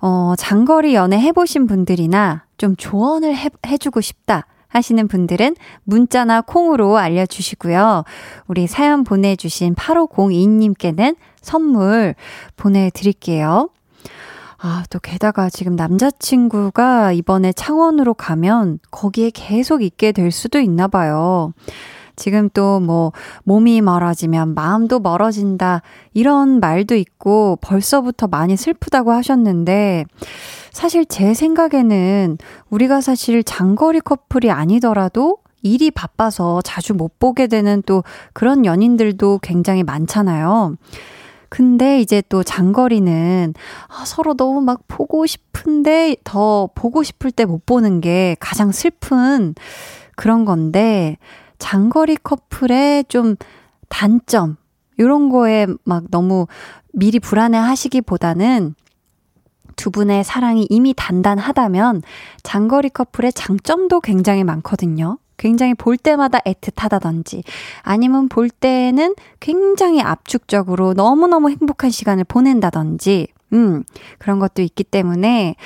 어, 0.00 0.34
장거리 0.38 0.94
연애 0.94 1.18
해보신 1.18 1.66
분들이나 1.66 2.44
좀 2.58 2.76
조언을 2.76 3.34
해, 3.34 3.50
해주고 3.66 4.00
싶다 4.00 4.46
하시는 4.68 5.08
분들은 5.08 5.56
문자나 5.82 6.42
콩으로 6.42 6.96
알려주시고요. 6.96 8.04
우리 8.46 8.68
사연 8.68 9.02
보내주신 9.02 9.74
8502님께는 9.74 11.16
선물 11.42 12.14
보내드릴게요. 12.56 13.68
아, 14.62 14.84
또 14.90 14.98
게다가 14.98 15.48
지금 15.48 15.74
남자친구가 15.74 17.12
이번에 17.12 17.52
창원으로 17.52 18.12
가면 18.14 18.78
거기에 18.90 19.30
계속 19.30 19.82
있게 19.82 20.12
될 20.12 20.30
수도 20.30 20.60
있나 20.60 20.86
봐요. 20.86 21.52
지금 22.16 22.50
또 22.50 22.78
뭐 22.80 23.12
몸이 23.44 23.80
멀어지면 23.80 24.54
마음도 24.54 25.00
멀어진다 25.00 25.80
이런 26.12 26.60
말도 26.60 26.94
있고 26.94 27.56
벌써부터 27.62 28.26
많이 28.26 28.56
슬프다고 28.58 29.12
하셨는데 29.12 30.04
사실 30.72 31.06
제 31.06 31.32
생각에는 31.32 32.36
우리가 32.68 33.00
사실 33.00 33.42
장거리 33.42 34.00
커플이 34.00 34.50
아니더라도 34.50 35.38
일이 35.62 35.90
바빠서 35.90 36.60
자주 36.62 36.94
못 36.94 37.18
보게 37.18 37.46
되는 37.46 37.82
또 37.86 38.04
그런 38.34 38.66
연인들도 38.66 39.40
굉장히 39.42 39.82
많잖아요. 39.82 40.76
근데 41.50 42.00
이제 42.00 42.22
또 42.28 42.42
장거리는 42.42 43.52
아, 43.88 44.04
서로 44.06 44.34
너무 44.34 44.62
막 44.62 44.80
보고 44.88 45.26
싶은데 45.26 46.16
더 46.24 46.70
보고 46.74 47.02
싶을 47.02 47.30
때 47.32 47.44
못 47.44 47.66
보는 47.66 48.00
게 48.00 48.36
가장 48.40 48.72
슬픈 48.72 49.54
그런 50.16 50.44
건데 50.44 51.18
장거리 51.58 52.16
커플의 52.16 53.04
좀 53.08 53.36
단점, 53.88 54.56
요런 54.98 55.28
거에 55.30 55.66
막 55.84 56.04
너무 56.10 56.46
미리 56.92 57.18
불안해 57.18 57.58
하시기보다는 57.58 58.74
두 59.76 59.90
분의 59.90 60.24
사랑이 60.24 60.66
이미 60.70 60.94
단단하다면 60.94 62.02
장거리 62.42 62.90
커플의 62.90 63.32
장점도 63.32 64.00
굉장히 64.00 64.44
많거든요. 64.44 65.18
굉장히 65.40 65.72
볼 65.72 65.96
때마다 65.96 66.38
애틋하다든지 66.40 67.42
아니면 67.82 68.28
볼 68.28 68.50
때는 68.50 69.14
굉장히 69.40 70.02
압축적으로 70.02 70.92
너무너무 70.92 71.48
행복한 71.48 71.90
시간을 71.90 72.24
보낸다든지 72.24 73.28
음, 73.54 73.82
그런 74.18 74.38
것도 74.38 74.60
있기 74.60 74.84
때문에 74.84 75.56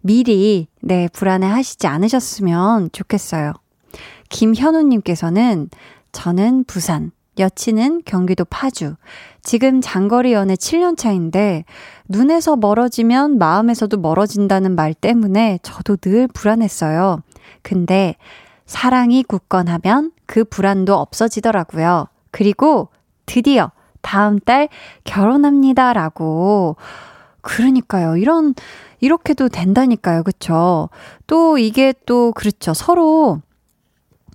미리 0.00 0.68
네, 0.80 1.08
불안해 1.12 1.48
하시지 1.48 1.86
않으셨으면 1.88 2.90
좋겠어요. 2.92 3.52
김현우님께서는 4.28 5.68
저는 6.12 6.64
부산, 6.68 7.10
여친은 7.36 8.02
경기도 8.04 8.44
파주. 8.44 8.94
지금 9.42 9.80
장거리 9.80 10.32
연애 10.32 10.54
7년 10.54 10.96
차인데 10.96 11.64
눈에서 12.08 12.54
멀어지면 12.54 13.38
마음에서도 13.38 13.96
멀어진다는 13.96 14.76
말 14.76 14.94
때문에 14.94 15.58
저도 15.62 15.96
늘 15.96 16.28
불안했어요. 16.28 17.20
근데 17.62 18.14
사랑이 18.66 19.22
굳건하면 19.22 20.12
그 20.26 20.44
불안도 20.44 20.94
없어지더라고요. 20.94 22.08
그리고 22.30 22.88
드디어 23.26 23.70
다음 24.00 24.38
달 24.38 24.68
결혼합니다라고. 25.04 26.76
그러니까요. 27.40 28.16
이런, 28.16 28.54
이렇게도 29.00 29.48
된다니까요. 29.48 30.22
그쵸? 30.22 30.88
또 31.26 31.58
이게 31.58 31.92
또, 32.06 32.32
그렇죠. 32.32 32.74
서로 32.74 33.40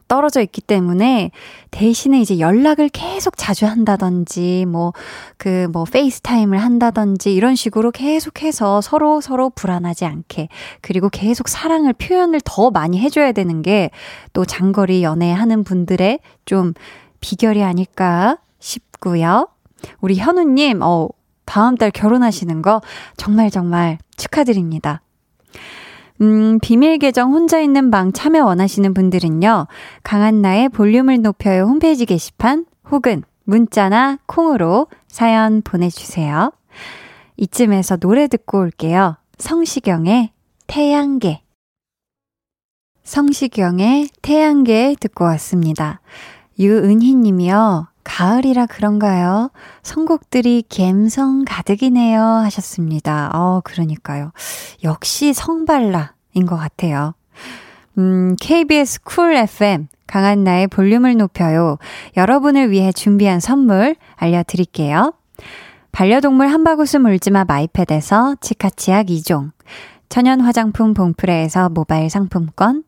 떨어져 0.09 0.41
있기 0.41 0.59
때문에 0.59 1.31
대신에 1.71 2.19
이제 2.19 2.39
연락을 2.39 2.89
계속 2.89 3.37
자주 3.37 3.65
한다든지 3.65 4.65
뭐 4.67 4.91
그뭐 5.37 5.67
그 5.67 5.69
뭐 5.71 5.83
페이스타임을 5.85 6.57
한다든지 6.57 7.33
이런 7.33 7.55
식으로 7.55 7.91
계속해서 7.91 8.81
서로 8.81 9.21
서로 9.21 9.49
불안하지 9.49 10.03
않게 10.03 10.49
그리고 10.81 11.07
계속 11.07 11.47
사랑을 11.47 11.93
표현을 11.93 12.41
더 12.43 12.69
많이 12.71 12.99
해줘야 12.99 13.31
되는 13.31 13.61
게 13.61 13.89
또 14.33 14.45
장거리 14.45 15.03
연애하는 15.03 15.63
분들의 15.63 16.19
좀 16.45 16.73
비결이 17.19 17.63
아닐까 17.63 18.37
싶고요. 18.59 19.47
우리 20.01 20.15
현우님, 20.15 20.81
어, 20.81 21.07
다음 21.45 21.75
달 21.75 21.91
결혼하시는 21.91 22.61
거 22.61 22.81
정말 23.17 23.49
정말 23.49 23.97
축하드립니다. 24.17 25.01
음, 26.21 26.59
비밀 26.61 26.97
계정 26.97 27.31
혼자 27.31 27.59
있는 27.59 27.91
방 27.91 28.11
참여 28.11 28.43
원하시는 28.45 28.93
분들은요, 28.93 29.67
강한나의 30.03 30.69
볼륨을 30.69 31.21
높여요 31.21 31.63
홈페이지 31.63 32.05
게시판 32.05 32.65
혹은 32.91 33.23
문자나 33.45 34.19
콩으로 34.25 34.87
사연 35.07 35.61
보내주세요. 35.61 36.51
이쯤에서 37.37 37.97
노래 37.97 38.27
듣고 38.27 38.59
올게요. 38.59 39.17
성시경의 39.37 40.31
태양계. 40.67 41.41
성시경의 43.03 44.09
태양계 44.21 44.95
듣고 44.99 45.23
왔습니다. 45.25 46.01
유은희 46.59 47.15
님이요. 47.15 47.87
가을이라 48.09 48.65
그런가요? 48.65 49.51
선곡들이 49.83 50.63
갬성 50.67 51.45
가득이네요. 51.45 52.19
하셨습니다. 52.19 53.29
어, 53.33 53.61
그러니까요. 53.63 54.31
역시 54.83 55.31
성발라인 55.31 56.45
것 56.47 56.57
같아요. 56.57 57.13
음, 57.99 58.35
KBS 58.41 59.03
쿨 59.03 59.35
FM, 59.35 59.87
강한 60.07 60.43
나의 60.43 60.67
볼륨을 60.67 61.17
높여요. 61.17 61.77
여러분을 62.17 62.71
위해 62.71 62.91
준비한 62.91 63.39
선물 63.39 63.95
알려드릴게요. 64.15 65.13
반려동물 65.91 66.47
한바구스 66.47 66.97
물지마 66.97 67.45
마이패드에서 67.45 68.37
치카치약 68.41 69.05
2종, 69.07 69.51
천연 70.09 70.41
화장품 70.41 70.95
봉프레에서 70.95 71.69
모바일 71.69 72.09
상품권, 72.09 72.83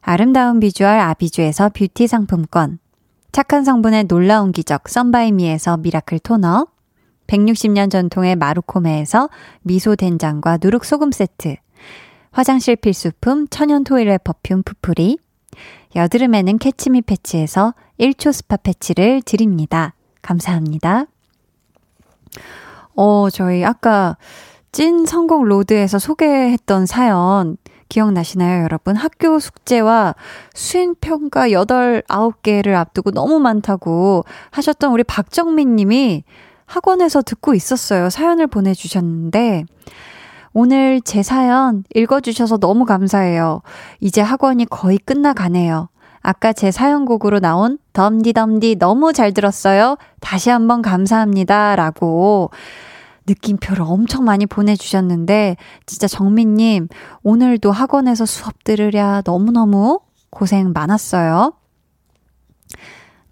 아름다운 0.00 0.60
비주얼 0.60 0.98
아비주에서 0.98 1.68
뷰티 1.74 2.06
상품권, 2.06 2.78
착한 3.32 3.64
성분의 3.64 4.04
놀라운 4.04 4.52
기적 4.52 4.90
썬바이미에서 4.90 5.78
미라클 5.78 6.18
토너 6.18 6.66
160년 7.26 7.90
전통의 7.90 8.36
마루코메에서 8.36 9.30
미소 9.62 9.96
된장과 9.96 10.58
누룩 10.60 10.84
소금 10.84 11.12
세트 11.12 11.56
화장실 12.30 12.76
필수품 12.76 13.48
천연 13.48 13.84
토일렛 13.84 14.22
퍼퓸 14.22 14.62
푸풀이 14.64 15.16
여드름에는 15.96 16.58
캐치미 16.58 17.00
패치에서 17.00 17.72
1초 17.98 18.34
스파 18.34 18.58
패치를 18.58 19.22
드립니다. 19.22 19.94
감사합니다. 20.20 21.06
어, 22.94 23.30
저희 23.30 23.64
아까 23.64 24.18
찐 24.72 25.06
선곡 25.06 25.44
로드에서 25.44 25.98
소개했던 25.98 26.84
사연 26.84 27.56
기억나시나요, 27.92 28.64
여러분? 28.64 28.96
학교 28.96 29.38
숙제와 29.38 30.14
수행 30.54 30.94
평가 30.98 31.50
8, 31.50 32.04
9개를 32.08 32.74
앞두고 32.74 33.10
너무 33.10 33.38
많다고 33.38 34.24
하셨던 34.50 34.92
우리 34.92 35.04
박정민 35.04 35.76
님이 35.76 36.24
학원에서 36.64 37.20
듣고 37.20 37.54
있었어요. 37.54 38.08
사연을 38.08 38.46
보내주셨는데, 38.46 39.64
오늘 40.54 41.02
제 41.02 41.22
사연 41.22 41.84
읽어주셔서 41.94 42.56
너무 42.56 42.86
감사해요. 42.86 43.60
이제 44.00 44.22
학원이 44.22 44.64
거의 44.70 44.96
끝나가네요. 44.96 45.90
아까 46.22 46.54
제 46.54 46.70
사연곡으로 46.70 47.40
나온 47.40 47.76
덤디덤디 47.92 48.76
너무 48.76 49.12
잘 49.12 49.34
들었어요. 49.34 49.98
다시 50.20 50.48
한번 50.48 50.80
감사합니다. 50.80 51.76
라고 51.76 52.50
느낌표를 53.26 53.82
엄청 53.82 54.24
많이 54.24 54.46
보내주셨는데, 54.46 55.56
진짜 55.86 56.06
정민님, 56.06 56.88
오늘도 57.22 57.70
학원에서 57.70 58.26
수업 58.26 58.64
들으랴 58.64 59.22
너무너무 59.24 60.00
고생 60.30 60.72
많았어요. 60.72 61.52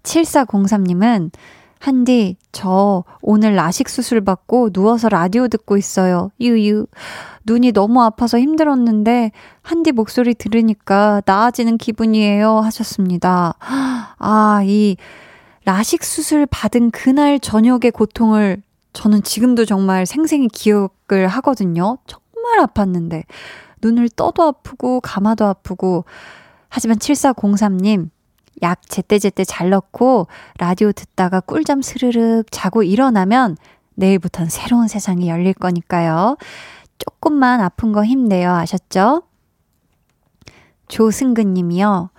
7403님은, 0.03 1.31
한디, 1.79 2.37
저 2.51 3.03
오늘 3.21 3.55
라식 3.55 3.89
수술 3.89 4.21
받고 4.21 4.69
누워서 4.69 5.09
라디오 5.09 5.47
듣고 5.47 5.77
있어요. 5.77 6.29
유유. 6.39 6.85
눈이 7.45 7.71
너무 7.71 8.03
아파서 8.03 8.39
힘들었는데, 8.39 9.31
한디 9.63 9.91
목소리 9.91 10.35
들으니까 10.35 11.23
나아지는 11.25 11.77
기분이에요. 11.77 12.59
하셨습니다. 12.59 13.55
아, 13.59 14.61
이 14.63 14.95
라식 15.65 16.03
수술 16.03 16.45
받은 16.45 16.91
그날 16.91 17.39
저녁의 17.39 17.91
고통을 17.91 18.61
저는 18.93 19.23
지금도 19.23 19.65
정말 19.65 20.05
생생히 20.05 20.47
기억을 20.47 21.27
하거든요. 21.27 21.97
정말 22.07 22.59
아팠는데. 22.65 23.23
눈을 23.81 24.09
떠도 24.09 24.43
아프고, 24.43 25.01
감아도 25.01 25.45
아프고. 25.45 26.05
하지만 26.69 26.97
7403님, 26.97 28.09
약 28.61 28.81
제때제때 28.87 29.43
잘 29.45 29.69
넣고, 29.69 30.27
라디오 30.59 30.91
듣다가 30.91 31.39
꿀잠 31.39 31.81
스르륵 31.81 32.51
자고 32.51 32.83
일어나면 32.83 33.57
내일부터는 33.95 34.49
새로운 34.49 34.87
세상이 34.87 35.29
열릴 35.29 35.53
거니까요. 35.53 36.37
조금만 36.97 37.61
아픈 37.61 37.91
거 37.91 38.03
힘내요. 38.05 38.51
아셨죠? 38.51 39.23
조승근 40.87 41.53
님이요. 41.53 42.11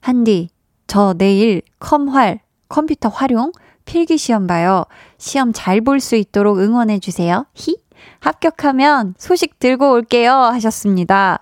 한디, 0.00 0.50
저 0.86 1.14
내일 1.14 1.62
컴활, 1.78 2.40
컴퓨터 2.68 3.08
활용 3.08 3.52
필기 3.84 4.18
시험 4.18 4.46
봐요. 4.46 4.84
시험 5.18 5.52
잘 5.52 5.80
볼 5.80 6.00
수 6.00 6.16
있도록 6.16 6.58
응원해 6.58 6.98
주세요. 6.98 7.46
히? 7.54 7.76
합격하면 8.20 9.14
소식 9.18 9.58
들고 9.58 9.92
올게요. 9.92 10.32
하셨습니다. 10.32 11.40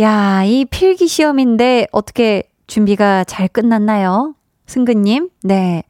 야, 0.00 0.42
이 0.44 0.64
필기 0.64 1.06
시험인데 1.06 1.86
어떻게 1.92 2.42
준비가 2.66 3.24
잘 3.24 3.48
끝났나요? 3.48 4.34
승근님? 4.66 5.30
네. 5.42 5.84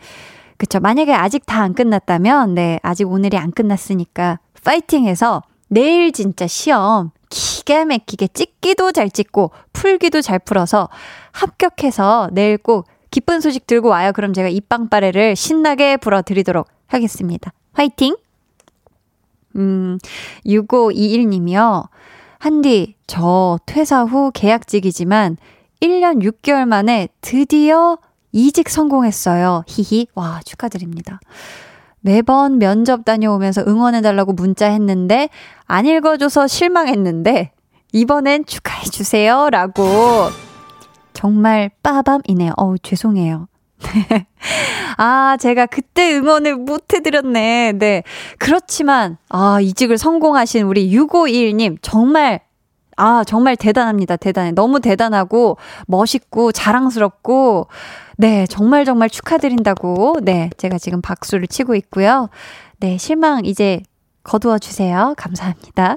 그쵸. 0.56 0.80
만약에 0.80 1.12
아직 1.12 1.46
다 1.46 1.62
안 1.62 1.74
끝났다면, 1.74 2.54
네. 2.54 2.78
아직 2.82 3.10
오늘이 3.10 3.36
안 3.38 3.50
끝났으니까, 3.50 4.38
파이팅 4.64 5.04
해서 5.06 5.42
내일 5.68 6.12
진짜 6.12 6.46
시험 6.46 7.10
기가 7.30 7.84
막히게 7.84 8.28
찍기도 8.28 8.92
잘 8.92 9.10
찍고, 9.10 9.50
풀기도 9.72 10.20
잘 10.22 10.38
풀어서 10.38 10.88
합격해서 11.32 12.30
내일 12.32 12.58
꼭 12.58 12.86
기쁜 13.14 13.40
소식 13.40 13.68
들고 13.68 13.90
와요. 13.90 14.10
그럼 14.12 14.32
제가 14.32 14.48
입방빠레를 14.48 15.36
신나게 15.36 15.98
불어드리도록 15.98 16.66
하겠습니다. 16.88 17.52
화이팅! 17.72 18.16
음, 19.54 19.98
6521님이요. 20.44 21.86
한디, 22.40 22.96
저 23.06 23.60
퇴사 23.66 24.02
후 24.02 24.32
계약직이지만 24.34 25.36
1년 25.80 26.24
6개월 26.24 26.66
만에 26.66 27.06
드디어 27.20 27.98
이직 28.32 28.68
성공했어요. 28.68 29.62
히히. 29.68 30.08
와, 30.16 30.40
축하드립니다. 30.44 31.20
매번 32.00 32.58
면접 32.58 33.04
다녀오면서 33.04 33.62
응원해달라고 33.64 34.32
문자 34.32 34.66
했는데, 34.66 35.28
안 35.66 35.86
읽어줘서 35.86 36.48
실망했는데, 36.48 37.52
이번엔 37.92 38.46
축하해주세요. 38.46 39.50
라고 39.50 39.84
정말 41.24 41.70
빠밤이네요. 41.82 42.52
어우, 42.58 42.76
죄송해요. 42.82 43.48
아, 44.98 45.38
제가 45.40 45.64
그때 45.64 46.12
응원을 46.12 46.56
못 46.56 46.92
해드렸네. 46.92 47.72
네. 47.78 48.02
그렇지만, 48.38 49.16
아, 49.30 49.58
이직을 49.58 49.96
성공하신 49.96 50.66
우리 50.66 50.90
651님, 50.94 51.78
정말, 51.80 52.40
아, 52.98 53.24
정말 53.26 53.56
대단합니다. 53.56 54.16
대단해. 54.16 54.52
너무 54.52 54.80
대단하고, 54.80 55.56
멋있고, 55.86 56.52
자랑스럽고, 56.52 57.68
네, 58.18 58.46
정말 58.46 58.84
정말 58.84 59.08
축하드린다고, 59.08 60.16
네, 60.24 60.50
제가 60.58 60.76
지금 60.76 61.00
박수를 61.00 61.46
치고 61.46 61.74
있고요. 61.76 62.28
네, 62.80 62.98
실망 62.98 63.46
이제 63.46 63.80
거두어 64.24 64.58
주세요. 64.58 65.14
감사합니다. 65.16 65.96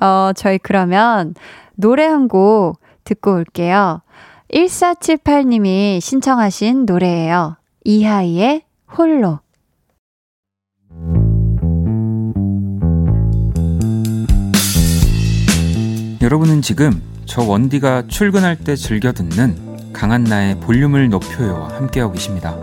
어, 0.00 0.32
저희 0.34 0.56
그러면 0.56 1.34
노래 1.76 2.06
한 2.06 2.26
곡 2.28 2.81
듣고 3.04 3.34
올게요. 3.34 4.02
1478님이 4.52 6.00
신청하신 6.00 6.86
노래예요. 6.86 7.56
이하이의 7.84 8.62
홀로. 8.96 9.40
여러분은 16.20 16.62
지금 16.62 17.02
저 17.24 17.42
원디가 17.42 18.06
출근할 18.06 18.56
때 18.56 18.76
즐겨 18.76 19.12
듣는 19.12 19.92
강한나의 19.92 20.60
볼륨을 20.60 21.08
높여요 21.08 21.68
함께하고 21.72 22.12
계십니다. 22.12 22.56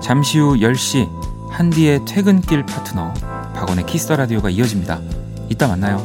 잠시 0.00 0.38
후 0.38 0.56
10시 0.56 1.08
한디의 1.50 2.04
퇴근길 2.04 2.64
파트너 2.64 3.12
박원의 3.54 3.86
Kiss 3.86 4.03
the 4.03 4.16
Radio가 4.16 4.50
이어집니다. 4.50 5.00
이따 5.48 5.66
만나요. 5.66 6.04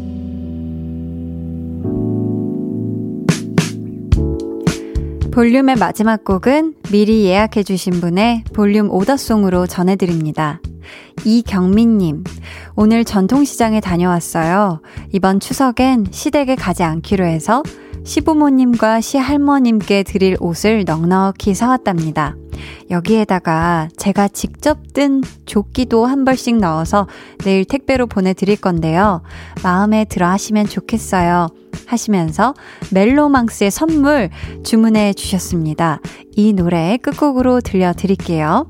볼륨의 5.31 5.77
마지막 5.77 6.25
곡은 6.25 6.75
미리 6.91 7.23
예약해주신 7.23 8.01
분의 8.01 8.43
볼륨 8.53 8.91
오더송으로 8.91 9.65
전해드립니다. 9.65 10.59
이경민님, 11.23 12.25
오늘 12.75 13.05
전통시장에 13.05 13.79
다녀왔어요. 13.79 14.81
이번 15.13 15.39
추석엔 15.39 16.07
시댁에 16.11 16.55
가지 16.55 16.83
않기로 16.83 17.23
해서 17.23 17.63
시부모님과 18.03 19.01
시할머님께 19.01 20.03
드릴 20.03 20.35
옷을 20.39 20.83
넉넉히 20.85 21.53
사왔답니다. 21.53 22.35
여기에다가 22.89 23.89
제가 23.97 24.27
직접 24.27 24.93
뜬 24.93 25.21
조끼도 25.45 26.05
한 26.05 26.25
벌씩 26.25 26.57
넣어서 26.57 27.07
내일 27.39 27.65
택배로 27.65 28.07
보내드릴 28.07 28.57
건데요. 28.57 29.21
마음에 29.63 30.05
들어 30.05 30.27
하시면 30.27 30.67
좋겠어요. 30.67 31.47
하시면서 31.85 32.53
멜로망스의 32.91 33.71
선물 33.71 34.29
주문해 34.63 35.13
주셨습니다. 35.13 35.99
이 36.35 36.53
노래 36.53 36.97
끝곡으로 37.01 37.61
들려드릴게요. 37.61 38.69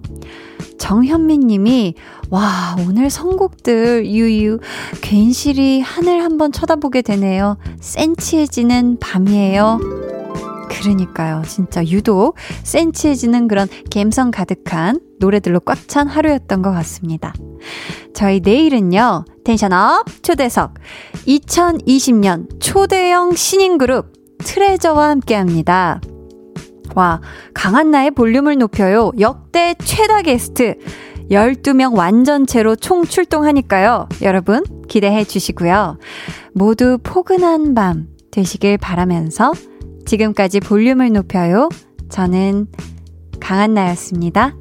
정현민 0.77 1.41
님이, 1.47 1.93
와, 2.31 2.77
오늘 2.87 3.09
선곡들, 3.09 4.05
유유, 4.05 4.59
괜시리 5.01 5.81
하늘 5.81 6.23
한번 6.23 6.53
쳐다보게 6.53 7.01
되네요. 7.01 7.57
센치해지는 7.81 8.99
밤이에요. 9.01 9.79
그러니까요. 10.69 11.43
진짜 11.45 11.83
유독 11.85 12.35
센치해지는 12.63 13.49
그런 13.49 13.67
감성 13.93 14.31
가득한 14.31 15.01
노래들로 15.19 15.59
꽉 15.59 15.89
찬 15.89 16.07
하루였던 16.07 16.61
것 16.61 16.71
같습니다. 16.71 17.33
저희 18.13 18.39
내일은요, 18.39 19.25
텐션업 19.43 20.23
초대석 20.23 20.75
2020년 21.27 22.61
초대형 22.61 23.35
신인 23.35 23.77
그룹 23.77 24.13
트레저와 24.37 25.09
함께 25.09 25.35
합니다. 25.35 25.99
와, 26.95 27.19
강한나의 27.53 28.11
볼륨을 28.11 28.57
높여요. 28.57 29.11
역대 29.19 29.75
최다 29.83 30.21
게스트 30.21 30.75
12명 31.31 31.97
완전체로 31.97 32.75
총 32.75 33.05
출동하니까요. 33.05 34.09
여러분 34.21 34.63
기대해 34.87 35.23
주시고요. 35.23 35.97
모두 36.53 36.99
포근한 37.01 37.73
밤 37.73 38.07
되시길 38.31 38.77
바라면서 38.77 39.53
지금까지 40.05 40.59
볼륨을 40.59 41.11
높여요. 41.11 41.69
저는 42.09 42.67
강한나였습니다. 43.39 44.55